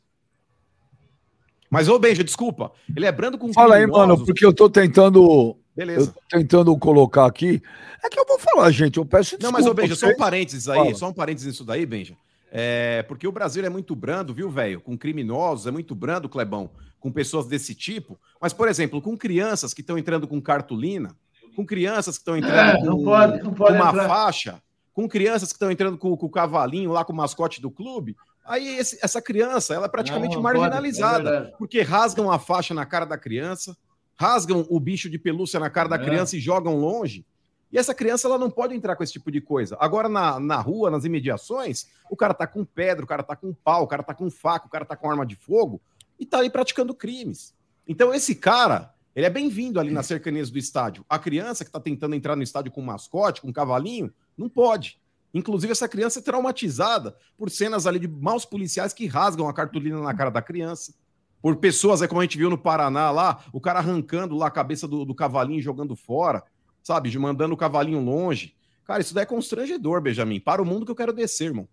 Mas, 1.71 1.89
ô 1.89 1.99
Benja, 1.99 2.23
desculpa. 2.23 2.73
Ele 2.95 3.07
é 3.07 3.13
brando 3.13 3.39
com 3.39 3.55
Fala 3.55 3.77
criminosos. 3.77 4.03
aí, 4.03 4.09
mano, 4.09 4.27
porque 4.27 4.45
eu 4.45 4.53
tô 4.53 4.69
tentando. 4.69 5.57
Beleza. 5.75 6.11
Eu 6.11 6.13
tô 6.13 6.21
tentando 6.29 6.77
colocar 6.77 7.25
aqui. 7.25 7.63
É 8.05 8.11
que 8.11 8.21
eu 8.21 8.27
vou 8.27 8.39
falar, 8.39 8.71
gente. 8.71 8.99
Eu 8.99 9.07
peço 9.07 9.39
desculpa. 9.39 9.47
Não, 9.47 9.53
mas, 9.53 9.67
ô 9.67 9.73
Benja, 9.73 9.97
só 9.97 10.09
um 10.09 10.17
parênteses 10.17 10.69
aí. 10.69 10.77
Fala. 10.77 10.95
Só 10.95 11.09
um 11.09 11.15
parênteses 11.15 11.47
nisso 11.47 11.65
daí, 11.65 11.87
Benja. 11.87 12.15
É, 12.53 13.03
porque 13.05 13.27
o 13.27 13.33
Brasil 13.33 13.65
é 13.65 13.71
muito 13.71 13.97
brando, 13.97 14.35
viu, 14.35 14.51
velho? 14.51 14.79
Com 14.83 14.99
criminosos, 14.99 15.67
é 15.67 15.71
muito 15.71 15.95
brando, 15.95 16.29
Clebão 16.29 16.71
com 17.01 17.11
pessoas 17.11 17.47
desse 17.47 17.75
tipo, 17.75 18.21
mas, 18.41 18.53
por 18.53 18.69
exemplo, 18.69 19.01
com 19.01 19.17
crianças 19.17 19.73
que 19.73 19.81
estão 19.81 19.99
entrando 19.99 20.29
com 20.29 20.41
cartolina, 20.41 21.17
com 21.57 21.65
crianças 21.65 22.17
que 22.17 22.21
estão 22.21 22.37
entrando 22.37 22.59
é, 22.59 22.79
com, 22.79 23.05
pode, 23.05 23.41
com 23.41 23.49
uma 23.49 23.89
entrar. 23.89 24.07
faixa, 24.07 24.63
com 24.93 25.09
crianças 25.09 25.49
que 25.49 25.57
estão 25.57 25.71
entrando 25.71 25.97
com, 25.97 26.15
com, 26.17 26.27
o 26.27 26.31
cavalinho 26.31 26.93
lá 26.93 27.05
com 27.05 27.13
o 27.13 27.17
mascote 27.17 27.61
do 27.61 27.71
clube, 27.71 28.17
aí 28.45 28.77
esse, 28.79 28.99
essa 29.03 29.21
criança 29.21 29.75
ela 29.75 29.87
é 29.87 29.89
praticamente 29.89 30.37
não, 30.37 30.43
marginalizada, 30.43 31.33
pode, 31.33 31.49
é 31.49 31.57
porque 31.57 31.81
rasgam 31.81 32.31
a 32.31 32.39
faixa 32.39 32.75
na 32.75 32.85
cara 32.85 33.07
da 33.07 33.17
criança, 33.17 33.77
rasgam 34.15 34.67
o 34.69 34.79
bicho 34.79 35.09
de 35.09 35.19
pelúcia 35.19 35.59
na 35.59 35.71
cara 35.71 35.89
da 35.89 35.97
é. 35.97 36.05
criança 36.05 36.37
e 36.37 36.41
jogam 36.41 36.77
longe. 36.77 37.25
E 37.73 37.79
essa 37.79 37.95
criança 37.95 38.27
ela 38.27 38.37
não 38.37 38.51
pode 38.51 38.75
entrar 38.75 38.97
com 38.97 39.05
esse 39.05 39.13
tipo 39.13 39.31
de 39.31 39.41
coisa. 39.41 39.77
Agora, 39.79 40.09
na, 40.09 40.41
na 40.41 40.57
rua, 40.57 40.91
nas 40.91 41.05
imediações, 41.05 41.87
o 42.11 42.17
cara 42.17 42.35
tá 42.35 42.45
com 42.45 42.65
pedra, 42.65 43.05
o 43.05 43.09
cara 43.09 43.23
tá 43.23 43.37
com 43.37 43.55
pau, 43.55 43.85
o 43.85 43.87
cara 43.87 44.03
tá 44.03 44.13
com 44.13 44.29
faca, 44.29 44.67
o 44.67 44.69
cara 44.71 44.85
tá 44.85 44.97
com 44.97 45.09
arma 45.09 45.25
de 45.25 45.37
fogo 45.37 45.81
e 46.21 46.25
está 46.25 46.41
aí 46.41 46.51
praticando 46.51 46.95
crimes. 46.95 47.55
Então, 47.89 48.13
esse 48.13 48.35
cara, 48.35 48.95
ele 49.17 49.25
é 49.25 49.31
bem-vindo 49.31 49.81
ali 49.81 49.91
nas 49.91 50.07
cercanias 50.07 50.51
do 50.51 50.59
estádio. 50.59 51.05
A 51.09 51.19
criança 51.19 51.65
que 51.65 51.71
está 51.71 51.81
tentando 51.81 52.15
entrar 52.15 52.37
no 52.37 52.43
estádio 52.43 52.71
com 52.71 52.83
um 52.83 52.85
mascote, 52.85 53.41
com 53.41 53.49
um 53.49 53.53
cavalinho, 53.53 54.13
não 54.37 54.49
pode. 54.49 55.01
Inclusive, 55.33 55.73
essa 55.73 55.89
criança 55.89 56.19
é 56.19 56.23
traumatizada 56.23 57.17
por 57.39 57.51
cenas 57.51 57.87
ali 57.87 57.99
de 57.99 58.07
maus 58.07 58.45
policiais 58.45 58.93
que 58.93 59.07
rasgam 59.07 59.49
a 59.49 59.55
cartolina 59.55 60.01
na 60.01 60.15
cara 60.15 60.31
da 60.31 60.43
criança. 60.43 60.95
Por 61.41 61.57
pessoas, 61.57 62.03
é 62.03 62.07
como 62.07 62.21
a 62.21 62.25
gente 62.25 62.37
viu 62.37 62.51
no 62.51 62.59
Paraná 62.59 63.11
lá, 63.11 63.43
o 63.51 63.61
cara 63.61 63.79
arrancando 63.79 64.37
lá 64.37 64.49
a 64.49 64.51
cabeça 64.51 64.87
do, 64.87 65.07
do 65.07 65.15
cavalinho 65.15 65.63
jogando 65.63 65.97
fora, 65.97 66.43
sabe? 66.83 67.17
Mandando 67.17 67.55
o 67.55 67.57
cavalinho 67.57 68.01
longe. 68.01 68.55
Cara, 68.85 69.01
isso 69.01 69.15
daí 69.15 69.23
é 69.23 69.27
constrangedor, 69.27 70.03
Benjamin. 70.03 70.39
Para 70.39 70.61
o 70.61 70.67
mundo 70.67 70.85
que 70.85 70.93
eu 70.93 70.97
quero 70.97 71.15
descer, 71.15 71.47
irmão. 71.47 71.67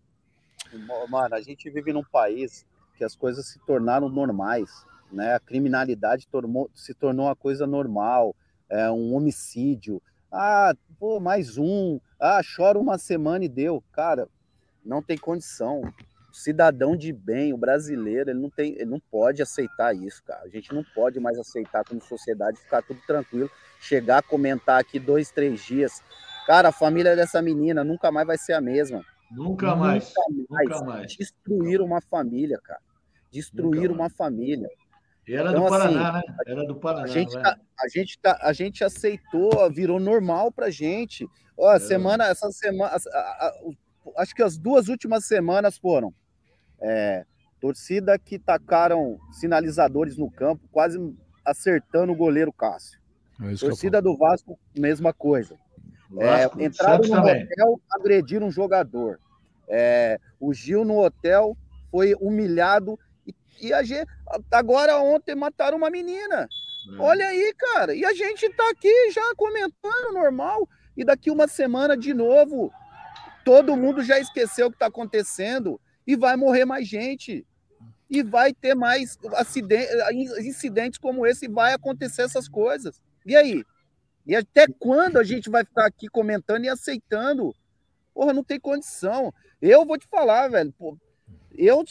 Mano, 1.09 1.35
a 1.35 1.41
gente 1.41 1.69
vive 1.69 1.91
num 1.91 2.03
país 2.03 2.65
que 2.97 3.03
as 3.03 3.15
coisas 3.15 3.45
se 3.45 3.59
tornaram 3.59 4.09
normais, 4.09 4.85
né? 5.11 5.35
A 5.35 5.39
criminalidade 5.39 6.27
tornou, 6.27 6.69
se 6.73 6.93
tornou 6.93 7.27
uma 7.27 7.35
coisa 7.35 7.67
normal, 7.67 8.35
é 8.69 8.89
um 8.91 9.13
homicídio. 9.13 10.01
Ah, 10.31 10.73
pô, 10.99 11.19
mais 11.19 11.57
um. 11.57 11.99
Ah, 12.19 12.41
chora 12.43 12.77
uma 12.77 12.97
semana 12.97 13.45
e 13.45 13.49
deu. 13.49 13.83
Cara, 13.93 14.27
não 14.83 15.01
tem 15.01 15.17
condição. 15.17 15.81
O 15.81 16.33
cidadão 16.33 16.95
de 16.95 17.13
bem, 17.13 17.53
o 17.53 17.57
brasileiro, 17.57 18.29
ele 18.29 18.39
não 18.39 18.49
tem, 18.49 18.73
ele 18.73 18.85
não 18.85 18.99
pode 18.99 19.41
aceitar 19.41 19.95
isso, 19.95 20.21
cara. 20.23 20.41
A 20.43 20.49
gente 20.49 20.73
não 20.73 20.83
pode 20.83 21.19
mais 21.19 21.39
aceitar 21.39 21.83
como 21.85 22.01
sociedade 22.01 22.59
ficar 22.59 22.81
tudo 22.81 22.99
tranquilo, 23.07 23.49
chegar 23.79 24.17
a 24.17 24.21
comentar 24.21 24.79
aqui 24.79 24.99
dois, 24.99 25.31
três 25.31 25.63
dias. 25.63 26.03
Cara, 26.45 26.69
a 26.69 26.71
família 26.71 27.15
dessa 27.15 27.41
menina 27.41 27.83
nunca 27.83 28.11
mais 28.11 28.27
vai 28.27 28.37
ser 28.37 28.53
a 28.53 28.61
mesma. 28.61 29.03
Nunca 29.31 29.75
mais. 29.75 30.13
Nunca 30.29 30.45
mais. 30.49 30.69
Nunca 30.69 30.85
mais. 30.85 31.11
Destruir 31.13 31.81
uma 31.81 32.01
família, 32.01 32.59
cara. 32.63 32.79
Destruir 33.38 33.91
uma 33.91 34.09
família. 34.09 34.67
E 35.27 35.35
era 35.35 35.51
então, 35.51 35.63
do 35.63 35.69
Paraná, 35.69 36.09
assim, 36.09 36.27
né? 36.27 36.35
Era 36.47 36.65
do 36.65 36.75
Paraná. 36.75 37.03
A 37.03 37.07
gente, 37.07 37.33
tá, 37.33 37.59
a, 37.79 37.88
gente 37.88 38.19
tá, 38.19 38.39
a 38.41 38.53
gente 38.53 38.83
aceitou, 38.83 39.69
virou 39.69 39.99
normal 39.99 40.51
pra 40.51 40.69
gente. 40.69 41.27
Ó, 41.57 41.71
é. 41.73 41.79
semana, 41.79 42.25
essa 42.25 42.49
semana, 42.51 42.91
a, 42.93 42.95
a, 43.47 43.53
acho 44.17 44.33
que 44.33 44.41
as 44.41 44.57
duas 44.57 44.88
últimas 44.88 45.25
semanas 45.25 45.77
foram 45.77 46.13
é, 46.81 47.25
torcida 47.59 48.17
que 48.17 48.39
tacaram 48.39 49.19
sinalizadores 49.31 50.17
no 50.17 50.31
campo, 50.31 50.67
quase 50.71 50.97
acertando 51.45 52.13
o 52.13 52.15
goleiro 52.15 52.51
Cássio. 52.51 52.99
É 53.41 53.53
torcida 53.55 54.01
do 54.01 54.17
Vasco, 54.17 54.57
mesma 54.75 55.13
coisa. 55.13 55.55
É, 56.17 56.63
entraram 56.63 57.03
no 57.03 57.15
também. 57.15 57.43
hotel, 57.43 57.81
agrediram 57.91 58.47
um 58.47 58.51
jogador. 58.51 59.19
É, 59.67 60.19
o 60.39 60.53
Gil 60.53 60.85
no 60.85 61.03
hotel 61.03 61.55
foi 61.91 62.15
humilhado 62.15 62.97
e, 63.62 63.74
a 63.74 63.84
gente, 63.84 64.08
agora 64.51 64.97
ontem 64.99 65.36
mataram 65.36 65.78
uma 65.78 65.89
menina. 65.89 66.47
É. 66.93 67.01
Olha 67.01 67.28
aí, 67.28 67.53
cara. 67.58 67.93
E 67.95 68.05
a 68.05 68.14
gente 68.14 68.49
tá 68.49 68.70
aqui 68.70 69.12
já 69.12 69.36
comentando 69.36 70.14
normal. 70.14 70.68
E 70.95 71.03
daqui 71.03 71.30
uma 71.30 71.47
semana 71.47 71.95
de 71.95 72.14
novo, 72.14 72.72
todo 73.45 73.78
mundo 73.78 74.03
já 74.03 74.20
esqueceu 74.20 74.68
o 74.68 74.72
que 74.72 74.80
tá 74.80 74.88
acontecendo 74.88 75.80
e 76.05 76.16
vai 76.16 76.36
morrer 76.36 76.66
mais 76.66 76.88
gente. 76.88 77.45
E 78.10 78.24
vai 78.24 78.53
ter 78.53 78.74
mais 78.74 79.18
acidentes, 79.34 79.89
incidentes 80.39 80.97
como 80.97 81.28
esse, 81.28 81.45
e 81.45 81.49
vai 81.49 81.74
acontecer 81.74 82.22
essas 82.22 82.47
coisas. 82.47 83.01
E 83.26 83.36
aí? 83.36 83.66
E 84.26 84.36
até 84.36 84.66
quando 84.80 85.18
a 85.18 85.24
gente 85.24 85.49
vai 85.49 85.66
ficar 85.66 85.86
aqui 85.86 86.08
comentando 86.08 86.66
e 86.66 86.70
aceitando? 86.70 87.53
Porra, 88.14 88.34
não 88.34 88.43
tem 88.43 88.60
condição. 88.60 89.34
Eu 89.62 89.86
vou 89.86 89.97
te 89.97 90.08
falar, 90.08 90.47
velho. 90.47 90.74
Pô, 90.78 90.97
eu 91.58 91.84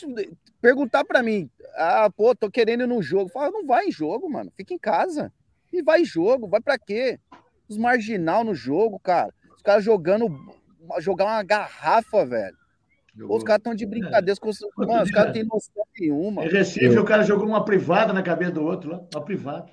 perguntar 0.60 1.04
para 1.04 1.22
mim, 1.22 1.50
ah, 1.76 2.10
pô, 2.14 2.34
tô 2.34 2.50
querendo 2.50 2.82
ir 2.82 2.86
no 2.86 3.02
jogo. 3.02 3.30
Fala, 3.30 3.50
não 3.50 3.66
vai 3.66 3.86
em 3.86 3.92
jogo, 3.92 4.28
mano. 4.30 4.52
Fica 4.56 4.74
em 4.74 4.78
casa. 4.78 5.32
E 5.72 5.82
vai 5.82 6.02
em 6.02 6.04
jogo. 6.04 6.48
Vai 6.48 6.60
para 6.60 6.78
quê? 6.78 7.18
Os 7.68 7.76
marginal 7.76 8.44
no 8.44 8.54
jogo, 8.54 8.98
cara. 8.98 9.32
Os 9.56 9.62
caras 9.62 9.84
jogando, 9.84 10.28
jogar 11.00 11.24
uma 11.24 11.42
garrafa, 11.42 12.24
velho. 12.24 12.56
Os 13.28 13.42
caras 13.42 13.60
estão 13.60 13.74
de 13.74 13.84
é. 13.84 13.86
brincadeira. 13.86 14.38
Com... 14.40 14.50
Mano, 14.78 15.02
os 15.02 15.10
caras 15.10 15.28
não 15.28 15.32
têm 15.32 15.44
noção 15.44 15.84
nenhuma. 15.98 16.44
Em 16.44 16.48
Recife, 16.48 16.84
eu... 16.84 17.02
o 17.02 17.04
cara 17.04 17.22
jogou 17.22 17.46
uma 17.46 17.64
privada 17.64 18.12
na 18.12 18.22
cabeça 18.22 18.52
do 18.52 18.62
outro 18.62 18.90
lá. 18.90 19.02
Uma 19.14 19.24
privada. 19.24 19.66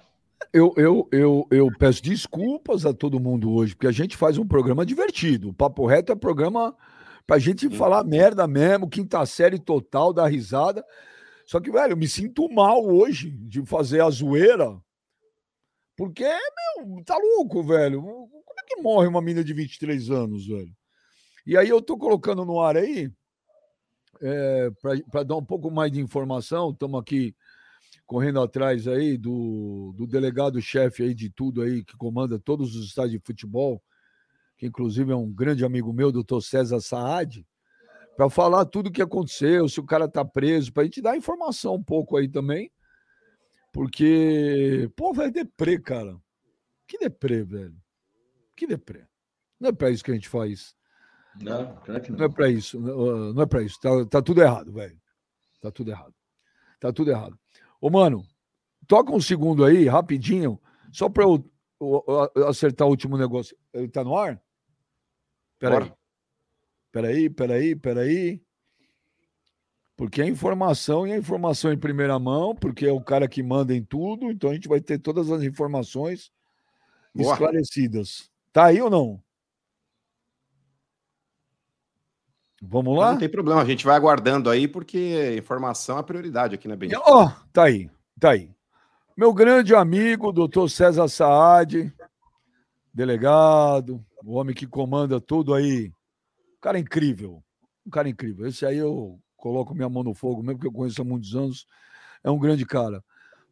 Eu, 0.52 0.74
eu, 0.76 1.08
eu, 1.12 1.48
eu 1.52 1.70
peço 1.78 2.02
desculpas 2.04 2.86
a 2.86 2.94
todo 2.94 3.20
mundo 3.20 3.52
hoje, 3.54 3.76
porque 3.76 3.88
a 3.88 3.92
gente 3.92 4.18
faz 4.18 4.38
um 4.38 4.46
programa 4.46 4.86
divertido. 4.86 5.50
O 5.50 5.54
Papo 5.54 5.86
Reto 5.86 6.12
é 6.12 6.16
programa 6.16 6.76
pra 7.26 7.40
gente 7.40 7.70
Sim. 7.70 7.76
falar 7.76 8.04
merda 8.04 8.48
mesmo, 8.48 8.90
quinta 8.90 9.26
série 9.26 9.60
total, 9.60 10.14
dar 10.14 10.28
risada. 10.28 10.86
Só 11.46 11.60
que, 11.60 11.72
velho, 11.72 11.94
eu 11.94 11.98
me 11.98 12.08
sinto 12.08 12.50
mal 12.50 12.86
hoje 12.86 13.30
de 13.32 13.66
fazer 13.66 14.02
a 14.02 14.10
zoeira, 14.10 14.80
porque, 15.96 16.24
meu, 16.24 17.04
tá 17.04 17.18
louco, 17.18 17.64
velho. 17.64 18.02
Como 18.02 18.60
é 18.60 18.64
que 18.66 18.82
morre 18.82 19.08
uma 19.08 19.22
menina 19.22 19.44
de 19.44 19.54
23 19.54 20.10
anos, 20.10 20.48
velho? 20.48 20.74
E 21.46 21.58
aí 21.58 21.70
eu 21.70 21.82
tô 21.82 21.98
colocando 21.98 22.46
no 22.46 22.60
ar 22.60 22.78
aí, 22.78 23.12
é, 24.22 24.72
para 25.12 25.24
dar 25.24 25.36
um 25.36 25.44
pouco 25.44 25.70
mais 25.70 25.92
de 25.92 26.00
informação, 26.00 26.72
estamos 26.72 27.00
aqui 27.00 27.36
correndo 28.06 28.42
atrás 28.42 28.88
aí 28.88 29.18
do, 29.18 29.94
do 29.98 30.08
delegado-chefe 30.08 31.04
aí 31.04 31.14
de 31.14 31.30
tudo 31.30 31.62
aí, 31.62 31.84
que 31.84 31.98
comanda 31.98 32.40
todos 32.40 32.76
os 32.76 32.88
estádios 32.88 33.20
de 33.20 33.26
futebol, 33.26 33.84
que 34.58 34.68
inclusive 34.68 35.12
é 35.12 35.16
um 35.16 35.32
grande 35.32 35.66
amigo 35.66 35.92
meu, 35.94 36.12
doutor 36.12 36.42
César 36.42 36.80
Saad, 36.80 37.46
para 38.16 38.30
falar 38.30 38.66
tudo 38.66 38.88
o 38.88 38.92
que 38.92 39.02
aconteceu, 39.02 39.68
se 39.68 39.80
o 39.80 39.86
cara 39.86 40.08
tá 40.08 40.24
preso, 40.24 40.72
para 40.72 40.84
a 40.84 40.86
gente 40.86 41.02
dar 41.02 41.18
informação 41.18 41.76
um 41.76 41.84
pouco 41.84 42.16
aí 42.18 42.30
também. 42.30 42.72
Porque, 43.72 44.90
pô, 44.96 45.14
velho, 45.14 45.32
deprê, 45.32 45.80
cara. 45.80 46.16
Que 46.88 46.98
deprê, 47.00 47.44
velho. 47.44 47.76
Que 48.56 48.68
deprê. 48.68 49.04
Não 49.60 49.70
é 49.70 49.72
para 49.72 49.90
isso 49.90 50.04
que 50.04 50.12
a 50.12 50.14
gente 50.14 50.30
faz. 50.30 50.76
Não, 51.42 51.76
claro 51.78 52.02
que 52.02 52.12
não. 52.12 52.20
Não 52.20 52.26
é 52.26 52.30
para 52.30 52.50
isso. 52.50 52.80
Não 52.80 53.42
é 53.42 53.46
para 53.48 53.64
isso. 53.64 53.80
Tá, 53.80 53.90
tá 54.06 54.22
tudo 54.22 54.42
errado, 54.42 54.72
velho. 54.72 55.02
Tá 55.60 55.72
tudo 55.72 55.90
errado. 55.90 56.14
Tá 56.80 56.94
tudo 56.94 57.10
errado. 57.10 57.40
Ô, 57.82 57.90
mano, 57.90 58.24
toca 58.88 59.12
um 59.12 59.22
segundo 59.22 59.66
aí, 59.66 59.88
rapidinho, 59.88 60.62
só 60.92 61.10
para 61.10 61.24
eu, 61.24 61.44
eu, 62.36 62.48
acertar 62.48 62.88
o 62.88 62.92
último 62.92 63.18
negócio. 63.18 63.56
Ele 63.74 63.88
tá 63.88 64.04
no 64.04 64.18
ar? 64.18 64.42
Peraí. 65.60 65.94
Peraí, 66.92 67.30
peraí, 67.30 67.76
peraí. 67.76 68.42
Porque 69.96 70.22
é 70.22 70.28
informação 70.28 71.08
e 71.08 71.12
é 71.12 71.18
informação 71.18 71.72
em 71.72 71.78
primeira 71.78 72.18
mão, 72.20 72.56
porque 72.56 72.86
é 72.86 72.92
o 72.92 73.02
cara 73.02 73.28
que 73.28 73.44
manda 73.44 73.76
em 73.76 73.84
tudo, 73.84 74.32
então 74.32 74.50
a 74.50 74.54
gente 74.54 74.68
vai 74.68 74.82
ter 74.82 74.98
todas 75.00 75.32
as 75.32 75.44
informações 75.44 76.32
Boa. 77.14 77.32
esclarecidas. 77.32 78.30
Tá 78.52 78.66
aí 78.66 78.82
ou 78.82 78.90
não? 78.90 79.24
Vamos 82.62 82.98
lá? 82.98 83.12
Não 83.12 83.20
tem 83.20 83.30
problema, 83.30 83.62
a 83.62 83.66
gente 83.66 83.86
vai 83.86 83.96
aguardando 83.96 84.50
aí, 84.50 84.68
porque 84.68 85.36
informação 85.38 86.00
é 86.00 86.04
prioridade 86.04 86.56
aqui 86.56 86.68
na 86.68 86.76
Benito. 86.76 87.02
Ó, 87.06 87.26
oh, 87.26 87.48
tá 87.52 87.64
aí, 87.66 87.90
tá 88.20 88.32
aí. 88.32 88.50
Meu 89.16 89.32
grande 89.32 89.76
amigo, 89.76 90.32
doutor 90.32 90.68
César 90.68 91.08
Saad, 91.08 91.94
delegado, 92.92 94.04
o 94.26 94.34
homem 94.34 94.56
que 94.56 94.66
comanda 94.66 95.22
tudo 95.22 95.54
aí. 95.54 95.90
Um 96.58 96.60
cara 96.60 96.80
incrível, 96.80 97.44
um 97.86 97.92
cara 97.92 98.10
incrível. 98.10 98.48
Esse 98.48 98.66
aí 98.66 98.80
eu 98.80 99.20
coloco 99.38 99.76
minha 99.76 99.88
mão 99.88 100.02
no 100.02 100.16
fogo, 100.16 100.42
mesmo 100.42 100.60
que 100.60 100.66
eu 100.66 100.72
conheço 100.72 101.04
há 101.04 101.06
muitos 101.06 101.36
anos. 101.36 101.68
É 102.24 102.32
um 102.32 102.40
grande 102.40 102.66
cara. 102.66 103.04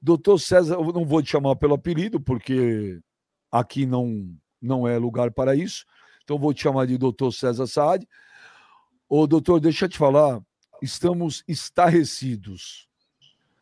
Doutor 0.01 0.39
César, 0.39 0.73
eu 0.73 0.91
não 0.91 1.05
vou 1.05 1.21
te 1.21 1.29
chamar 1.29 1.55
pelo 1.55 1.75
apelido, 1.75 2.19
porque 2.19 2.99
aqui 3.51 3.85
não, 3.85 4.35
não 4.59 4.87
é 4.87 4.97
lugar 4.97 5.29
para 5.29 5.55
isso. 5.55 5.85
Então 6.23 6.39
vou 6.39 6.55
te 6.55 6.63
chamar 6.63 6.87
de 6.87 6.97
doutor 6.97 7.31
César 7.31 7.67
Saad. 7.67 8.07
Ô, 9.07 9.27
doutor, 9.27 9.59
deixa 9.59 9.85
eu 9.85 9.89
te 9.89 9.97
falar, 9.99 10.41
estamos 10.81 11.43
estarrecidos. 11.47 12.89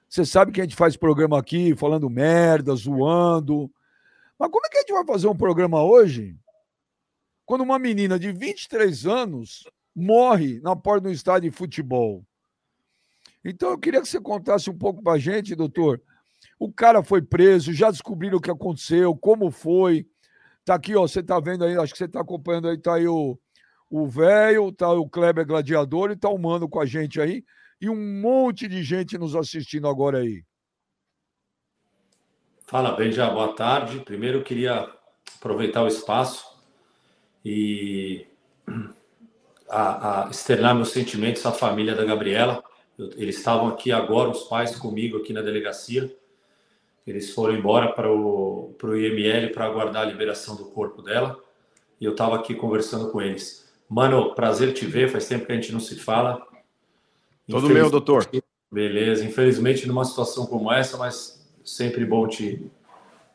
Você 0.09 0.25
sabe 0.25 0.51
que 0.51 0.59
a 0.59 0.63
gente 0.63 0.75
faz 0.75 0.97
programa 0.97 1.37
aqui 1.37 1.75
falando 1.75 2.09
merda, 2.09 2.73
zoando. 2.73 3.71
Mas 4.39 4.49
como 4.49 4.65
é 4.65 4.69
que 4.69 4.77
a 4.77 4.81
gente 4.81 4.93
vai 4.93 5.05
fazer 5.05 5.27
um 5.27 5.37
programa 5.37 5.83
hoje 5.83 6.35
quando 7.45 7.61
uma 7.61 7.77
menina 7.77 8.17
de 8.17 8.31
23 8.31 9.05
anos 9.05 9.69
morre 9.95 10.59
na 10.61 10.75
porta 10.75 11.01
do 11.01 11.11
estádio 11.11 11.51
de 11.51 11.55
futebol? 11.55 12.25
Então 13.45 13.69
eu 13.69 13.77
queria 13.77 14.01
que 14.01 14.07
você 14.07 14.19
contasse 14.19 14.67
um 14.67 14.77
pouco 14.77 15.03
para 15.03 15.13
a 15.13 15.19
gente, 15.19 15.55
doutor. 15.55 16.01
O 16.57 16.71
cara 16.73 17.03
foi 17.03 17.21
preso, 17.21 17.71
já 17.71 17.91
descobriram 17.91 18.37
o 18.37 18.41
que 18.41 18.49
aconteceu, 18.49 19.15
como 19.15 19.51
foi. 19.51 20.07
Tá 20.65 20.73
aqui, 20.73 20.95
ó, 20.95 21.07
você 21.07 21.21
tá 21.21 21.39
vendo 21.39 21.63
aí, 21.63 21.77
acho 21.77 21.93
que 21.93 21.99
você 21.99 22.07
tá 22.07 22.21
acompanhando 22.21 22.67
aí, 22.67 22.77
tá 22.79 22.95
aí 22.95 23.07
o, 23.07 23.39
o 23.89 24.07
velho, 24.07 24.71
tá 24.71 24.91
o 24.91 25.07
Kleber 25.07 25.45
Gladiador 25.45 26.09
e 26.09 26.15
tá 26.15 26.29
o 26.29 26.37
Mano 26.37 26.67
com 26.67 26.79
a 26.79 26.85
gente 26.85 27.21
aí. 27.21 27.45
E 27.81 27.89
um 27.89 27.95
monte 27.95 28.67
de 28.67 28.83
gente 28.83 29.17
nos 29.17 29.35
assistindo 29.35 29.87
agora 29.87 30.19
aí. 30.19 30.43
Fala, 32.67 32.91
Benja, 32.91 33.29
boa 33.29 33.53
tarde. 33.53 33.99
Primeiro 34.01 34.43
queria 34.43 34.87
aproveitar 35.37 35.83
o 35.83 35.87
espaço 35.87 36.45
e 37.43 38.27
a, 39.69 40.25
a 40.25 40.29
externar 40.29 40.75
meus 40.75 40.89
sentimentos 40.89 41.45
à 41.45 41.53
família 41.53 41.95
da 41.95 42.03
Gabriela. 42.03 42.61
Eu, 42.97 43.11
eles 43.15 43.37
estavam 43.37 43.69
aqui 43.69 43.93
agora, 43.93 44.29
os 44.29 44.43
pais 44.43 44.75
comigo 44.75 45.17
aqui 45.17 45.31
na 45.31 45.41
delegacia. 45.41 46.13
Eles 47.07 47.33
foram 47.33 47.55
embora 47.55 47.93
para 47.93 48.11
o, 48.11 48.75
para 48.77 48.89
o 48.89 48.97
IML 48.97 49.51
para 49.53 49.65
aguardar 49.65 50.03
a 50.03 50.05
liberação 50.05 50.55
do 50.55 50.65
corpo 50.65 51.01
dela. 51.01 51.41
E 51.99 52.03
eu 52.03 52.11
estava 52.11 52.35
aqui 52.35 52.53
conversando 52.53 53.09
com 53.09 53.21
eles. 53.21 53.71
Mano, 53.87 54.35
prazer 54.35 54.73
te 54.73 54.85
ver. 54.85 55.09
Faz 55.09 55.27
tempo 55.29 55.45
que 55.45 55.53
a 55.53 55.55
gente 55.55 55.71
não 55.71 55.79
se 55.79 55.95
fala. 55.95 56.45
Todo 57.49 57.69
meu, 57.69 57.89
doutor. 57.89 58.29
Beleza. 58.71 59.25
Infelizmente, 59.25 59.87
numa 59.87 60.05
situação 60.05 60.45
como 60.45 60.71
essa, 60.71 60.97
mas 60.97 61.43
sempre 61.65 62.05
bom 62.05 62.27
te, 62.27 62.69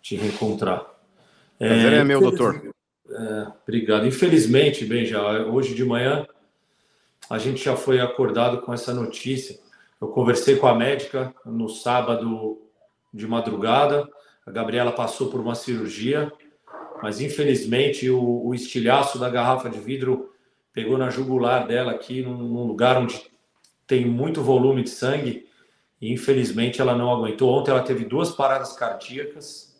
te 0.01 0.15
reencontrar. 0.15 0.87
Prazer 1.59 1.93
é, 1.93 1.97
é 1.97 2.05
meu, 2.05 2.21
doutor. 2.21 2.73
É, 3.11 3.47
obrigado. 3.63 4.07
Infelizmente, 4.07 4.85
bem, 4.85 5.05
já 5.05 5.45
hoje 5.45 5.75
de 5.75 5.85
manhã 5.85 6.27
a 7.29 7.39
gente 7.39 7.65
já 7.65 7.77
foi 7.77 8.01
acordado 8.01 8.61
com 8.63 8.73
essa 8.73 8.95
notícia. 8.95 9.59
Eu 10.01 10.09
conversei 10.09 10.57
com 10.57 10.67
a 10.67 10.75
médica 10.75 11.35
no 11.45 11.69
sábado 11.69 12.63
de 13.13 13.27
madrugada. 13.27 14.09
A 14.47 14.51
Gabriela 14.51 14.93
passou 14.93 15.31
por 15.31 15.41
uma 15.41 15.55
cirurgia, 15.55 16.31
mas 17.03 17.21
infelizmente 17.21 18.11
o, 18.11 18.47
o 18.47 18.55
estilhaço 18.55 19.19
da 19.19 19.31
garrafa 19.31 19.71
de 19.71 19.79
vidro 19.79 20.31
pegou 20.73 20.99
na 20.99 21.09
jugular 21.09 21.67
dela 21.67 21.93
aqui, 21.93 22.23
num, 22.23 22.37
num 22.37 22.65
lugar 22.65 22.99
onde 22.99 23.34
tem 23.87 24.07
muito 24.07 24.43
volume 24.43 24.83
de 24.83 24.91
sangue. 24.91 25.49
E 26.01 26.13
infelizmente 26.13 26.81
ela 26.81 26.97
não 26.97 27.11
aguentou. 27.11 27.51
Ontem 27.51 27.71
ela 27.71 27.83
teve 27.83 28.05
duas 28.05 28.31
paradas 28.31 28.75
cardíacas, 28.75 29.75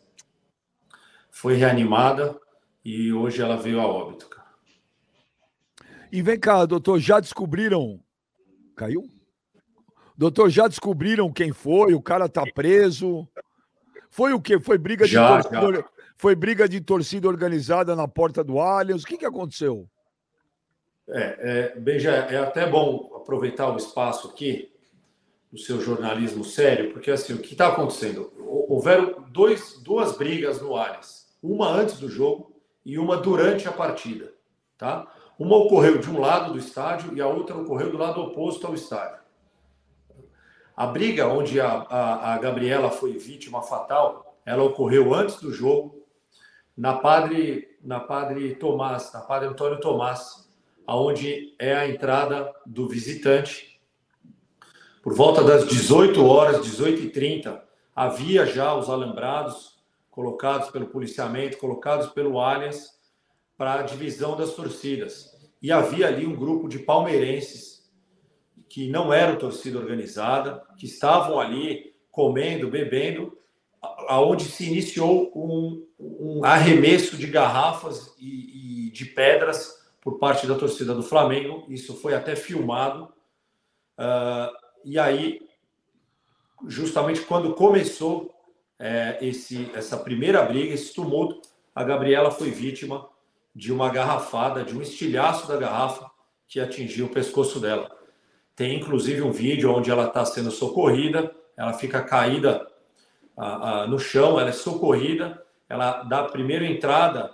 foi 1.29 1.55
reanimada 1.55 2.39
e 2.83 3.11
hoje 3.11 3.41
ela 3.41 3.57
veio 3.57 3.81
a 3.81 3.85
óbito. 3.85 4.27
Cara. 4.29 4.47
E 6.11 6.21
vem 6.21 6.39
cá, 6.39 6.65
doutor, 6.65 6.99
já 6.99 7.19
descobriram? 7.19 7.99
Caiu? 8.75 9.09
Doutor, 10.17 10.49
já 10.49 10.67
descobriram 10.67 11.31
quem 11.31 11.51
foi? 11.51 11.93
O 11.93 12.01
cara 12.01 12.29
tá 12.29 12.43
preso? 12.53 13.27
Foi 14.09 14.31
o 14.31 14.39
quê? 14.39 14.59
Foi 14.59 14.77
briga 14.77 15.05
de 15.05 15.11
já, 15.11 15.41
torcida, 15.41 15.75
já. 15.75 15.89
foi 16.15 16.35
briga 16.35 16.69
de 16.69 16.79
torcida 16.79 17.27
organizada 17.27 17.95
na 17.95 18.07
porta 18.07 18.43
do 18.43 18.59
Allianz? 18.59 19.03
O 19.03 19.05
que, 19.05 19.17
que 19.17 19.25
aconteceu? 19.25 19.89
É, 21.07 21.73
é, 21.75 21.79
bem, 21.79 21.99
já 21.99 22.13
é 22.13 22.37
até 22.37 22.67
bom 22.67 23.11
aproveitar 23.15 23.69
o 23.69 23.77
espaço 23.77 24.27
aqui 24.27 24.71
do 25.51 25.57
seu 25.59 25.79
jornalismo 25.79 26.43
sério, 26.43 26.91
porque 26.91 27.11
assim, 27.11 27.33
o 27.33 27.39
que 27.39 27.53
está 27.53 27.67
acontecendo? 27.67 28.31
Houveram 28.67 29.23
dois, 29.29 29.79
duas 29.83 30.17
brigas 30.17 30.59
no 30.61 30.75
Allianz, 30.75 31.27
uma 31.41 31.69
antes 31.69 31.99
do 31.99 32.09
jogo 32.09 32.55
e 32.83 32.97
uma 32.97 33.17
durante 33.17 33.67
a 33.67 33.71
partida, 33.71 34.33
tá? 34.77 35.07
Uma 35.37 35.57
ocorreu 35.57 35.97
de 35.99 36.09
um 36.09 36.19
lado 36.19 36.53
do 36.53 36.59
estádio 36.59 37.15
e 37.15 37.21
a 37.21 37.27
outra 37.27 37.55
ocorreu 37.55 37.91
do 37.91 37.97
lado 37.97 38.21
oposto 38.21 38.65
ao 38.65 38.73
estádio. 38.73 39.19
A 40.75 40.87
briga 40.87 41.27
onde 41.27 41.61
a, 41.61 41.67
a, 41.67 42.33
a 42.33 42.37
Gabriela 42.37 42.89
foi 42.89 43.17
vítima 43.17 43.61
fatal, 43.61 44.37
ela 44.45 44.63
ocorreu 44.63 45.13
antes 45.13 45.39
do 45.39 45.53
jogo, 45.53 46.03
na 46.75 46.95
Padre, 46.95 47.77
na 47.81 47.99
Padre 47.99 48.55
Tomás, 48.55 49.13
na 49.13 49.21
Padre 49.21 49.47
Antônio 49.47 49.79
Tomás, 49.79 50.44
aonde 50.85 51.55
é 51.59 51.73
a 51.73 51.87
entrada 51.87 52.53
do 52.65 52.87
visitante. 52.87 53.79
Por 55.01 55.13
volta 55.13 55.43
das 55.43 55.67
18 55.67 56.25
horas, 56.25 56.65
18h30, 56.65 57.61
havia 57.95 58.45
já 58.45 58.73
os 58.75 58.89
alambrados 58.89 59.75
colocados 60.09 60.69
pelo 60.69 60.87
policiamento, 60.87 61.57
colocados 61.57 62.07
pelo 62.07 62.39
Allianz, 62.39 62.95
para 63.57 63.75
a 63.75 63.83
divisão 63.83 64.35
das 64.35 64.53
torcidas. 64.53 65.35
E 65.61 65.71
havia 65.71 66.07
ali 66.07 66.25
um 66.25 66.35
grupo 66.35 66.67
de 66.67 66.79
palmeirenses 66.79 67.89
que 68.69 68.89
não 68.89 69.13
eram 69.13 69.37
torcida 69.37 69.77
organizada, 69.77 70.61
que 70.77 70.85
estavam 70.85 71.39
ali 71.39 71.93
comendo, 72.11 72.69
bebendo, 72.69 73.37
aonde 74.07 74.45
se 74.45 74.65
iniciou 74.65 75.31
um, 75.35 75.85
um 75.99 76.43
arremesso 76.43 77.17
de 77.17 77.27
garrafas 77.27 78.13
e, 78.19 78.87
e, 78.87 78.91
de 78.91 79.05
pedras 79.05 79.84
por 80.05 80.19
parte 80.19 80.45
da 80.45 80.53
torcida 80.53 80.93
do 80.93 81.01
Flamengo. 81.01 81.65
Isso 81.67 81.95
foi 81.95 82.13
até 82.13 82.35
filmado. 82.35 83.11
Uh, 83.97 84.55
e 84.83 84.99
aí, 84.99 85.41
justamente 86.67 87.21
quando 87.21 87.55
começou 87.55 88.31
é, 88.77 89.17
esse, 89.19 89.71
essa 89.73 89.97
primeira 89.97 90.43
briga, 90.43 90.75
esse 90.75 90.93
tumulto, 90.93 91.41
a 91.73 91.83
Gabriela 91.83 92.29
foi 92.29 92.51
vítima 92.51 93.09
de 93.55 93.73
uma 93.73 93.89
garrafada, 93.89 94.63
de 94.63 94.77
um 94.77 94.81
estilhaço 94.81 95.47
da 95.47 95.57
garrafa 95.57 96.11
que 96.47 96.59
atingiu 96.59 97.07
o 97.07 97.09
pescoço 97.09 97.59
dela. 97.59 97.89
Tem 98.55 98.75
inclusive 98.75 99.23
um 99.23 99.31
vídeo 99.31 99.73
onde 99.73 99.89
ela 99.89 100.05
está 100.05 100.23
sendo 100.23 100.51
socorrida, 100.51 101.35
ela 101.57 101.73
fica 101.73 102.03
caída 102.03 102.67
a, 103.35 103.81
a, 103.81 103.87
no 103.87 103.97
chão, 103.97 104.39
ela 104.39 104.49
é 104.49 104.53
socorrida, 104.53 105.43
ela 105.67 106.03
dá 106.03 106.19
a 106.19 106.29
primeira 106.29 106.63
entrada 106.63 107.33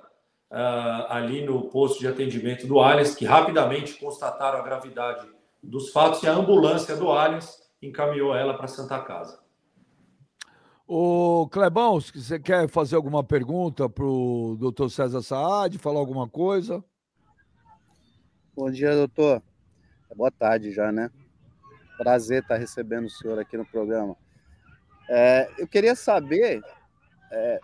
uh, 0.52 1.06
ali 1.10 1.45
no 1.45 1.70
posto 1.70 1.99
de 1.99 2.08
atendimento 2.08 2.68
do 2.68 2.80
Allianz, 2.80 3.16
que 3.16 3.26
rapidamente 3.26 3.93
constataram 3.93 4.60
a 4.60 4.64
gravidade 4.64 5.28
dos 5.64 5.91
fatos 5.91 6.22
e 6.24 6.28
a 6.28 6.34
ambulância 6.34 6.95
do 6.95 7.10
Allianz 7.10 7.62
encaminhou 7.82 8.36
ela 8.36 8.54
para 8.54 8.68
Santa 8.68 8.99
Casa. 8.99 9.39
O 10.88 11.47
Clebão, 11.49 12.02
você 12.02 12.38
quer 12.38 12.68
fazer 12.68 12.97
alguma 12.97 13.24
pergunta 13.24 13.88
para 13.88 14.04
o 14.04 14.58
doutor 14.60 14.89
César 14.89 15.22
Saad, 15.22 15.78
falar 15.78 15.99
alguma 15.99 16.28
coisa? 16.28 16.84
Bom 18.54 18.70
dia, 18.70 18.93
doutor. 18.93 19.41
Boa 20.14 20.30
tarde 20.30 20.72
já, 20.72 20.91
né? 20.91 21.10
Prazer 21.97 22.41
estar 22.41 22.58
recebendo 22.58 23.06
o 23.06 23.10
senhor 23.10 23.39
aqui 23.39 23.56
no 23.56 23.66
programa. 23.66 24.18
É, 25.10 25.49
eu 25.58 25.68
queria 25.68 25.95
saber 25.95 26.62
é, 27.32 27.60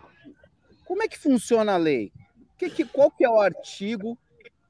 como 0.85 1.03
é 1.03 1.07
que 1.09 1.19
funciona 1.19 1.73
a 1.73 1.77
lei? 1.77 2.13
Que, 2.57 2.69
que, 2.69 2.85
qual 2.85 3.11
que 3.11 3.23
é 3.23 3.29
o 3.29 3.39
artigo 3.39 4.17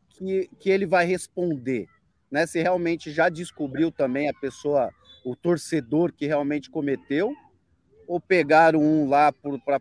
que, 0.10 0.50
que 0.60 0.70
ele 0.70 0.86
vai 0.86 1.06
responder? 1.06 1.88
Né? 2.30 2.46
Se 2.46 2.62
realmente 2.62 3.12
já 3.12 3.30
descobriu 3.30 3.92
também 3.92 4.30
a 4.30 4.34
pessoa, 4.34 4.92
o 5.24 5.36
torcedor 5.36 6.12
que 6.12 6.26
realmente 6.26 6.70
cometeu, 6.70 7.34
ou 8.08 8.20
pegaram 8.20 8.80
um 8.80 9.10
lá 9.10 9.34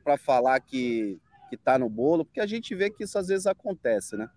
para 0.05 0.17
falar 0.17 0.61
que 0.61 1.19
está 1.53 1.79
no 1.79 1.89
bolo? 1.89 2.25
Porque 2.25 2.41
a 2.41 2.47
gente 2.47 2.75
vê 2.75 2.91
que 2.91 3.05
isso 3.05 3.19
às 3.19 3.29
vezes 3.29 3.47
acontece, 3.47 4.17
né? 4.17 4.29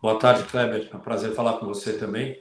Boa 0.00 0.18
tarde, 0.18 0.44
Kleber. 0.44 0.88
É 0.92 0.96
um 0.96 1.00
prazer 1.00 1.32
falar 1.32 1.58
com 1.58 1.66
você 1.66 1.96
também. 1.96 2.40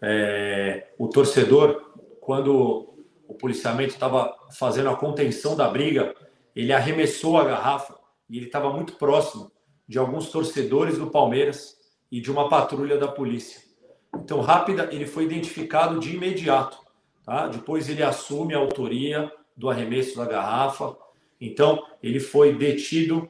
É, 0.00 0.88
o 0.98 1.08
torcedor, 1.08 1.92
quando 2.20 2.94
o 3.28 3.34
policiamento 3.34 3.94
estava 3.94 4.34
fazendo 4.52 4.88
a 4.88 4.96
contenção 4.96 5.56
da 5.56 5.68
briga, 5.68 6.14
ele 6.54 6.72
arremessou 6.72 7.36
a 7.36 7.44
garrafa 7.44 7.99
e 8.30 8.36
ele 8.36 8.46
estava 8.46 8.72
muito 8.72 8.92
próximo 8.94 9.50
de 9.88 9.98
alguns 9.98 10.30
torcedores 10.30 10.96
do 10.96 11.10
Palmeiras 11.10 11.76
e 12.10 12.20
de 12.20 12.30
uma 12.30 12.48
patrulha 12.48 12.96
da 12.96 13.08
polícia. 13.08 13.60
Então, 14.14 14.40
rápida, 14.40 14.88
ele 14.92 15.04
foi 15.04 15.24
identificado 15.24 15.98
de 15.98 16.14
imediato. 16.14 16.78
Tá? 17.24 17.48
Depois 17.48 17.88
ele 17.88 18.02
assume 18.02 18.54
a 18.54 18.58
autoria 18.58 19.30
do 19.56 19.68
arremesso 19.68 20.16
da 20.16 20.24
garrafa. 20.24 20.96
Então, 21.40 21.84
ele 22.00 22.20
foi 22.20 22.54
detido 22.54 23.28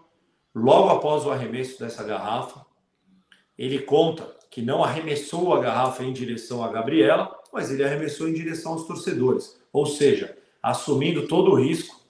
logo 0.54 0.90
após 0.90 1.24
o 1.24 1.30
arremesso 1.30 1.80
dessa 1.80 2.04
garrafa. 2.04 2.64
Ele 3.56 3.78
conta 3.78 4.36
que 4.50 4.60
não 4.60 4.84
arremessou 4.84 5.54
a 5.54 5.60
garrafa 5.60 6.04
em 6.04 6.12
direção 6.12 6.62
a 6.62 6.68
Gabriela, 6.68 7.34
mas 7.52 7.70
ele 7.70 7.84
arremessou 7.84 8.28
em 8.28 8.34
direção 8.34 8.72
aos 8.72 8.86
torcedores. 8.86 9.58
Ou 9.72 9.86
seja, 9.86 10.36
assumindo 10.62 11.26
todo 11.26 11.52
o 11.52 11.54
risco 11.54 12.00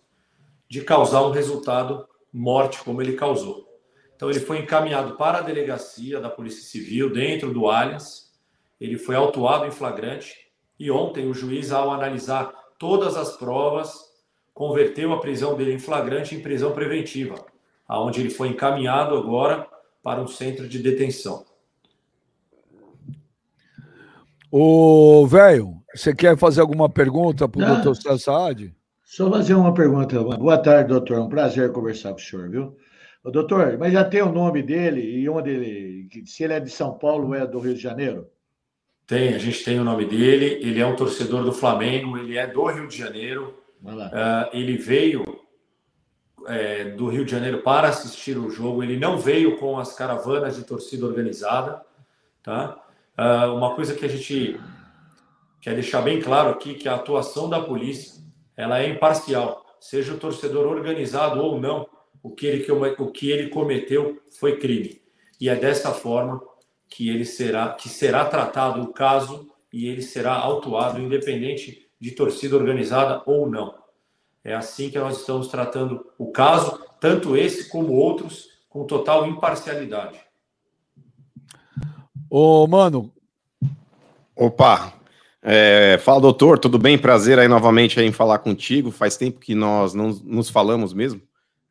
de 0.69 0.83
causar 0.83 1.23
um 1.23 1.31
resultado 1.31 2.09
morte 2.33 2.83
como 2.83 3.01
ele 3.03 3.15
causou. 3.15 3.69
Então 4.15 4.31
ele 4.31 4.41
foi 4.41 4.59
encaminhado 4.59 5.17
para 5.17 5.39
a 5.39 5.43
delegacia 5.43 6.21
da 6.21 6.29
Polícia 6.29 6.63
Civil 6.63 7.13
dentro 7.13 7.53
do 7.53 7.69
Allianz. 7.69 8.31
Ele 8.81 8.99
foi 8.99 9.17
autuado 9.17 9.67
em 9.67 9.71
flagrante 9.71 10.35
e 10.79 10.91
ontem 10.91 11.29
o 11.29 11.35
juiz, 11.35 11.73
ao 11.73 11.91
analisar 11.91 12.53
todas 12.79 13.17
as 13.17 13.37
provas, 13.37 13.93
converteu 14.55 15.13
a 15.13 15.21
prisão 15.21 15.55
dele 15.57 15.75
em 15.75 15.79
flagrante 15.79 16.35
em 16.35 16.41
prisão 16.41 16.73
preventiva, 16.73 17.35
aonde 17.87 18.21
ele 18.21 18.31
foi 18.31 18.49
encaminhado 18.49 19.17
agora 19.17 19.67
para 20.03 20.23
um 20.23 20.27
centro 20.27 20.69
de 20.69 20.79
detenção. 20.79 21.45
Ô, 24.51 25.27
velho, 25.27 25.81
você 25.95 26.15
quer 26.15 26.37
fazer 26.37 26.61
alguma 26.61 26.89
pergunta 26.89 27.49
para 27.49 27.63
o 27.63 27.75
doutor 27.75 27.95
Sassad? 27.97 28.75
Só 29.11 29.29
fazer 29.29 29.55
uma 29.55 29.75
pergunta. 29.75 30.23
Boa 30.23 30.57
tarde, 30.57 30.91
doutor. 30.91 31.17
É 31.17 31.21
um 31.21 31.29
prazer 31.29 31.73
conversar 31.73 32.11
com 32.11 32.21
o 32.21 32.23
senhor, 32.23 32.49
viu? 32.49 32.77
Ô, 33.25 33.31
doutor, 33.33 33.77
mas 33.77 33.93
já 33.93 34.05
tem 34.05 34.23
o 34.23 34.31
nome 34.31 34.63
dele 34.63 35.01
e 35.01 35.29
onde 35.29 35.51
ele. 35.51 36.09
Se 36.27 36.45
ele 36.45 36.53
é 36.53 36.61
de 36.61 36.71
São 36.71 36.97
Paulo 36.97 37.27
ou 37.27 37.35
é 37.35 37.45
do 37.45 37.59
Rio 37.59 37.75
de 37.75 37.81
Janeiro? 37.81 38.29
Tem, 39.09 39.35
a 39.35 39.39
gente 39.39 39.65
tem 39.65 39.81
o 39.81 39.85
nome 39.85 40.07
dele. 40.07 40.61
Ele 40.63 40.79
é 40.81 40.87
um 40.87 40.95
torcedor 40.95 41.43
do 41.43 41.53
Flamengo, 41.53 42.19
ele 42.19 42.39
é 42.39 42.47
do 42.47 42.65
Rio 42.67 42.87
de 42.87 42.97
Janeiro. 42.97 43.53
Uh, 43.83 44.49
ele 44.53 44.77
veio 44.77 45.25
é, 46.47 46.85
do 46.91 47.09
Rio 47.09 47.25
de 47.25 47.33
Janeiro 47.33 47.63
para 47.65 47.89
assistir 47.89 48.39
o 48.39 48.49
jogo. 48.49 48.81
Ele 48.81 48.97
não 48.97 49.19
veio 49.19 49.59
com 49.59 49.77
as 49.77 49.93
caravanas 49.93 50.55
de 50.55 50.63
torcida 50.63 51.05
organizada. 51.05 51.83
Tá? 52.45 52.81
Uh, 53.19 53.57
uma 53.57 53.75
coisa 53.75 53.93
que 53.93 54.07
a 54.07 54.09
gente 54.09 54.61
quer 55.61 55.75
deixar 55.75 56.01
bem 56.01 56.23
claro 56.23 56.51
aqui 56.51 56.75
que 56.75 56.89
a 56.89 56.95
atuação 56.95 57.49
da 57.51 57.61
polícia 57.61 58.21
ela 58.61 58.79
é 58.79 58.89
imparcial, 58.89 59.65
seja 59.81 60.13
o 60.13 60.19
torcedor 60.19 60.67
organizado 60.67 61.43
ou 61.43 61.59
não. 61.59 61.89
O 62.23 62.31
que 62.31 62.47
ele, 62.47 62.71
o 62.71 63.11
que 63.11 63.31
ele 63.31 63.49
cometeu 63.49 64.21
foi 64.39 64.59
crime. 64.59 65.01
E 65.41 65.49
é 65.49 65.57
dessa 65.57 65.93
forma 65.93 66.43
que 66.87 67.09
ele 67.09 67.25
será 67.25 67.71
que 67.73 67.89
será 67.89 68.27
tratado 68.27 68.83
o 68.83 68.93
caso 68.93 69.51
e 69.73 69.87
ele 69.87 70.03
será 70.03 70.35
autuado 70.35 71.01
independente 71.01 71.89
de 71.99 72.11
torcida 72.11 72.55
organizada 72.55 73.23
ou 73.25 73.49
não. 73.49 73.75
É 74.45 74.55
assim 74.55 74.91
que 74.91 74.99
nós 74.99 75.21
estamos 75.21 75.49
tratando 75.49 76.05
o 76.19 76.31
caso, 76.31 76.85
tanto 77.01 77.39
esse 77.39 77.71
como 77.71 77.95
outros 77.95 78.49
com 78.69 78.85
total 78.85 79.27
imparcialidade. 79.27 80.21
Ô, 82.29 82.67
mano. 82.67 83.11
Opa! 84.37 85.00
É, 85.43 85.99
fala, 86.03 86.21
doutor, 86.21 86.59
tudo 86.59 86.79
bem? 86.79 86.99
Prazer 86.99 87.39
aí 87.39 87.49
novamente 87.49 87.99
aí 87.99 88.07
em 88.07 88.13
falar 88.13 88.39
contigo. 88.41 88.91
Faz 88.91 89.17
tempo 89.17 89.41
que 89.41 89.55
nós 89.55 89.95
não 89.95 90.11
nos 90.25 90.51
falamos 90.51 90.93
mesmo. 90.93 91.23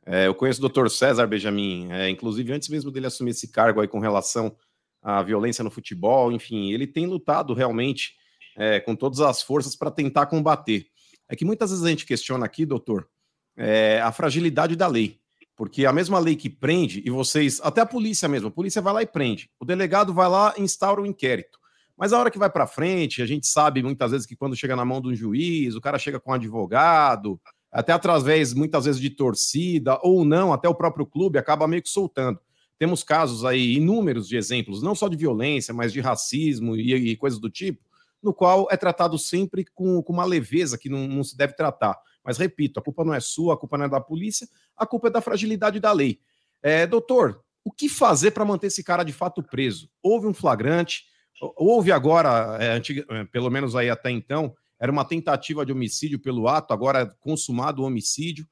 É, 0.06 0.26
eu 0.26 0.34
conheço 0.34 0.60
o 0.60 0.62
doutor 0.62 0.90
César 0.90 1.28
Benjamin, 1.28 1.92
é, 1.92 2.10
inclusive 2.10 2.52
antes 2.52 2.68
mesmo 2.68 2.90
dele 2.90 3.06
assumir 3.06 3.30
esse 3.30 3.48
cargo 3.48 3.80
aí 3.80 3.88
com 3.88 4.00
relação 4.00 4.56
à 5.04 5.22
violência 5.22 5.64
no 5.64 5.70
futebol, 5.70 6.32
enfim, 6.32 6.72
ele 6.72 6.88
tem 6.88 7.06
lutado 7.06 7.54
realmente 7.54 8.16
é, 8.58 8.80
com 8.80 8.96
todas 8.96 9.20
as 9.20 9.44
forças 9.44 9.76
para 9.76 9.92
tentar 9.92 10.26
combater. 10.26 10.88
É 11.30 11.36
que 11.36 11.46
muitas 11.46 11.70
vezes 11.70 11.86
a 11.86 11.90
gente 11.90 12.08
questiona 12.08 12.44
aqui, 12.44 12.66
doutor, 12.66 13.08
é, 13.56 14.02
a 14.02 14.12
fragilidade 14.12 14.76
da 14.76 14.88
lei. 14.88 15.20
Porque 15.56 15.86
a 15.86 15.94
mesma 15.94 16.18
lei 16.18 16.36
que 16.36 16.50
prende, 16.50 17.04
e 17.06 17.10
vocês, 17.12 17.60
até 17.62 17.82
a 17.82 17.86
polícia 17.86 18.28
mesmo, 18.28 18.48
a 18.48 18.52
polícia 18.52 18.82
vai 18.82 18.94
lá 18.94 19.04
e 19.04 19.06
prende. 19.06 19.52
O 19.60 19.66
delegado 19.66 20.12
vai 20.12 20.28
lá 20.28 20.56
e 20.58 20.62
instaura 20.62 21.02
o 21.02 21.04
um 21.04 21.08
inquérito. 21.08 21.59
Mas 22.00 22.14
a 22.14 22.18
hora 22.18 22.32
que 22.32 22.40
vai 22.40 22.50
para 22.50 22.66
frente, 22.66 23.22
a 23.22 23.26
gente 23.26 23.46
sabe 23.46 23.84
muitas 23.84 24.12
vezes 24.12 24.26
que 24.26 24.34
quando 24.34 24.56
chega 24.56 24.74
na 24.74 24.86
mão 24.86 25.02
de 25.02 25.10
um 25.10 25.16
juiz, 25.16 25.76
o 25.76 25.82
cara 25.82 26.00
chega 26.00 26.18
com 26.18 26.32
um 26.32 26.34
advogado, 26.34 27.38
até 27.70 27.92
através 27.92 28.54
muitas 28.54 28.86
vezes 28.86 29.02
de 29.02 29.10
torcida, 29.10 30.00
ou 30.02 30.24
não, 30.24 30.54
até 30.54 30.70
o 30.70 30.74
próprio 30.74 31.06
clube 31.06 31.38
acaba 31.38 31.68
meio 31.68 31.84
que 31.84 31.90
soltando. 31.90 32.40
Temos 32.78 33.04
casos 33.04 33.44
aí, 33.44 33.76
inúmeros 33.76 34.30
de 34.30 34.38
exemplos, 34.38 34.82
não 34.82 34.96
só 34.96 35.10
de 35.10 35.18
violência, 35.18 35.74
mas 35.74 35.92
de 35.92 36.00
racismo 36.00 36.78
e, 36.78 36.94
e 36.94 37.18
coisas 37.18 37.38
do 37.38 37.50
tipo, 37.50 37.84
no 38.24 38.34
qual 38.34 38.70
é 38.72 38.78
tratado 38.78 39.20
sempre 39.20 39.66
com, 39.74 40.02
com 40.02 40.14
uma 40.14 40.24
leveza 40.24 40.78
que 40.78 40.88
não, 40.88 41.06
não 41.06 41.22
se 41.22 41.36
deve 41.36 41.54
tratar. 41.54 42.00
Mas 42.24 42.38
repito, 42.38 42.80
a 42.80 42.84
culpa 42.84 43.04
não 43.04 43.14
é 43.14 43.20
sua, 43.20 43.56
a 43.56 43.58
culpa 43.58 43.78
não 43.78 43.86
é 43.86 43.90
da 43.90 44.00
polícia, 44.00 44.48
a 44.78 44.86
culpa 44.86 45.10
é 45.10 45.12
da 45.12 45.20
fragilidade 45.20 45.82
da 45.82 45.92
lei. 45.92 46.22
É, 46.64 46.88
doutor, 46.88 47.44
o 47.62 47.72
que 47.74 47.90
fazer 47.90 48.32
para 48.32 48.46
manter 48.46 48.68
esse 48.68 48.86
cara 48.86 49.04
de 49.04 49.12
fato 49.12 49.44
preso? 49.44 49.90
Houve 50.02 50.28
um 50.28 50.34
flagrante, 50.34 51.04
houve 51.42 51.92
agora, 51.92 52.58
é, 52.60 52.72
antiga, 52.72 53.06
é, 53.10 53.26
pelo 53.26 53.50
menos 53.50 53.76
aí 53.76 53.90
até 53.90 54.10
então, 54.10 54.54
era 54.80 54.92
uma 54.92 55.06
tentativa 55.06 55.66
de 55.66 55.72
homicídio 55.72 56.20
pelo 56.20 56.48
ato, 56.48 56.74
agora 56.74 57.02
é 57.02 57.06
consumado 57.20 57.82
o 57.82 57.86
homicídio. 57.86 58.48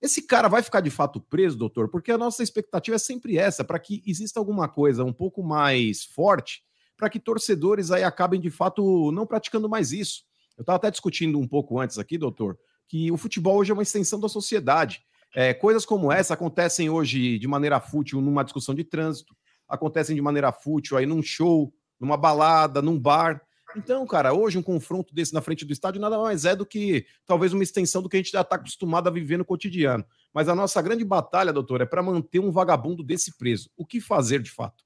Esse 0.00 0.22
cara 0.22 0.48
vai 0.48 0.62
ficar 0.62 0.80
de 0.80 0.90
fato 0.90 1.20
preso, 1.20 1.56
doutor? 1.56 1.88
Porque 1.88 2.12
a 2.12 2.18
nossa 2.18 2.42
expectativa 2.42 2.94
é 2.94 2.98
sempre 2.98 3.38
essa, 3.38 3.64
para 3.64 3.78
que 3.78 4.02
exista 4.06 4.38
alguma 4.38 4.68
coisa 4.68 5.02
um 5.02 5.12
pouco 5.12 5.42
mais 5.42 6.04
forte, 6.04 6.62
para 6.96 7.08
que 7.08 7.18
torcedores 7.18 7.90
aí 7.90 8.04
acabem 8.04 8.40
de 8.40 8.50
fato 8.50 9.10
não 9.12 9.26
praticando 9.26 9.68
mais 9.68 9.92
isso. 9.92 10.22
Eu 10.56 10.62
estava 10.62 10.76
até 10.76 10.90
discutindo 10.90 11.38
um 11.38 11.48
pouco 11.48 11.80
antes 11.80 11.98
aqui, 11.98 12.16
doutor, 12.16 12.56
que 12.86 13.10
o 13.10 13.16
futebol 13.16 13.56
hoje 13.56 13.70
é 13.70 13.74
uma 13.74 13.82
extensão 13.82 14.20
da 14.20 14.28
sociedade. 14.28 15.02
É, 15.34 15.52
coisas 15.52 15.84
como 15.84 16.12
essa 16.12 16.34
acontecem 16.34 16.88
hoje 16.88 17.38
de 17.38 17.48
maneira 17.48 17.80
fútil 17.80 18.20
numa 18.20 18.44
discussão 18.44 18.74
de 18.74 18.84
trânsito, 18.84 19.34
acontecem 19.68 20.14
de 20.14 20.22
maneira 20.22 20.52
fútil 20.52 20.96
aí 20.96 21.06
num 21.06 21.22
show, 21.22 21.74
numa 22.00 22.16
balada, 22.16 22.82
num 22.82 22.98
bar. 22.98 23.40
Então, 23.76 24.06
cara, 24.06 24.32
hoje 24.32 24.56
um 24.56 24.62
confronto 24.62 25.14
desse 25.14 25.34
na 25.34 25.40
frente 25.40 25.64
do 25.64 25.72
estádio 25.72 26.00
nada 26.00 26.18
mais 26.18 26.44
é 26.44 26.54
do 26.54 26.64
que 26.64 27.06
talvez 27.26 27.52
uma 27.52 27.62
extensão 27.62 28.02
do 28.02 28.08
que 28.08 28.16
a 28.16 28.20
gente 28.20 28.30
já 28.30 28.40
está 28.40 28.56
acostumado 28.56 29.08
a 29.08 29.10
viver 29.10 29.36
no 29.36 29.44
cotidiano. 29.44 30.04
Mas 30.32 30.48
a 30.48 30.54
nossa 30.54 30.80
grande 30.80 31.04
batalha, 31.04 31.52
doutor, 31.52 31.80
é 31.80 31.86
para 31.86 32.02
manter 32.02 32.38
um 32.38 32.52
vagabundo 32.52 33.02
desse 33.02 33.36
preso. 33.36 33.70
O 33.76 33.84
que 33.84 34.00
fazer 34.00 34.40
de 34.40 34.50
fato? 34.50 34.84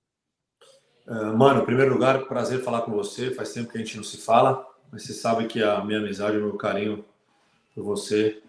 Uh, 1.07 1.37
mano, 1.37 1.63
em 1.63 1.65
primeiro 1.65 1.93
lugar, 1.93 2.27
prazer 2.27 2.63
falar 2.63 2.83
com 2.83 2.93
você. 2.93 3.31
Faz 3.31 3.53
tempo 3.53 3.71
que 3.71 3.79
a 3.79 3.81
gente 3.81 3.97
não 3.97 4.05
se 4.05 4.19
fala, 4.19 4.67
mas 4.93 5.03
você 5.03 5.13
sabe 5.13 5.47
que 5.47 5.63
a 5.63 5.83
minha 5.85 5.99
amizade, 5.99 6.37
o 6.37 6.41
meu 6.41 6.57
carinho 6.57 7.05
por 7.75 7.83
você 7.83 8.43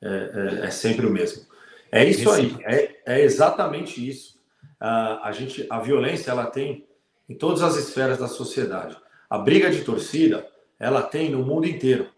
é, 0.00 0.60
é, 0.62 0.66
é 0.66 0.70
sempre 0.70 1.06
o 1.06 1.10
mesmo. 1.10 1.46
É 1.90 2.04
isso 2.04 2.30
aí, 2.30 2.56
é, 2.62 2.96
é 3.06 3.20
exatamente 3.22 4.06
isso. 4.06 4.38
A, 4.78 5.28
a, 5.28 5.32
gente, 5.32 5.66
a 5.70 5.80
violência 5.80 6.30
ela 6.30 6.46
tem 6.46 6.87
em 7.28 7.34
todas 7.34 7.62
as 7.62 7.76
esferas 7.76 8.18
da 8.18 8.26
sociedade. 8.26 8.96
A 9.28 9.38
briga 9.38 9.70
de 9.70 9.84
torcida 9.84 10.48
ela 10.78 11.02
tem 11.02 11.30
no 11.30 11.44
mundo 11.44 11.66
inteiro. 11.66 12.08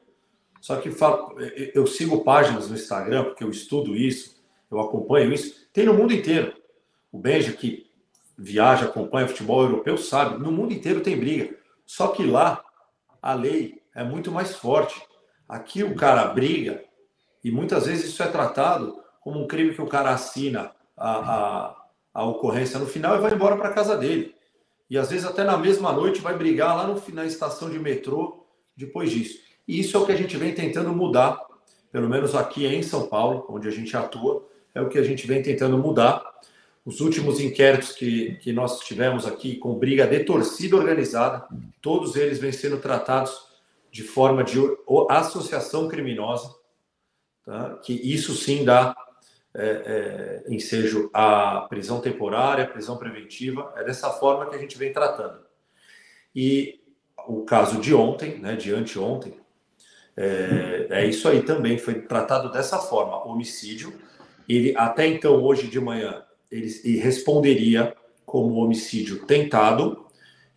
Só 0.61 0.77
que 0.77 0.91
eu 1.75 1.87
sigo 1.87 2.23
páginas 2.23 2.69
no 2.69 2.77
Instagram 2.77 3.25
porque 3.25 3.43
eu 3.43 3.51
estudo 3.51 3.97
isso, 3.97 4.41
eu 4.71 4.79
acompanho 4.79 5.33
isso. 5.33 5.67
Tem 5.73 5.87
no 5.87 5.95
mundo 5.95 6.13
inteiro. 6.13 6.55
O 7.11 7.19
Benja 7.19 7.53
que 7.53 7.91
viaja, 8.37 8.87
acompanha 8.87 9.29
futebol 9.29 9.63
europeu 9.63 9.99
sabe, 9.99 10.43
no 10.43 10.53
mundo 10.53 10.73
inteiro 10.73 11.01
tem 11.01 11.19
briga. 11.19 11.55
Só 11.87 12.09
que 12.09 12.25
lá 12.25 12.63
a 13.21 13.35
lei 13.35 13.83
é 13.95 14.05
muito 14.05 14.31
mais 14.31 14.55
forte. 14.55 15.01
Aqui 15.49 15.83
o 15.83 15.97
cara 15.97 16.27
briga 16.27 16.85
e 17.43 17.51
muitas 17.51 17.87
vezes 17.87 18.11
isso 18.11 18.23
é 18.23 18.27
tratado 18.27 19.01
como 19.21 19.43
um 19.43 19.47
crime 19.47 19.75
que 19.75 19.83
o 19.83 19.87
cara 19.87 20.11
assina 20.11 20.73
a, 20.97 21.11
a, 21.11 21.77
a 22.15 22.25
ocorrência 22.25 22.79
no 22.79 22.87
final 22.87 23.17
e 23.17 23.21
vai 23.21 23.33
embora 23.33 23.57
para 23.57 23.73
casa 23.73 23.97
dele. 23.97 24.35
E 24.91 24.99
às 24.99 25.09
vezes 25.09 25.25
até 25.25 25.45
na 25.45 25.57
mesma 25.57 25.93
noite 25.93 26.21
vai 26.21 26.37
brigar 26.37 26.77
lá 26.77 26.87
no, 26.89 27.01
na 27.15 27.25
estação 27.25 27.71
de 27.71 27.79
metrô 27.79 28.45
depois 28.77 29.11
disso. 29.11 29.39
E 29.67 29.79
isso 29.79 29.97
é 29.97 30.01
o 30.01 30.05
que 30.05 30.11
a 30.11 30.17
gente 30.17 30.37
vem 30.37 30.53
tentando 30.53 30.93
mudar, 30.93 31.41
pelo 31.93 32.09
menos 32.09 32.35
aqui 32.35 32.67
em 32.67 32.83
São 32.83 33.07
Paulo, 33.07 33.47
onde 33.49 33.69
a 33.69 33.71
gente 33.71 33.97
atua, 33.97 34.45
é 34.75 34.81
o 34.81 34.89
que 34.89 34.99
a 34.99 35.03
gente 35.05 35.27
vem 35.29 35.41
tentando 35.41 35.79
mudar. 35.79 36.25
Os 36.85 37.01
últimos 37.01 37.39
inquéritos 37.39 37.93
que, 37.93 38.35
que 38.37 38.53
nós 38.53 38.81
tivemos 38.81 39.27
aqui 39.27 39.57
com 39.57 39.75
briga 39.75 40.07
de 40.07 40.25
torcida 40.25 40.77
organizada, 40.77 41.47
todos 41.81 42.17
eles 42.17 42.39
vêm 42.41 42.51
sendo 42.51 42.79
tratados 42.79 43.49
de 43.93 44.03
forma 44.03 44.43
de 44.43 44.59
associação 45.09 45.87
criminosa, 45.87 46.53
tá? 47.45 47.79
que 47.83 47.93
isso 47.93 48.35
sim 48.35 48.65
dá 48.65 48.97
é, 49.55 50.43
é, 50.47 50.55
ensejo 50.55 51.11
à 51.13 51.67
prisão 51.69 52.01
temporária, 52.01 52.67
prisão 52.67 52.97
preventiva, 52.97 53.73
é 53.77 53.85
dessa 53.85 54.11
forma 54.11 54.47
que 54.47 54.55
a 54.55 54.59
gente 54.59 54.79
vem 54.79 54.93
tratando. 54.93 55.41
E 56.35 56.81
o 57.27 57.45
caso 57.45 57.81
de 57.81 57.95
ontem, 57.95 58.39
né, 58.39 58.55
de 58.55 58.73
anteontem, 58.73 59.35
é, 60.17 60.87
é 60.91 61.07
isso 61.07 61.29
aí 61.29 61.43
também, 61.43 61.79
foi 61.79 62.03
tratado 62.03 62.51
dessa 62.53 62.79
forma, 62.79 63.25
homicídio, 63.27 63.93
ele 64.49 64.75
até 64.77 65.07
então, 65.07 65.43
hoje 65.43 65.69
de 65.69 65.81
manhã, 65.81 66.25
ele, 66.51 66.69
ele 66.85 66.99
responderia 66.99 67.95
como 68.25 68.55
homicídio 68.57 69.25
tentado, 69.27 70.07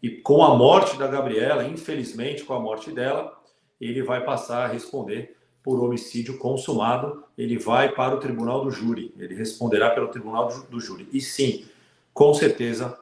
e 0.01 0.09
com 0.09 0.43
a 0.43 0.55
morte 0.55 0.97
da 0.97 1.07
Gabriela, 1.07 1.63
infelizmente, 1.63 2.43
com 2.43 2.53
a 2.53 2.59
morte 2.59 2.91
dela, 2.91 3.39
ele 3.79 4.03
vai 4.03 4.23
passar 4.23 4.65
a 4.65 4.67
responder 4.67 5.35
por 5.63 5.81
homicídio 5.81 6.37
consumado. 6.37 7.23
Ele 7.37 7.57
vai 7.57 7.89
para 7.89 8.15
o 8.15 8.19
tribunal 8.19 8.63
do 8.63 8.69
júri. 8.69 9.13
Ele 9.17 9.33
responderá 9.33 9.89
pelo 9.89 10.09
tribunal 10.09 10.49
do, 10.69 10.79
júri. 10.79 11.07
E 11.11 11.21
sim, 11.21 11.65
com 12.13 12.33
certeza, 12.33 12.97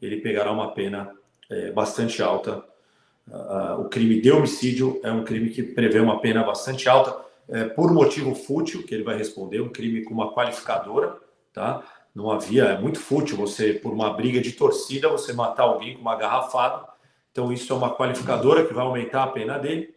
ele 0.00 0.18
pegará 0.18 0.52
uma 0.52 0.72
pena 0.72 1.10
é, 1.50 1.72
bastante 1.72 2.22
alta. 2.22 2.62
Uh, 3.26 3.80
o 3.80 3.88
crime 3.88 4.20
de 4.20 4.30
homicídio 4.32 5.00
é 5.02 5.10
um 5.10 5.24
crime 5.24 5.48
que 5.48 5.62
prevê 5.62 6.00
uma 6.00 6.20
pena 6.20 6.42
bastante 6.42 6.88
alta 6.88 7.22
é, 7.48 7.64
por 7.64 7.92
motivo 7.92 8.34
fútil, 8.34 8.82
que 8.82 8.94
ele 8.94 9.04
vai 9.04 9.16
responder, 9.16 9.60
um 9.60 9.68
crime 9.68 10.02
com 10.02 10.14
uma 10.14 10.32
qualificadora, 10.32 11.16
tá? 11.52 11.82
Não 12.14 12.30
havia, 12.30 12.64
é 12.64 12.78
muito 12.78 12.98
fútil 12.98 13.36
você, 13.36 13.72
por 13.72 13.92
uma 13.92 14.12
briga 14.12 14.40
de 14.40 14.52
torcida, 14.52 15.08
você 15.08 15.32
matar 15.32 15.64
alguém 15.64 15.94
com 15.94 16.02
uma 16.02 16.16
garrafada. 16.16 16.86
Então, 17.30 17.52
isso 17.52 17.72
é 17.72 17.76
uma 17.76 17.94
qualificadora 17.94 18.66
que 18.66 18.74
vai 18.74 18.84
aumentar 18.84 19.22
a 19.22 19.28
pena 19.28 19.58
dele. 19.58 19.94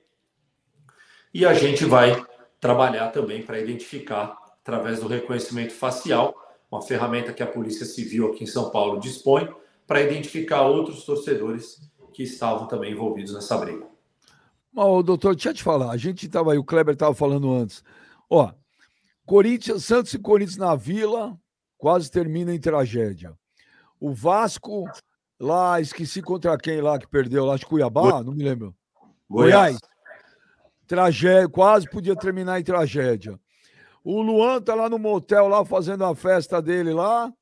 E 1.35 1.45
a 1.45 1.53
gente 1.53 1.83
vai 1.83 2.25
trabalhar 2.61 3.09
também 3.11 3.41
para 3.41 3.59
identificar, 3.59 4.37
através 4.61 5.01
do 5.01 5.07
reconhecimento 5.09 5.73
facial, 5.73 6.33
uma 6.71 6.81
ferramenta 6.81 7.33
que 7.33 7.43
a 7.43 7.45
Polícia 7.45 7.85
Civil 7.85 8.31
aqui 8.31 8.45
em 8.45 8.47
São 8.47 8.69
Paulo 8.69 9.01
dispõe, 9.01 9.53
para 9.85 10.01
identificar 10.01 10.61
outros 10.61 11.03
torcedores 11.03 11.91
que 12.13 12.23
estavam 12.23 12.69
também 12.69 12.93
envolvidos 12.93 13.33
nessa 13.33 13.57
briga. 13.57 13.85
Mas, 14.71 15.03
doutor, 15.03 15.35
deixa 15.35 15.49
eu 15.49 15.53
te 15.53 15.61
falar. 15.61 15.91
A 15.91 15.97
gente 15.97 16.25
estava 16.25 16.53
aí, 16.53 16.57
o 16.57 16.63
Kleber 16.63 16.93
estava 16.93 17.13
falando 17.13 17.51
antes. 17.51 17.83
Ó, 18.29 18.49
Corinthians, 19.25 19.83
Santos 19.83 20.13
e 20.13 20.19
Corinthians 20.19 20.55
na 20.55 20.73
Vila, 20.73 21.37
quase 21.77 22.09
termina 22.09 22.55
em 22.55 22.59
tragédia. 22.61 23.37
O 23.99 24.13
Vasco, 24.13 24.85
lá, 25.37 25.81
esqueci 25.81 26.21
contra 26.21 26.57
quem 26.57 26.79
lá 26.79 26.97
que 26.97 27.09
perdeu, 27.09 27.43
lá 27.43 27.57
de 27.57 27.65
Cuiabá, 27.65 28.23
não 28.23 28.31
me 28.31 28.41
lembro. 28.41 28.73
Goiás. 29.29 29.77
Goiás. 29.77 29.94
Tragédia, 30.87 31.49
quase 31.49 31.89
podia 31.89 32.15
terminar 32.15 32.59
em 32.59 32.63
tragédia. 32.63 33.39
O 34.03 34.21
Luan 34.21 34.61
tá 34.61 34.75
lá 34.75 34.89
no 34.89 34.99
motel, 34.99 35.47
lá 35.47 35.65
fazendo 35.65 36.05
a 36.05 36.15
festa 36.15 36.61
dele 36.61 36.93
lá. 36.93 37.33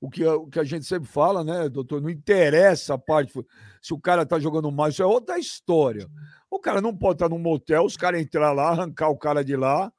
O 0.00 0.10
que, 0.10 0.26
o 0.26 0.48
que 0.48 0.58
a 0.58 0.64
gente 0.64 0.84
sempre 0.84 1.08
fala, 1.08 1.44
né, 1.44 1.68
doutor? 1.68 2.02
Não 2.02 2.10
interessa 2.10 2.94
a 2.94 2.98
parte. 2.98 3.32
Se 3.80 3.94
o 3.94 4.00
cara 4.00 4.26
tá 4.26 4.38
jogando 4.38 4.70
mal, 4.70 4.88
isso 4.88 5.02
é 5.02 5.06
outra 5.06 5.38
história. 5.38 6.08
O 6.50 6.58
cara 6.58 6.80
não 6.80 6.94
pode 6.94 7.14
estar 7.14 7.28
tá 7.28 7.38
motel, 7.38 7.84
os 7.84 7.96
caras 7.96 8.20
entrar 8.20 8.52
lá, 8.52 8.70
arrancar 8.70 9.08
o 9.08 9.16
cara 9.16 9.44
de 9.44 9.56
lá. 9.56 9.92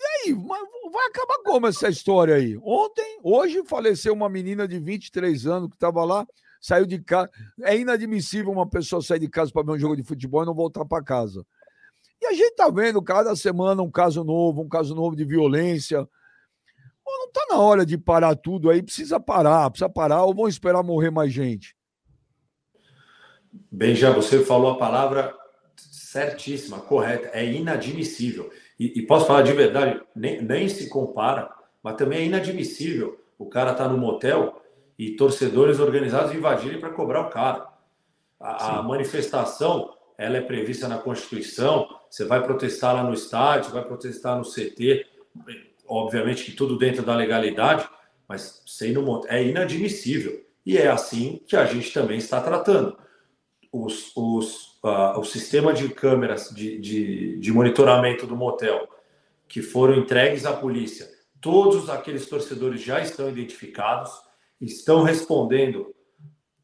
E 0.00 0.30
aí, 0.30 0.34
vai 0.34 1.06
acabar 1.06 1.38
como 1.44 1.66
essa 1.66 1.88
história 1.88 2.34
aí? 2.34 2.58
Ontem, 2.62 3.20
hoje 3.22 3.62
faleceu 3.66 4.12
uma 4.12 4.28
menina 4.28 4.66
de 4.66 4.78
23 4.78 5.46
anos 5.46 5.68
que 5.68 5.76
estava 5.76 6.04
lá, 6.04 6.26
saiu 6.62 6.86
de 6.86 7.00
casa. 7.00 7.28
É 7.62 7.76
inadmissível 7.76 8.52
uma 8.52 8.66
pessoa 8.66 9.02
sair 9.02 9.18
de 9.18 9.28
casa 9.28 9.52
para 9.52 9.64
ver 9.64 9.72
um 9.72 9.78
jogo 9.78 9.96
de 9.96 10.04
futebol 10.04 10.44
e 10.44 10.46
não 10.46 10.54
voltar 10.54 10.84
para 10.84 11.02
casa. 11.02 11.44
E 12.20 12.26
a 12.26 12.32
gente 12.32 12.52
está 12.52 12.70
vendo 12.70 13.02
cada 13.02 13.34
semana 13.34 13.82
um 13.82 13.90
caso 13.90 14.22
novo, 14.22 14.62
um 14.62 14.68
caso 14.68 14.94
novo 14.94 15.16
de 15.16 15.24
violência. 15.24 16.08
Não 17.04 17.30
tá 17.32 17.46
na 17.50 17.58
hora 17.58 17.84
de 17.84 17.98
parar 17.98 18.36
tudo 18.36 18.70
aí, 18.70 18.82
precisa 18.82 19.18
parar, 19.18 19.68
precisa 19.70 19.88
parar, 19.88 20.24
ou 20.24 20.34
vão 20.34 20.46
esperar 20.46 20.82
morrer 20.82 21.10
mais 21.10 21.32
gente? 21.32 21.76
Benja, 23.70 24.12
você 24.12 24.44
falou 24.44 24.70
a 24.70 24.78
palavra 24.78 25.34
certíssima, 25.76 26.80
correta, 26.80 27.28
é 27.32 27.44
inadmissível. 27.44 28.50
E, 28.78 29.00
e 29.00 29.06
posso 29.06 29.26
falar 29.26 29.42
de 29.42 29.52
verdade, 29.52 30.00
nem, 30.14 30.40
nem 30.40 30.68
se 30.68 30.88
compara, 30.88 31.52
mas 31.82 31.96
também 31.96 32.20
é 32.20 32.24
inadmissível 32.24 33.22
o 33.42 33.46
cara 33.46 33.74
tá 33.74 33.88
no 33.88 33.98
motel 33.98 34.61
e 35.06 35.16
torcedores 35.16 35.80
organizados 35.80 36.32
invadirem 36.32 36.78
para 36.78 36.90
cobrar 36.90 37.22
o 37.22 37.30
cara. 37.30 37.66
A, 38.38 38.78
a, 38.78 38.82
manifestação 38.82 39.92
ela 40.16 40.36
é 40.36 40.40
prevista 40.40 40.86
na 40.86 40.98
Constituição. 40.98 41.88
Você 42.08 42.24
vai 42.24 42.42
protestar 42.42 42.94
lá 42.94 43.02
no 43.02 43.12
estádio, 43.12 43.72
vai 43.72 43.84
protestar 43.84 44.38
no 44.38 44.44
CT, 44.44 45.06
obviamente 45.88 46.44
que 46.44 46.52
tudo 46.52 46.78
dentro 46.78 47.02
da 47.02 47.16
legalidade, 47.16 47.88
mas 48.28 48.62
sem 48.64 48.92
no 48.92 49.26
é 49.26 49.42
inadmissível. 49.42 50.40
E 50.64 50.78
é 50.78 50.88
assim 50.88 51.42
que 51.48 51.56
a 51.56 51.64
gente 51.64 51.92
também 51.92 52.18
está 52.18 52.40
tratando. 52.40 52.96
Os, 53.72 54.12
os, 54.16 54.78
uh, 54.84 55.18
o 55.18 55.24
sistema 55.24 55.72
de 55.72 55.88
câmeras 55.88 56.50
de, 56.50 56.78
de, 56.78 57.38
de 57.38 57.52
monitoramento 57.52 58.26
do 58.26 58.36
motel 58.36 58.88
que 59.48 59.62
foram 59.62 59.96
entregues 59.96 60.46
à 60.46 60.52
polícia, 60.52 61.08
todos 61.40 61.90
aqueles 61.90 62.26
torcedores 62.26 62.80
já 62.80 63.00
estão 63.00 63.28
identificados, 63.28 64.12
estão 64.64 65.02
respondendo 65.02 65.94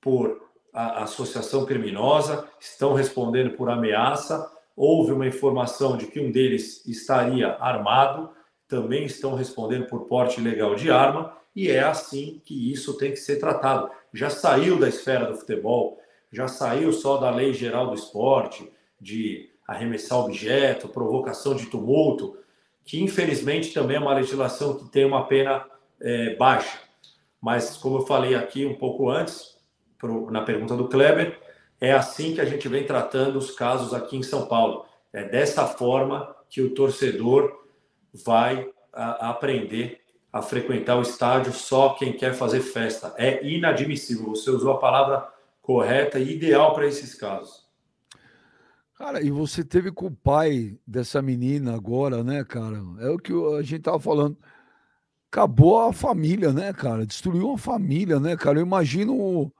por 0.00 0.48
associação 0.72 1.66
criminosa, 1.66 2.48
estão 2.60 2.94
respondendo 2.94 3.56
por 3.56 3.68
ameaça. 3.68 4.50
Houve 4.76 5.12
uma 5.12 5.26
informação 5.26 5.96
de 5.96 6.06
que 6.06 6.20
um 6.20 6.30
deles 6.30 6.86
estaria 6.86 7.56
armado, 7.58 8.30
também 8.68 9.04
estão 9.04 9.34
respondendo 9.34 9.86
por 9.86 10.06
porte 10.06 10.40
ilegal 10.40 10.74
de 10.76 10.90
arma, 10.90 11.36
e 11.56 11.68
é 11.68 11.80
assim 11.80 12.40
que 12.44 12.72
isso 12.72 12.96
tem 12.96 13.10
que 13.10 13.16
ser 13.16 13.36
tratado. 13.36 13.90
Já 14.12 14.30
saiu 14.30 14.78
da 14.78 14.88
esfera 14.88 15.26
do 15.26 15.36
futebol, 15.36 15.98
já 16.30 16.46
saiu 16.46 16.92
só 16.92 17.16
da 17.16 17.30
lei 17.30 17.52
geral 17.52 17.88
do 17.88 17.94
esporte, 17.94 18.70
de 19.00 19.50
arremessar 19.66 20.20
objeto, 20.20 20.88
provocação 20.88 21.54
de 21.54 21.66
tumulto, 21.66 22.36
que 22.84 23.02
infelizmente 23.02 23.74
também 23.74 23.96
é 23.96 24.00
uma 24.00 24.14
legislação 24.14 24.76
que 24.76 24.88
tem 24.88 25.04
uma 25.04 25.26
pena 25.26 25.66
é, 26.00 26.36
baixa. 26.36 26.87
Mas, 27.40 27.76
como 27.76 27.98
eu 27.98 28.06
falei 28.06 28.34
aqui 28.34 28.66
um 28.66 28.74
pouco 28.74 29.08
antes, 29.08 29.56
pro, 29.98 30.30
na 30.30 30.42
pergunta 30.42 30.76
do 30.76 30.88
Kleber, 30.88 31.38
é 31.80 31.92
assim 31.92 32.34
que 32.34 32.40
a 32.40 32.44
gente 32.44 32.68
vem 32.68 32.84
tratando 32.84 33.38
os 33.38 33.52
casos 33.52 33.94
aqui 33.94 34.16
em 34.16 34.22
São 34.22 34.46
Paulo. 34.46 34.84
É 35.12 35.24
dessa 35.24 35.66
forma 35.66 36.34
que 36.50 36.60
o 36.60 36.74
torcedor 36.74 37.52
vai 38.24 38.68
a, 38.92 39.26
a 39.26 39.30
aprender 39.30 40.00
a 40.32 40.42
frequentar 40.42 40.96
o 40.96 41.02
estádio 41.02 41.52
só 41.52 41.90
quem 41.90 42.12
quer 42.12 42.34
fazer 42.34 42.60
festa. 42.60 43.14
É 43.16 43.46
inadmissível. 43.46 44.30
Você 44.30 44.50
usou 44.50 44.72
a 44.72 44.78
palavra 44.78 45.28
correta 45.62 46.18
e 46.18 46.34
ideal 46.34 46.74
para 46.74 46.86
esses 46.86 47.14
casos. 47.14 47.66
Cara, 48.96 49.22
e 49.22 49.30
você 49.30 49.62
teve 49.64 49.92
com 49.92 50.06
o 50.06 50.16
pai 50.16 50.76
dessa 50.86 51.22
menina 51.22 51.74
agora, 51.74 52.24
né, 52.24 52.42
cara? 52.44 52.82
É 52.98 53.08
o 53.08 53.18
que 53.18 53.32
a 53.56 53.62
gente 53.62 53.82
tava 53.82 54.00
falando. 54.00 54.36
Acabou 55.30 55.80
a 55.80 55.92
família, 55.92 56.52
né, 56.52 56.72
cara? 56.72 57.04
Destruiu 57.04 57.52
a 57.52 57.58
família, 57.58 58.18
né, 58.18 58.36
cara? 58.36 58.58
Eu 58.58 58.66
imagino 58.66 59.52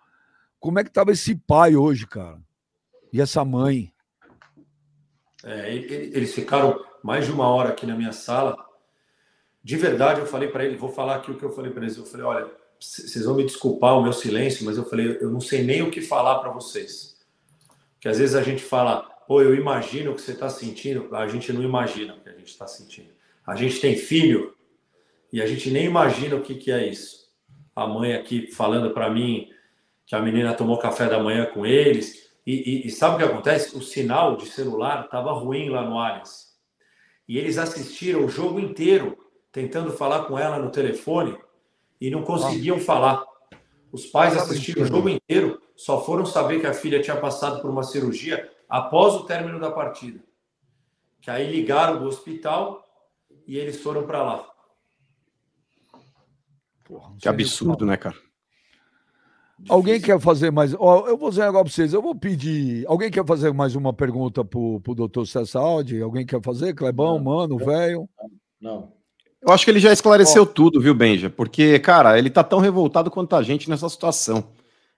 como 0.58 0.78
é 0.78 0.84
que 0.84 0.90
tava 0.90 1.12
esse 1.12 1.34
pai 1.34 1.76
hoje, 1.76 2.06
cara? 2.06 2.40
E 3.12 3.20
essa 3.20 3.44
mãe? 3.44 3.92
É, 5.44 5.72
eles 5.72 6.34
ficaram 6.34 6.82
mais 7.02 7.26
de 7.26 7.32
uma 7.32 7.48
hora 7.48 7.70
aqui 7.70 7.86
na 7.86 7.94
minha 7.94 8.12
sala. 8.12 8.56
De 9.62 9.76
verdade, 9.76 10.20
eu 10.20 10.26
falei 10.26 10.48
para 10.48 10.64
ele, 10.64 10.76
vou 10.76 10.90
falar 10.90 11.16
aqui 11.16 11.30
o 11.30 11.36
que 11.36 11.44
eu 11.44 11.52
falei 11.52 11.70
para 11.70 11.82
eles. 11.82 11.96
Eu 11.96 12.06
falei, 12.06 12.24
olha, 12.24 12.50
vocês 12.80 13.24
vão 13.24 13.36
me 13.36 13.44
desculpar 13.44 13.98
o 13.98 14.02
meu 14.02 14.12
silêncio, 14.12 14.64
mas 14.64 14.76
eu 14.76 14.84
falei, 14.84 15.18
eu 15.20 15.30
não 15.30 15.40
sei 15.40 15.62
nem 15.62 15.82
o 15.82 15.90
que 15.90 16.00
falar 16.00 16.38
para 16.38 16.50
vocês. 16.50 17.16
Que 18.00 18.08
às 18.08 18.18
vezes 18.18 18.34
a 18.34 18.42
gente 18.42 18.62
fala, 18.62 19.02
pô, 19.26 19.42
eu 19.42 19.54
imagino 19.54 20.12
o 20.12 20.14
que 20.14 20.22
você 20.22 20.32
está 20.32 20.48
sentindo. 20.48 21.14
A 21.14 21.28
gente 21.28 21.52
não 21.52 21.62
imagina 21.62 22.14
o 22.14 22.20
que 22.20 22.28
a 22.30 22.32
gente 22.32 22.48
está 22.48 22.66
sentindo. 22.66 23.10
A 23.46 23.54
gente 23.54 23.80
tem 23.80 23.96
filho 23.96 24.54
e 25.32 25.42
a 25.42 25.46
gente 25.46 25.70
nem 25.70 25.84
imagina 25.84 26.36
o 26.36 26.42
que, 26.42 26.54
que 26.54 26.70
é 26.70 26.86
isso. 26.86 27.28
A 27.74 27.86
mãe 27.86 28.14
aqui 28.14 28.50
falando 28.50 28.90
para 28.92 29.10
mim 29.10 29.48
que 30.06 30.14
a 30.14 30.20
menina 30.20 30.54
tomou 30.54 30.78
café 30.78 31.06
da 31.06 31.22
manhã 31.22 31.46
com 31.46 31.66
eles. 31.66 32.30
E, 32.46 32.54
e, 32.54 32.86
e 32.86 32.90
sabe 32.90 33.16
o 33.16 33.18
que 33.18 33.24
acontece? 33.24 33.76
O 33.76 33.82
sinal 33.82 34.36
de 34.36 34.46
celular 34.46 35.04
estava 35.04 35.32
ruim 35.32 35.68
lá 35.68 35.82
no 35.82 35.98
Allianz. 35.98 36.48
E 37.28 37.36
eles 37.36 37.58
assistiram 37.58 38.24
o 38.24 38.28
jogo 38.28 38.58
inteiro 38.58 39.18
tentando 39.52 39.92
falar 39.92 40.24
com 40.24 40.38
ela 40.38 40.58
no 40.58 40.70
telefone 40.70 41.36
e 42.00 42.10
não 42.10 42.22
conseguiam 42.22 42.78
falar. 42.80 43.22
Os 43.92 44.06
pais 44.06 44.36
assistiram 44.36 44.82
o 44.82 44.86
jogo 44.86 45.08
inteiro, 45.08 45.60
só 45.76 46.02
foram 46.02 46.24
saber 46.24 46.60
que 46.60 46.66
a 46.66 46.74
filha 46.74 47.02
tinha 47.02 47.16
passado 47.16 47.60
por 47.60 47.70
uma 47.70 47.82
cirurgia 47.82 48.50
após 48.68 49.14
o 49.14 49.24
término 49.24 49.60
da 49.60 49.70
partida. 49.70 50.22
Que 51.20 51.30
aí 51.30 51.50
ligaram 51.50 52.00
do 52.00 52.06
hospital 52.06 52.82
e 53.46 53.58
eles 53.58 53.82
foram 53.82 54.06
para 54.06 54.22
lá. 54.22 54.57
Porra, 56.89 57.14
que 57.20 57.28
absurdo, 57.28 57.84
né, 57.84 57.99
cara? 57.99 58.16
Alguém 59.68 60.01
quer 60.01 60.18
fazer 60.18 60.51
mais? 60.51 60.74
Ó, 60.78 61.07
eu 61.07 61.18
vou 61.18 61.28
dizer 61.28 61.43
agora 61.43 61.64
para 61.64 61.72
vocês. 61.72 61.93
Eu 61.93 62.01
vou 62.01 62.14
pedir. 62.14 62.86
Alguém 62.86 63.11
quer 63.11 63.26
fazer 63.26 63.53
mais 63.53 63.74
uma 63.74 63.93
pergunta 63.93 64.43
para 64.45 64.59
o 64.59 64.95
doutor 64.95 65.26
César 65.26 65.59
Aldi? 65.59 66.01
Alguém 66.01 66.24
quer 66.24 66.41
fazer? 66.43 66.74
Clebão, 66.74 67.18
mano, 67.18 67.59
velho? 67.59 68.09
Não. 68.61 68.93
Eu 69.43 69.53
acho 69.53 69.64
que 69.64 69.70
ele 69.70 69.80
já 69.80 69.93
esclareceu 69.93 70.45
Ó. 70.45 70.47
tudo, 70.47 70.80
viu, 70.80 70.95
Benja? 70.95 71.28
Porque, 71.28 71.78
cara, 71.78 72.18
ele 72.18 72.30
tá 72.30 72.43
tão 72.43 72.59
revoltado 72.59 73.11
quanto 73.11 73.36
a 73.36 73.43
gente 73.43 73.68
nessa 73.68 73.89
situação. 73.89 74.53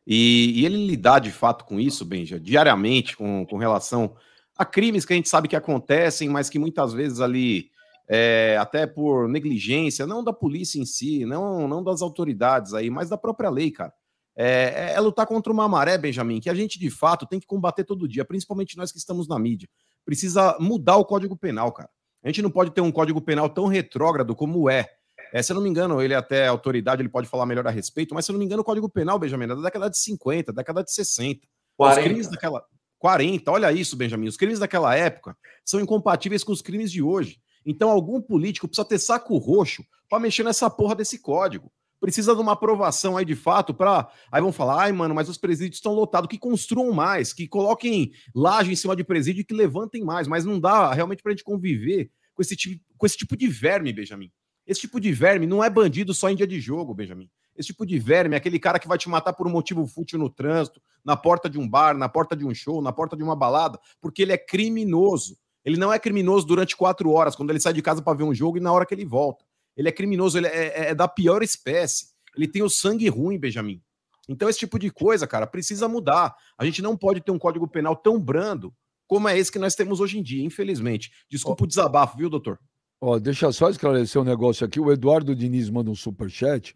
E, 0.07 0.61
e 0.61 0.65
ele 0.65 0.87
lidar 0.87 1.19
de 1.19 1.31
fato 1.31 1.65
com 1.65 1.81
isso, 1.81 2.05
Benja, 2.05 2.39
diariamente, 2.39 3.17
com, 3.17 3.45
com 3.47 3.57
relação 3.57 4.15
a 4.57 4.65
crimes 4.65 5.05
que 5.05 5.13
a 5.13 5.17
gente 5.17 5.29
sabe 5.29 5.49
que 5.49 5.57
acontecem, 5.57 6.29
mas 6.29 6.49
que 6.49 6.59
muitas 6.59 6.93
vezes 6.93 7.21
ali, 7.21 7.71
é, 8.13 8.57
até 8.59 8.89
por 8.89 9.29
negligência, 9.29 10.05
não 10.05 10.25
da 10.25 10.33
polícia 10.33 10.81
em 10.81 10.85
si, 10.85 11.25
não, 11.25 11.69
não 11.69 11.83
das 11.83 12.03
autoridades 12.03 12.75
aí, 12.75 12.91
mas 12.91 13.09
da 13.09 13.17
própria 13.17 13.49
lei, 13.49 13.71
cara. 13.71 13.93
É, 14.37 14.91
é, 14.91 14.93
é, 14.95 15.01
lutar 15.01 15.27
contra 15.27 15.53
uma 15.53 15.69
maré, 15.69 15.97
Benjamin, 15.97 16.41
que 16.41 16.51
a 16.51 16.55
gente 16.55 16.77
de 16.77 16.91
fato 16.91 17.25
tem 17.25 17.39
que 17.39 17.47
combater 17.47 17.85
todo 17.85 18.09
dia, 18.09 18.25
principalmente 18.25 18.77
nós 18.77 18.91
que 18.91 18.99
estamos 18.99 19.29
na 19.29 19.39
mídia. 19.39 19.69
Precisa 20.05 20.57
mudar 20.59 20.97
o 20.97 21.05
Código 21.05 21.37
Penal, 21.37 21.71
cara. 21.71 21.89
A 22.25 22.29
gente 22.29 22.43
não 22.43 22.51
pode 22.51 22.73
ter 22.73 22.81
um 22.81 22.91
Código 22.91 23.21
Penal 23.21 23.49
tão 23.49 23.67
retrógrado 23.67 24.35
como 24.35 24.69
é. 24.69 24.89
é 25.33 25.41
se 25.41 25.53
eu 25.53 25.55
não 25.55 25.63
me 25.63 25.69
engano, 25.69 26.03
ele 26.03 26.13
é 26.13 26.17
até 26.17 26.49
autoridade, 26.49 27.01
ele 27.03 27.09
pode 27.09 27.29
falar 27.29 27.47
melhor 27.47 27.67
a 27.67 27.71
respeito, 27.71 28.13
mas 28.13 28.25
se 28.25 28.33
eu 28.33 28.33
não 28.33 28.41
me 28.41 28.45
engano, 28.45 28.63
o 28.63 28.65
Código 28.65 28.89
Penal, 28.89 29.21
Benjamin, 29.21 29.45
é 29.45 29.49
da 29.49 29.55
década 29.55 29.89
de 29.89 29.99
50, 29.99 30.53
década 30.53 30.83
de 30.83 30.93
60. 30.93 31.47
40. 31.77 32.01
Os 32.01 32.05
crimes 32.05 32.29
daquela. 32.29 32.65
40, 32.99 33.51
olha 33.53 33.73
isso, 33.73 33.97
Benjamin. 33.97 34.27
Os 34.27 34.37
crimes 34.37 34.59
daquela 34.59 34.97
época 34.97 35.37
são 35.65 35.81
incompatíveis 35.81 36.43
com 36.43 36.53
os 36.53 36.61
crimes 36.61 36.91
de 36.91 37.01
hoje. 37.03 37.39
Então, 37.65 37.91
algum 37.91 38.21
político 38.21 38.67
precisa 38.67 38.89
ter 38.89 38.99
saco 38.99 39.37
roxo 39.37 39.85
para 40.09 40.21
mexer 40.21 40.43
nessa 40.43 40.69
porra 40.71 40.95
desse 40.95 41.19
código 41.19 41.71
precisa 42.01 42.35
de 42.35 42.41
uma 42.41 42.53
aprovação 42.53 43.17
aí 43.17 43.25
de 43.25 43.37
fato 43.37 43.75
para. 43.75 44.11
Aí 44.33 44.41
vão 44.41 44.51
falar, 44.51 44.85
ai, 44.85 44.93
mano, 44.93 45.15
mas 45.15 45.29
os 45.29 45.37
presídios 45.37 45.77
estão 45.77 45.93
lotados, 45.93 46.29
que 46.29 46.39
construam 46.39 46.91
mais, 46.93 47.33
que 47.33 47.47
coloquem 47.47 48.11
laje 48.35 48.73
em 48.73 48.77
cima 48.77 48.97
de 48.97 49.05
presídio 49.05 49.43
e 49.43 49.45
que 49.45 49.55
levantem 49.55 50.03
mais, 50.03 50.27
mas 50.27 50.45
não 50.45 50.59
dá 50.59 50.93
realmente 50.93 51.23
para 51.23 51.31
a 51.31 51.35
gente 51.35 51.45
conviver 51.45 52.11
com 52.35 52.43
esse, 52.43 52.57
tipo, 52.57 52.83
com 52.97 53.07
esse 53.07 53.19
tipo 53.19 53.37
de 53.37 53.47
verme, 53.47 53.93
Benjamin. 53.93 54.33
Esse 54.67 54.81
tipo 54.81 54.99
de 54.99 55.13
verme 55.13 55.47
não 55.47 55.63
é 55.63 55.69
bandido 55.69 56.15
só 56.15 56.31
em 56.31 56.37
dia 56.37 56.47
de 56.47 56.59
jogo, 56.59 56.95
Benjamin. 56.95 57.29
Esse 57.57 57.69
tipo 57.69 57.85
de 57.85 57.99
verme 57.99 58.35
é 58.35 58.39
aquele 58.39 58.59
cara 58.59 58.79
que 58.79 58.89
vai 58.89 58.97
te 58.97 59.09
matar 59.09 59.35
por 59.35 59.47
um 59.47 59.51
motivo 59.51 59.87
fútil 59.87 60.19
no 60.19 60.31
trânsito, 60.31 60.81
na 61.05 61.17
porta 61.17 61.51
de 61.51 61.59
um 61.59 61.69
bar, 61.69 61.97
na 61.97 62.09
porta 62.09 62.35
de 62.35 62.47
um 62.47 62.55
show, 62.55 62.81
na 62.81 62.93
porta 62.93 63.17
de 63.17 63.23
uma 63.23 63.37
balada, 63.37 63.79
porque 64.01 64.23
ele 64.23 64.33
é 64.33 64.39
criminoso. 64.39 65.37
Ele 65.71 65.79
não 65.79 65.93
é 65.93 65.99
criminoso 65.99 66.47
durante 66.47 66.77
quatro 66.77 67.11
horas, 67.11 67.37
quando 67.37 67.51
ele 67.51 67.61
sai 67.61 67.73
de 67.73 67.83
casa 67.83 68.03
para 68.03 68.17
ver 68.17 68.25
um 68.25 68.35
jogo 68.35 68.59
e 68.59 68.61
na 68.61 68.73
hora 68.73 68.85
que 68.85 68.93
ele 68.93 69.05
volta 69.05 69.45
ele 69.77 69.89
é 69.89 69.93
criminoso, 69.93 70.39
ele 70.39 70.47
é, 70.47 70.67
é, 70.67 70.91
é 70.91 70.95
da 70.95 71.09
pior 71.09 71.43
espécie. 71.43 72.09
Ele 72.37 72.47
tem 72.47 72.63
o 72.63 72.69
sangue 72.69 73.09
ruim, 73.09 73.39
Benjamin. 73.39 73.81
Então, 74.29 74.49
esse 74.49 74.59
tipo 74.59 74.79
de 74.79 74.91
coisa, 74.91 75.27
cara, 75.27 75.47
precisa 75.47 75.89
mudar. 75.89 76.35
A 76.59 76.65
gente 76.65 76.83
não 76.83 76.97
pode 76.97 77.21
ter 77.21 77.31
um 77.31 77.39
código 77.39 77.67
penal 77.67 77.97
tão 77.97 78.21
brando 78.21 78.73
como 79.07 79.29
é 79.29 79.39
esse 79.39 79.51
que 79.51 79.59
nós 79.59 79.75
temos 79.75 79.99
hoje 79.99 80.19
em 80.19 80.23
dia, 80.23 80.45
infelizmente. 80.45 81.11
Desculpa 81.29 81.63
oh. 81.63 81.65
o 81.65 81.67
desabafo, 81.67 82.17
viu, 82.17 82.31
doutor? 82.31 82.59
Ó, 83.01 83.15
oh, 83.15 83.21
deixa 83.21 83.51
só 83.51 83.71
esclarecer 83.71 84.21
um 84.21 84.25
negócio 84.25 84.65
aqui. 84.65 84.79
O 84.79 84.93
Eduardo 84.93 85.35
Diniz 85.35 85.71
manda 85.71 85.91
um 85.91 85.95
superchat. 85.95 86.75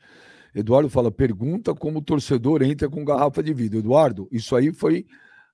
Eduardo 0.54 0.88
fala: 0.88 1.12
pergunta 1.12 1.74
como 1.74 1.98
o 1.98 2.02
torcedor 2.02 2.62
entra 2.62 2.88
com 2.88 3.04
garrafa 3.04 3.42
de 3.42 3.52
vidro. 3.52 3.78
Eduardo, 3.78 4.26
isso 4.32 4.56
aí 4.56 4.72
foi 4.72 5.06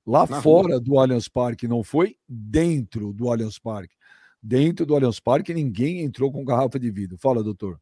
lá 0.06 0.26
Na 0.26 0.42
fora 0.42 0.74
rua. 0.74 0.80
do 0.80 0.98
Allianz 0.98 1.28
Parque, 1.28 1.68
não 1.68 1.82
foi 1.82 2.16
dentro 2.28 3.12
do 3.12 3.30
Allianz 3.30 3.58
Parque 3.58 3.94
dentro 4.42 4.86
do 4.86 4.94
Allianz 4.94 5.20
Parque, 5.20 5.52
ninguém 5.52 6.00
entrou 6.00 6.32
com 6.32 6.44
garrafa 6.44 6.78
de 6.78 6.90
vidro. 6.90 7.18
Fala, 7.18 7.42
doutor. 7.42 7.78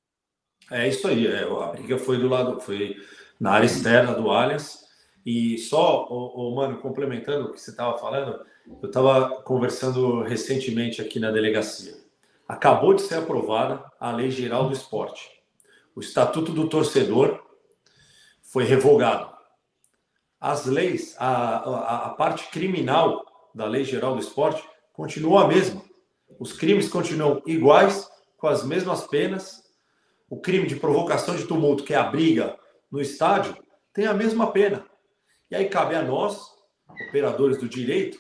É 0.71 0.89
isso 0.89 1.07
aí. 1.07 1.27
É, 1.27 1.45
a 1.45 1.67
briga 1.69 1.99
foi 1.99 2.19
do 2.19 2.29
lado, 2.29 2.61
foi 2.61 2.97
na 3.39 3.53
área 3.53 3.67
externa 3.67 4.15
do 4.15 4.31
Allianz. 4.31 4.87
E 5.25 5.59
só, 5.59 6.07
o, 6.07 6.55
mano, 6.55 6.79
complementando 6.79 7.49
o 7.49 7.53
que 7.53 7.61
você 7.61 7.71
estava 7.71 7.99
falando, 7.99 8.41
eu 8.83 8.89
estava 8.89 9.43
conversando 9.43 10.23
recentemente 10.23 11.01
aqui 11.01 11.21
na 11.21 11.31
delegacia. 11.31 11.95
Acabou 12.47 12.95
de 12.95 13.03
ser 13.03 13.17
aprovada 13.17 13.85
a 14.01 14.11
Lei 14.11 14.31
Geral 14.31 14.69
do 14.69 14.73
Esporte. 14.73 15.31
o 15.95 16.01
Estatuto 16.01 16.53
do 16.53 16.69
Torcedor 16.69 17.43
foi 18.43 18.65
revogado. 18.65 19.38
As 20.41 20.67
leis, 20.67 21.17
a, 21.19 21.57
a, 21.57 22.07
a 22.07 22.09
parte 22.11 22.49
criminal 22.51 23.25
da 23.55 23.67
Lei 23.67 23.85
Geral 23.85 24.15
do 24.15 24.21
Esporte 24.21 24.63
continua 24.93 25.45
a 25.45 25.49
mesma. 25.49 25.83
Os 26.39 26.53
crimes 26.53 26.89
continuam 26.89 27.43
iguais, 27.47 28.09
com 28.37 28.47
as 28.47 28.65
mesmas 28.65 29.07
penas. 29.07 29.63
O 30.31 30.41
crime 30.41 30.67
de 30.67 30.77
provocação 30.77 31.35
de 31.35 31.45
tumulto, 31.45 31.83
que 31.83 31.95
é 31.95 31.97
a 31.97 32.05
briga 32.05 32.57
no 32.91 33.01
estádio, 33.01 33.57
tem 33.93 34.07
a 34.07 34.15
mesma 34.15 34.53
pena. 34.53 34.87
E 35.51 35.57
aí 35.57 35.69
cabe 35.69 35.95
a 35.95 36.03
nós, 36.03 36.41
operadores 37.09 37.59
do 37.59 37.69
direito, 37.69 38.19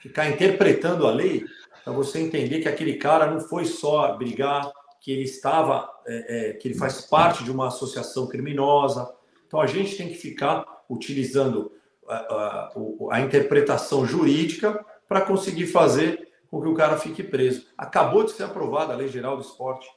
ficar 0.00 0.28
interpretando 0.28 1.06
a 1.06 1.12
lei 1.12 1.44
para 1.84 1.92
você 1.92 2.18
entender 2.18 2.60
que 2.60 2.68
aquele 2.68 2.96
cara 2.96 3.30
não 3.30 3.40
foi 3.40 3.64
só 3.66 4.16
brigar, 4.16 4.72
que 5.00 5.12
ele 5.12 5.22
estava, 5.22 5.88
é, 6.06 6.50
é, 6.50 6.52
que 6.54 6.66
ele 6.66 6.78
faz 6.78 7.02
parte 7.02 7.44
de 7.44 7.50
uma 7.50 7.68
associação 7.68 8.26
criminosa. 8.26 9.14
Então 9.46 9.60
a 9.60 9.66
gente 9.66 9.96
tem 9.96 10.08
que 10.08 10.14
ficar 10.14 10.64
utilizando 10.88 11.72
a, 12.08 12.16
a, 12.16 12.72
a 13.12 13.20
interpretação 13.20 14.04
jurídica 14.06 14.84
para 15.08 15.22
conseguir 15.22 15.66
fazer 15.66 16.28
com 16.50 16.60
que 16.60 16.68
o 16.68 16.74
cara 16.74 16.96
fique 16.96 17.22
preso. 17.22 17.66
Acabou 17.76 18.24
de 18.24 18.32
ser 18.32 18.44
aprovada 18.44 18.92
a 18.92 18.96
Lei 18.96 19.08
Geral 19.08 19.36
do 19.36 19.42
Esporte. 19.42 19.88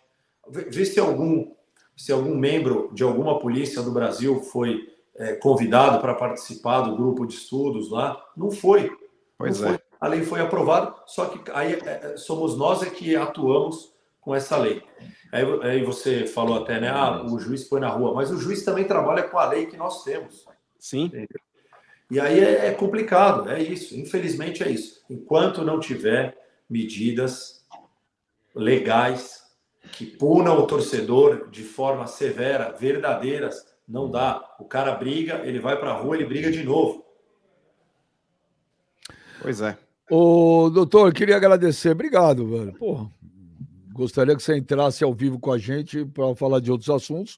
Vê 0.50 0.86
se 0.86 1.00
algum, 1.00 1.52
se 1.96 2.12
algum 2.12 2.36
membro 2.36 2.90
de 2.94 3.04
alguma 3.04 3.40
polícia 3.40 3.82
do 3.82 3.92
Brasil 3.92 4.42
foi 4.42 4.88
é, 5.16 5.34
convidado 5.36 6.00
para 6.00 6.14
participar 6.14 6.82
do 6.82 6.96
grupo 6.96 7.26
de 7.26 7.34
estudos 7.34 7.92
lá. 7.92 8.24
Não 8.36 8.52
foi. 8.52 8.92
Pois 9.38 9.60
não 9.60 9.70
é. 9.70 9.72
Foi. 9.72 9.82
A 10.00 10.08
lei 10.08 10.22
foi 10.22 10.40
aprovada, 10.40 10.94
só 11.08 11.26
que 11.26 11.40
aí 11.52 11.74
é, 11.74 12.12
é, 12.14 12.18
somos 12.18 12.56
nós 12.56 12.84
é 12.84 12.90
que 12.90 13.16
atuamos 13.16 13.94
com 14.22 14.36
essa 14.36 14.56
lei. 14.58 14.84
Aí, 15.32 15.44
aí 15.64 15.84
você 15.84 16.28
falou 16.28 16.62
até, 16.62 16.80
né? 16.80 16.90
Ah, 16.90 17.24
o 17.24 17.40
juiz 17.40 17.64
põe 17.64 17.82
na 17.82 17.90
rua, 17.90 18.14
mas 18.14 18.30
o 18.30 18.38
juiz 18.38 18.64
também 18.64 18.86
trabalha 18.86 19.24
com 19.24 19.40
a 19.40 19.48
lei 19.48 19.66
que 19.66 19.76
nós 19.76 20.04
temos. 20.04 20.46
Sim. 20.80 21.12
E 22.10 22.20
aí 22.20 22.40
é, 22.40 22.68
é 22.68 22.72
complicado, 22.74 23.50
é 23.50 23.62
isso. 23.62 23.98
Infelizmente 24.00 24.64
é 24.64 24.70
isso. 24.70 25.04
Enquanto 25.10 25.64
não 25.64 25.80
tiver 25.80 26.38
medidas 26.70 27.66
legais 28.56 29.44
que 29.94 30.06
punam 30.06 30.58
o 30.58 30.68
torcedor 30.68 31.50
de 31.50 31.64
forma 31.64 32.08
severa, 32.08 32.72
verdadeiras, 32.72 33.66
não 33.88 34.10
dá. 34.10 34.56
O 34.60 34.66
cara 34.66 34.94
briga, 34.96 35.42
ele 35.46 35.60
vai 35.60 35.80
para 35.80 35.92
a 35.92 35.98
rua, 35.98 36.16
ele 36.16 36.26
briga 36.26 36.52
de 36.52 36.64
novo. 36.64 37.06
Pois 39.42 39.62
é. 39.62 39.78
Ô, 40.10 40.70
doutor, 40.70 41.14
queria 41.14 41.38
agradecer. 41.38 41.92
Obrigado, 41.92 42.48
velho. 42.48 42.74
Porra, 42.74 43.10
gostaria 43.94 44.36
que 44.36 44.44
você 44.44 44.58
entrasse 44.58 45.04
ao 45.04 45.14
vivo 45.14 45.40
com 45.40 45.52
a 45.52 45.58
gente 45.58 46.06
para 46.06 46.36
falar 46.36 46.60
de 46.60 46.72
outros 46.72 46.90
assuntos, 46.90 47.38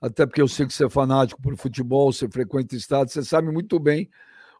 até 0.00 0.26
porque 0.26 0.42
eu 0.42 0.48
sei 0.48 0.66
que 0.66 0.72
você 0.72 0.86
é 0.86 0.90
fanático 0.90 1.40
por 1.40 1.56
futebol, 1.56 2.12
você 2.12 2.28
frequenta 2.28 2.76
estado, 2.76 3.10
você 3.10 3.22
sabe 3.22 3.50
muito 3.50 3.78
bem 3.78 4.08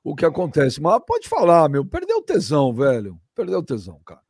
o 0.03 0.15
que 0.15 0.25
acontece. 0.25 0.81
Mas 0.81 1.01
pode 1.07 1.29
falar, 1.29 1.69
meu, 1.69 1.85
perdeu 1.85 2.19
o 2.19 2.23
tesão, 2.23 2.73
velho. 2.73 3.21
Perdeu 3.35 3.59
o 3.59 3.63
tesão, 3.63 4.01
cara. 4.05 4.21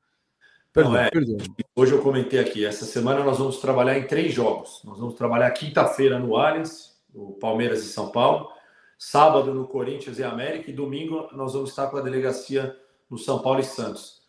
Perdeu, 0.73 0.93
Não, 0.93 0.99
é. 0.99 1.11
perdeu. 1.11 1.39
Hoje 1.75 1.93
eu 1.93 2.03
comentei 2.03 2.39
aqui, 2.39 2.65
essa 2.65 2.85
semana 2.85 3.25
nós 3.25 3.39
vamos 3.39 3.59
trabalhar 3.59 3.99
em 3.99 4.07
três 4.07 4.33
jogos. 4.33 4.83
Nós 4.85 4.99
vamos 4.99 5.15
trabalhar 5.15 5.51
quinta-feira 5.53 6.19
no 6.19 6.37
Allianz, 6.37 6.97
no 7.15 7.33
Palmeiras 7.33 7.83
e 7.83 7.89
São 7.89 8.11
Paulo, 8.11 8.51
sábado 8.99 9.55
no 9.55 9.67
Corinthians 9.67 10.19
e 10.19 10.25
América, 10.25 10.71
e 10.71 10.75
domingo 10.75 11.29
nós 11.33 11.55
vamos 11.55 11.71
estar 11.71 11.87
com 11.87 11.97
a 11.97 12.03
delegacia 12.03 12.77
no 13.09 13.17
São 13.17 13.41
Paulo 13.41 13.61
e 13.61 13.65
Santos. 13.65 14.23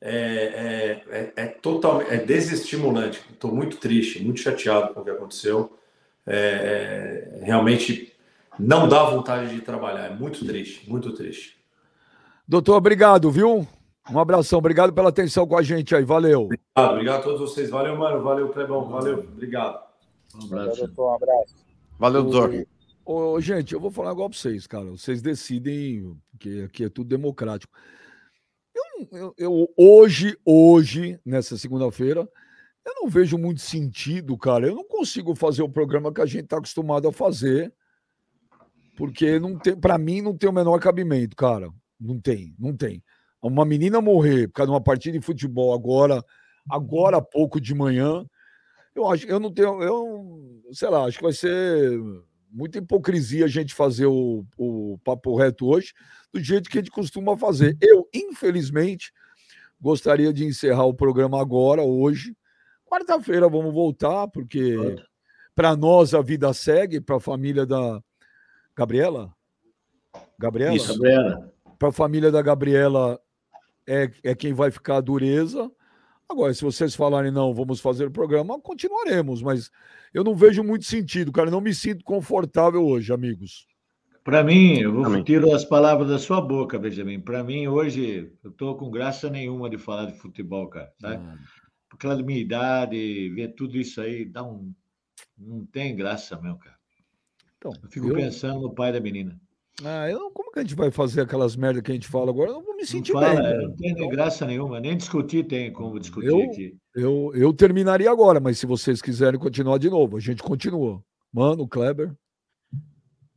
É, 0.00 1.02
é, 1.10 1.18
é, 1.18 1.32
é 1.36 1.46
totalmente 1.46 2.12
é 2.12 2.18
desestimulante. 2.18 3.22
Estou 3.32 3.54
muito 3.54 3.78
triste, 3.78 4.22
muito 4.22 4.40
chateado 4.40 4.92
com 4.92 5.00
o 5.00 5.04
que 5.04 5.10
aconteceu. 5.10 5.78
É, 6.26 7.40
realmente 7.42 8.12
não 8.58 8.88
dá 8.88 9.04
vontade 9.04 9.54
de 9.54 9.60
trabalhar. 9.60 10.06
É 10.06 10.14
muito 10.14 10.44
triste, 10.44 10.88
muito 10.88 11.12
triste. 11.12 11.56
Doutor, 12.48 12.74
obrigado, 12.76 13.30
viu? 13.30 13.66
Um 14.10 14.18
abração, 14.18 14.58
obrigado 14.58 14.92
pela 14.92 15.08
atenção 15.08 15.46
com 15.46 15.56
a 15.56 15.62
gente 15.62 15.94
aí, 15.94 16.04
valeu. 16.04 16.42
Obrigado, 16.44 16.92
obrigado 16.92 17.20
a 17.20 17.22
todos 17.22 17.40
vocês. 17.40 17.70
Valeu, 17.70 17.96
mano. 17.96 18.22
Valeu, 18.22 18.48
Clebão. 18.50 18.84
Valeu, 18.88 19.18
obrigado. 19.18 19.80
Um 20.34 20.46
Valeu, 20.48 20.62
abraço. 20.64 20.86
doutor, 20.86 21.10
um 21.10 21.14
abraço. 21.14 21.54
Valeu, 21.98 22.22
doutor. 22.24 22.66
Ô, 23.04 23.40
gente, 23.40 23.72
eu 23.72 23.80
vou 23.80 23.90
falar 23.90 24.12
igual 24.12 24.28
pra 24.30 24.38
vocês, 24.38 24.66
cara. 24.66 24.84
Vocês 24.86 25.20
decidem, 25.22 26.16
porque 26.30 26.64
aqui 26.66 26.84
é 26.84 26.88
tudo 26.88 27.08
democrático. 27.08 27.72
Eu, 28.74 29.08
eu- 29.18 29.34
eu- 29.38 29.68
hoje, 29.76 30.36
hoje, 30.44 31.18
nessa 31.24 31.56
segunda-feira, 31.56 32.28
eu 32.86 32.94
não 32.94 33.08
vejo 33.08 33.36
muito 33.36 33.60
sentido, 33.60 34.38
cara. 34.38 34.68
Eu 34.68 34.76
não 34.76 34.84
consigo 34.84 35.34
fazer 35.34 35.62
o 35.62 35.68
programa 35.68 36.12
que 36.12 36.20
a 36.20 36.26
gente 36.26 36.46
tá 36.46 36.58
acostumado 36.58 37.08
a 37.08 37.12
fazer, 37.12 37.74
porque 38.96 39.40
não 39.40 39.58
tem, 39.58 39.76
para 39.76 39.98
mim, 39.98 40.22
não 40.22 40.36
tem 40.36 40.48
o 40.48 40.52
menor 40.52 40.78
cabimento, 40.78 41.34
cara. 41.34 41.68
Não 41.98 42.20
tem, 42.20 42.54
não 42.58 42.76
tem. 42.76 43.02
Uma 43.42 43.64
menina 43.64 44.00
morrer 44.00 44.46
por 44.48 44.54
causa 44.54 44.68
de 44.68 44.74
uma 44.74 44.80
partida 44.80 45.18
de 45.18 45.24
futebol 45.24 45.74
agora, 45.74 46.24
agora 46.70 47.16
há 47.16 47.22
pouco 47.22 47.60
de 47.60 47.74
manhã, 47.74 48.24
eu 48.94 49.06
acho, 49.10 49.26
eu 49.26 49.40
não 49.40 49.52
tenho, 49.52 49.82
eu, 49.82 50.62
sei 50.72 50.88
lá, 50.88 51.04
acho 51.04 51.18
que 51.18 51.24
vai 51.24 51.32
ser 51.32 52.00
muita 52.50 52.78
hipocrisia 52.78 53.44
a 53.44 53.48
gente 53.48 53.74
fazer 53.74 54.06
o, 54.06 54.44
o 54.56 54.98
papo 55.04 55.36
reto 55.36 55.66
hoje 55.66 55.92
do 56.32 56.40
jeito 56.40 56.70
que 56.70 56.78
a 56.78 56.80
gente 56.80 56.90
costuma 56.90 57.36
fazer. 57.36 57.76
Eu, 57.80 58.08
infelizmente, 58.14 59.12
gostaria 59.80 60.32
de 60.32 60.44
encerrar 60.44 60.84
o 60.84 60.94
programa 60.94 61.40
agora, 61.40 61.82
hoje. 61.82 62.34
Quarta-feira 62.86 63.48
vamos 63.48 63.74
voltar, 63.74 64.28
porque 64.28 64.76
para 65.54 65.76
nós 65.76 66.14
a 66.14 66.22
vida 66.22 66.52
segue, 66.54 67.00
para 67.00 67.16
a 67.16 67.20
família 67.20 67.66
da 67.66 68.00
Gabriela. 68.76 69.32
Gabriela? 70.38 70.74
Isso. 70.74 70.92
Gabriela, 70.92 71.52
Para 71.78 71.88
a 71.88 71.92
família 71.92 72.30
da 72.30 72.40
Gabriela 72.42 73.20
é, 73.86 74.10
é 74.22 74.34
quem 74.34 74.52
vai 74.52 74.70
ficar 74.70 74.96
a 74.96 75.00
dureza. 75.00 75.70
Agora, 76.28 76.52
se 76.52 76.62
vocês 76.62 76.94
falarem 76.94 77.30
não, 77.30 77.54
vamos 77.54 77.80
fazer 77.80 78.06
o 78.06 78.10
programa, 78.10 78.60
continuaremos, 78.60 79.42
mas 79.42 79.70
eu 80.12 80.24
não 80.24 80.34
vejo 80.34 80.62
muito 80.64 80.84
sentido, 80.84 81.30
cara. 81.30 81.50
Não 81.50 81.60
me 81.60 81.72
sinto 81.72 82.04
confortável 82.04 82.84
hoje, 82.84 83.12
amigos. 83.12 83.66
para 84.24 84.42
mim, 84.42 84.80
eu 84.80 84.92
vou 84.92 85.04
Amém. 85.04 85.22
tiro 85.22 85.54
as 85.54 85.64
palavras 85.64 86.08
da 86.08 86.18
sua 86.18 86.40
boca, 86.40 86.78
Benjamin. 86.78 87.20
Para 87.20 87.44
mim, 87.44 87.68
hoje, 87.68 88.32
eu 88.42 88.50
estou 88.50 88.76
com 88.76 88.90
graça 88.90 89.30
nenhuma 89.30 89.70
de 89.70 89.78
falar 89.78 90.06
de 90.06 90.18
futebol, 90.18 90.68
cara. 90.68 90.92
Sabe? 91.00 91.22
Por 91.96 92.02
causa 92.02 92.18
da 92.18 92.22
minha 92.26 92.38
idade, 92.38 93.30
ver 93.30 93.54
tudo 93.54 93.78
isso 93.78 94.00
aí, 94.02 94.26
dá 94.26 94.42
um. 94.44 94.70
Não 95.38 95.64
tem 95.64 95.96
graça 95.96 96.38
mesmo, 96.38 96.58
cara. 96.58 96.76
Então, 97.56 97.72
Eu 97.82 97.88
fico 97.90 98.08
eu- 98.08 98.14
pensando 98.14 98.60
no 98.60 98.74
pai 98.74 98.92
da 98.92 99.00
menina. 99.00 99.40
Ah, 99.82 100.08
eu, 100.10 100.30
como 100.30 100.52
que 100.52 100.58
a 100.58 100.62
gente 100.62 100.74
vai 100.74 100.90
fazer 100.90 101.22
aquelas 101.22 101.54
merda 101.56 101.80
que 101.82 101.90
a 101.90 101.94
gente 101.94 102.06
fala 102.06 102.30
agora? 102.30 102.50
Eu 102.50 102.54
não 102.54 102.62
vou 102.64 102.74
me 102.74 102.82
Não, 102.82 102.86
sentir 102.88 103.12
fala, 103.12 103.28
bem. 103.28 103.42
né? 103.42 103.56
não 103.58 103.76
tem 103.76 103.94
nem 103.94 104.08
graça 104.08 104.46
nenhuma, 104.46 104.78
nem 104.80 104.96
discutir 104.96 105.46
tem 105.46 105.72
como 105.72 105.98
discutir 105.98 106.28
Eu- 106.28 106.42
aqui. 106.44 106.76
Eu, 106.94 107.32
eu 107.34 107.52
terminaria 107.52 108.10
agora, 108.10 108.40
mas 108.40 108.58
se 108.58 108.66
vocês 108.66 109.00
quiserem 109.02 109.38
continuar 109.40 109.78
de 109.78 109.88
novo, 109.90 110.16
a 110.16 110.20
gente 110.20 110.42
continua. 110.42 111.02
Mano, 111.32 111.66
Kleber. 111.68 112.14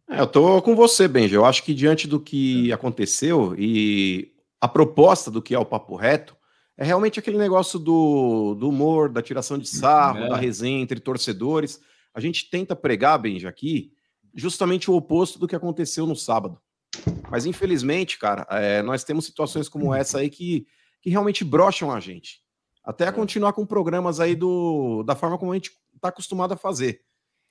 É, 0.10 0.20
eu 0.22 0.28
tô 0.28 0.62
com 0.62 0.76
você, 0.76 1.08
Benji. 1.08 1.36
Eu 1.36 1.46
acho 1.46 1.64
que 1.64 1.74
diante 1.74 2.08
do 2.08 2.20
que 2.20 2.72
aconteceu 2.74 3.54
e 3.58 4.34
a 4.62 4.68
proposta 4.68 5.30
do 5.30 5.42
que 5.42 5.54
é 5.54 5.60
o 5.60 5.66
papo 5.66 5.96
reto, 5.96 6.36
é 6.80 6.86
realmente 6.86 7.20
aquele 7.20 7.38
negócio 7.38 7.78
do, 7.78 8.56
do 8.56 8.70
humor, 8.70 9.10
da 9.10 9.22
tiração 9.22 9.58
de 9.58 9.68
sarro, 9.68 10.20
É. 10.20 10.30
da 10.30 10.38
resenha 10.38 10.82
entre 10.82 10.98
torcedores. 11.00 11.82
A 12.14 12.22
gente 12.22 12.50
tenta 12.50 12.74
pregar, 12.74 13.18
Benji, 13.20 13.46
aqui, 13.46 13.92
justamente 14.34 14.90
o 14.90 14.96
oposto 14.96 15.38
do 15.38 15.46
que 15.46 15.56
aconteceu 15.58 16.06
no 16.08 16.16
sábado. 16.16 16.58
Mas 17.30 17.46
infelizmente, 17.46 18.18
cara, 18.18 18.48
é, 18.50 18.82
nós 18.82 19.04
temos 19.04 19.26
situações 19.26 19.68
como 19.68 19.94
essa 19.94 20.20
aí 20.20 20.30
que, 20.30 20.66
que 21.02 21.10
realmente 21.10 21.44
brocham 21.44 21.92
a 21.92 22.00
gente. 22.00 22.40
Até 22.82 23.08
a 23.08 23.12
continuar 23.12 23.52
com 23.52 23.66
programas 23.66 24.22
aí 24.22 24.34
do, 24.34 25.04
da 25.04 25.16
forma 25.16 25.38
como 25.38 25.52
a 25.52 25.56
gente 25.56 25.72
está 25.96 26.08
acostumado 26.08 26.54
a 26.54 26.58
fazer. 26.58 27.02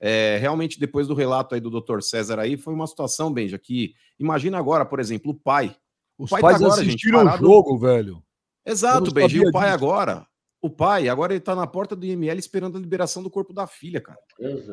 É, 0.00 0.38
realmente, 0.40 0.80
depois 0.80 1.06
do 1.06 1.14
relato 1.14 1.54
aí 1.54 1.60
do 1.60 1.70
Dr. 1.70 2.00
César 2.00 2.38
aí, 2.40 2.56
foi 2.56 2.72
uma 2.72 2.86
situação, 2.86 3.30
Benja, 3.30 3.58
que 3.58 3.92
imagina 4.18 4.56
agora, 4.58 4.86
por 4.86 5.00
exemplo, 5.00 5.32
o 5.32 5.34
pai. 5.34 5.76
Os 6.16 6.30
pai 6.30 6.40
pais 6.40 6.58
tá 6.58 6.64
agora, 6.64 6.80
gente, 6.80 6.88
assistiram 6.88 7.24
parado- 7.24 7.44
o 7.44 7.46
jogo, 7.46 7.78
velho. 7.78 8.22
Exato. 8.70 9.04
E 9.16 9.20
sabia 9.22 9.48
o 9.48 9.52
pai 9.52 9.64
disso. 9.66 9.74
agora, 9.74 10.26
o 10.60 10.68
pai, 10.70 11.08
agora 11.08 11.32
ele 11.32 11.40
tá 11.40 11.54
na 11.54 11.66
porta 11.66 11.94
do 11.96 12.04
IML 12.04 12.38
esperando 12.38 12.76
a 12.76 12.80
liberação 12.80 13.22
do 13.22 13.30
corpo 13.30 13.52
da 13.52 13.66
filha, 13.66 14.00
cara. 14.00 14.18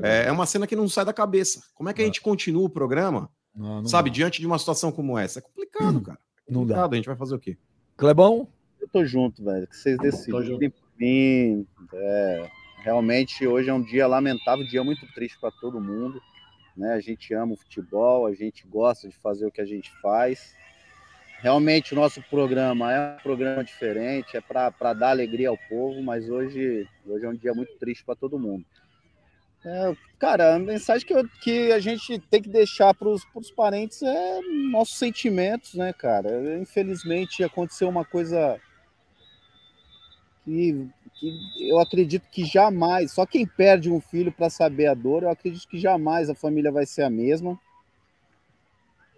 É, 0.04 0.26
é 0.28 0.32
uma 0.32 0.46
cena 0.46 0.66
que 0.68 0.76
não 0.76 0.88
sai 0.90 1.06
da 1.06 1.14
cabeça. 1.14 1.62
Como 1.74 1.90
é 1.90 1.94
que 1.94 2.02
a 2.02 2.06
gente 2.06 2.22
continua 2.22 2.64
o 2.66 2.70
programa, 2.70 3.30
Não, 3.56 3.82
não 3.82 3.86
sabe, 3.86 4.10
dá. 4.10 4.16
diante 4.16 4.40
de 4.42 4.48
uma 4.48 4.58
situação 4.60 4.92
como 4.92 5.18
essa? 5.18 5.40
É 5.40 5.42
complicado, 5.42 6.02
cara. 6.02 6.20
É 6.48 6.52
Não 6.52 6.62
dá. 6.66 6.74
complicado, 6.76 6.94
a 6.94 6.96
gente 6.98 7.06
vai 7.08 7.16
fazer 7.16 7.36
o 7.36 7.40
quê? 7.40 7.58
Clebão? 7.98 8.48
Eu 8.82 8.88
tô 8.90 9.06
junto, 9.06 9.44
velho. 9.44 9.68
Que 9.68 9.76
vocês 9.76 9.98
Tô 9.98 10.04
decidem 10.04 10.44
junto. 10.44 10.72
por 10.72 10.88
mim. 11.00 11.66
É, 11.94 12.50
realmente, 12.84 13.48
hoje 13.48 13.70
é 13.70 13.74
um 13.74 13.82
dia 13.82 14.06
lamentável, 14.08 14.64
um 14.66 14.68
dia 14.68 14.84
muito 14.84 15.06
triste 15.14 15.40
para 15.40 15.52
todo 15.52 15.80
mundo. 15.82 16.22
Né? 16.76 16.94
A 16.94 17.00
gente 17.00 17.34
ama 17.34 17.54
o 17.54 17.58
futebol, 17.58 18.26
a 18.26 18.34
gente 18.34 18.68
gosta 18.68 19.08
de 19.08 19.16
fazer 19.18 19.46
o 19.46 19.52
que 19.52 19.62
a 19.62 19.66
gente 19.66 19.90
faz. 20.02 20.54
Realmente, 21.40 21.94
o 21.94 21.96
nosso 21.96 22.22
programa 22.24 22.92
é 22.92 23.16
um 23.16 23.24
programa 23.24 23.64
diferente, 23.64 24.36
é 24.36 24.42
para 24.42 24.94
dar 24.94 25.10
alegria 25.10 25.50
ao 25.50 25.58
povo, 25.70 26.02
mas 26.02 26.30
hoje, 26.30 26.88
hoje 27.06 27.26
é 27.26 27.30
um 27.30 27.36
dia 27.36 27.54
muito 27.54 27.76
triste 27.78 28.04
para 28.04 28.16
todo 28.16 28.40
mundo. 28.40 28.66
É, 29.64 29.96
cara, 30.20 30.56
a 30.56 30.60
mensagem 30.60 31.06
que, 31.08 31.14
eu, 31.14 31.28
que 31.42 31.72
a 31.72 31.80
gente 31.80 32.20
tem 32.30 32.42
que 32.42 32.50
deixar 32.50 32.94
para 32.94 33.10
os 33.10 33.52
parentes 33.56 34.02
é 34.04 34.40
nossos 34.70 34.98
sentimentos, 34.98 35.74
né, 35.74 35.92
cara? 35.92 36.60
Infelizmente 36.60 37.44
aconteceu 37.44 37.90
uma 37.90 38.06
coisa 38.06 38.60
que, 40.44 40.88
que 41.16 41.70
eu 41.70 41.80
acredito 41.80 42.30
que 42.30 42.46
jamais, 42.46 43.12
só 43.12 43.26
quem 43.26 43.48
perde 43.48 43.92
um 43.92 44.00
filho 44.00 44.32
para 44.32 44.52
saber 44.52 44.86
a 44.86 44.94
dor, 44.94 45.24
eu 45.24 45.30
acredito 45.30 45.68
que 45.68 45.80
jamais 45.80 46.30
a 46.30 46.36
família 46.36 46.72
vai 46.72 46.86
ser 46.86 47.02
a 47.02 47.10
mesma. 47.10 47.60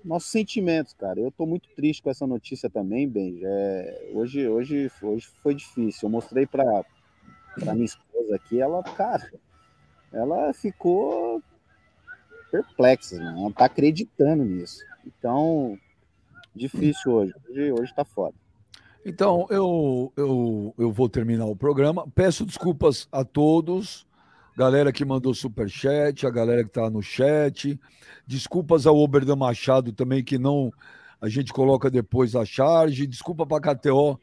Nossos 0.03 0.31
sentimentos, 0.31 0.93
cara. 0.93 1.19
Eu 1.19 1.31
tô 1.31 1.45
muito 1.45 1.67
triste 1.75 2.01
com 2.01 2.09
essa 2.09 2.25
notícia 2.25 2.69
também, 2.69 3.07
Benji. 3.07 3.41
É, 3.43 4.11
hoje, 4.13 4.47
hoje, 4.47 4.91
hoje 5.01 5.27
foi 5.41 5.53
difícil. 5.53 6.07
Eu 6.07 6.11
mostrei 6.11 6.45
para 6.45 6.85
minha 7.73 7.85
esposa 7.85 8.35
aqui, 8.35 8.61
ela, 8.61 8.83
cara, 8.83 9.31
ela 10.13 10.53
ficou 10.53 11.41
perplexa, 12.51 13.17
né? 13.17 13.35
ela 13.37 13.51
tá 13.51 13.65
acreditando 13.65 14.43
nisso. 14.45 14.83
Então, 15.05 15.77
difícil 16.55 17.11
hoje. 17.11 17.33
Hoje, 17.49 17.71
hoje 17.71 17.93
tá 17.93 18.05
foda. 18.05 18.35
Então, 19.05 19.47
eu, 19.49 20.11
eu, 20.17 20.73
eu 20.77 20.91
vou 20.91 21.07
terminar 21.07 21.45
o 21.45 21.55
programa. 21.55 22.07
Peço 22.13 22.45
desculpas 22.45 23.07
a 23.11 23.23
todos, 23.23 24.06
galera 24.57 24.91
que 24.91 25.05
mandou 25.05 25.35
super 25.35 25.69
chat, 25.69 26.25
a 26.25 26.31
galera 26.31 26.63
que 26.63 26.69
está 26.69 26.89
no 26.89 26.99
chat. 26.99 27.79
Desculpas 28.25 28.87
ao 28.87 28.97
Oberdan 28.97 29.35
Machado 29.35 29.93
também, 29.93 30.23
que 30.23 30.39
não 30.39 30.73
a 31.21 31.29
gente 31.29 31.53
coloca 31.53 31.91
depois 31.91 32.35
a 32.35 32.43
charge. 32.43 33.05
Desculpa 33.05 33.45
para 33.45 33.57
a 33.71 33.75
KTO, 33.75 34.19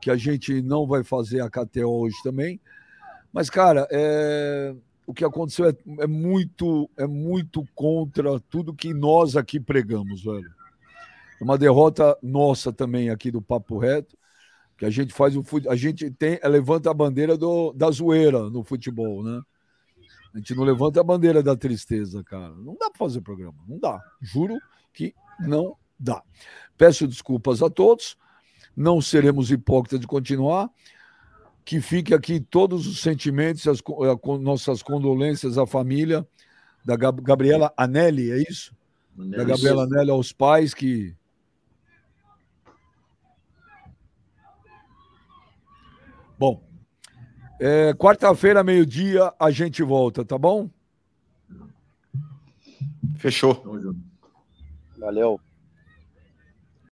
que 0.00 0.12
a 0.12 0.16
gente 0.16 0.62
não 0.62 0.86
vai 0.86 1.02
fazer 1.02 1.40
a 1.40 1.50
KTO 1.50 1.90
hoje 1.90 2.14
também. 2.22 2.60
Mas, 3.32 3.50
cara, 3.50 3.88
é... 3.90 4.72
o 5.04 5.12
que 5.12 5.24
aconteceu 5.24 5.68
é, 5.68 5.74
é, 5.98 6.06
muito, 6.06 6.88
é 6.96 7.04
muito 7.04 7.66
contra 7.74 8.38
tudo 8.48 8.72
que 8.72 8.94
nós 8.94 9.36
aqui 9.36 9.58
pregamos, 9.58 10.22
velho. 10.22 10.54
É 11.40 11.42
uma 11.42 11.58
derrota 11.58 12.16
nossa 12.22 12.72
também 12.72 13.10
aqui 13.10 13.28
do 13.28 13.42
Papo 13.42 13.76
Reto, 13.78 14.16
que 14.78 14.84
a 14.84 14.90
gente 14.90 15.12
faz 15.12 15.34
o 15.36 15.42
a 15.68 15.74
gente 15.74 16.12
tem 16.12 16.38
levanta 16.44 16.92
a 16.92 16.94
bandeira 16.94 17.36
do, 17.36 17.72
da 17.72 17.90
zoeira 17.90 18.48
no 18.50 18.62
futebol, 18.62 19.24
né? 19.24 19.42
A 20.34 20.38
gente 20.38 20.54
não 20.54 20.64
levanta 20.64 21.00
a 21.00 21.04
bandeira 21.04 21.42
da 21.42 21.56
tristeza, 21.56 22.24
cara. 22.24 22.52
Não 22.56 22.74
dá 22.74 22.90
para 22.90 22.98
fazer 22.98 23.20
programa, 23.20 23.56
não 23.68 23.78
dá. 23.78 24.02
Juro 24.20 24.58
que 24.92 25.14
não 25.38 25.76
dá. 25.98 26.22
Peço 26.76 27.06
desculpas 27.06 27.62
a 27.62 27.70
todos. 27.70 28.16
Não 28.76 29.00
seremos 29.00 29.52
hipócritas 29.52 30.00
de 30.00 30.06
continuar. 30.08 30.68
Que 31.64 31.80
fique 31.80 32.12
aqui 32.12 32.40
todos 32.40 32.86
os 32.86 33.00
sentimentos, 33.00 33.66
as, 33.68 33.78
as 33.78 34.40
nossas 34.40 34.82
condolências 34.82 35.56
à 35.56 35.66
família 35.66 36.26
da 36.84 36.96
Gabriela 36.96 37.72
Anelli, 37.76 38.30
é 38.30 38.42
isso? 38.42 38.76
Da 39.16 39.44
Gabriela 39.44 39.84
Anelli 39.84 40.10
aos 40.10 40.32
pais 40.32 40.74
que 40.74 41.16
Bom, 46.38 46.60
é, 47.66 47.94
quarta-feira, 47.94 48.62
meio-dia, 48.62 49.32
a 49.40 49.50
gente 49.50 49.82
volta, 49.82 50.22
tá 50.22 50.36
bom? 50.36 50.68
Fechou. 53.16 53.54
Valeu. 54.98 55.40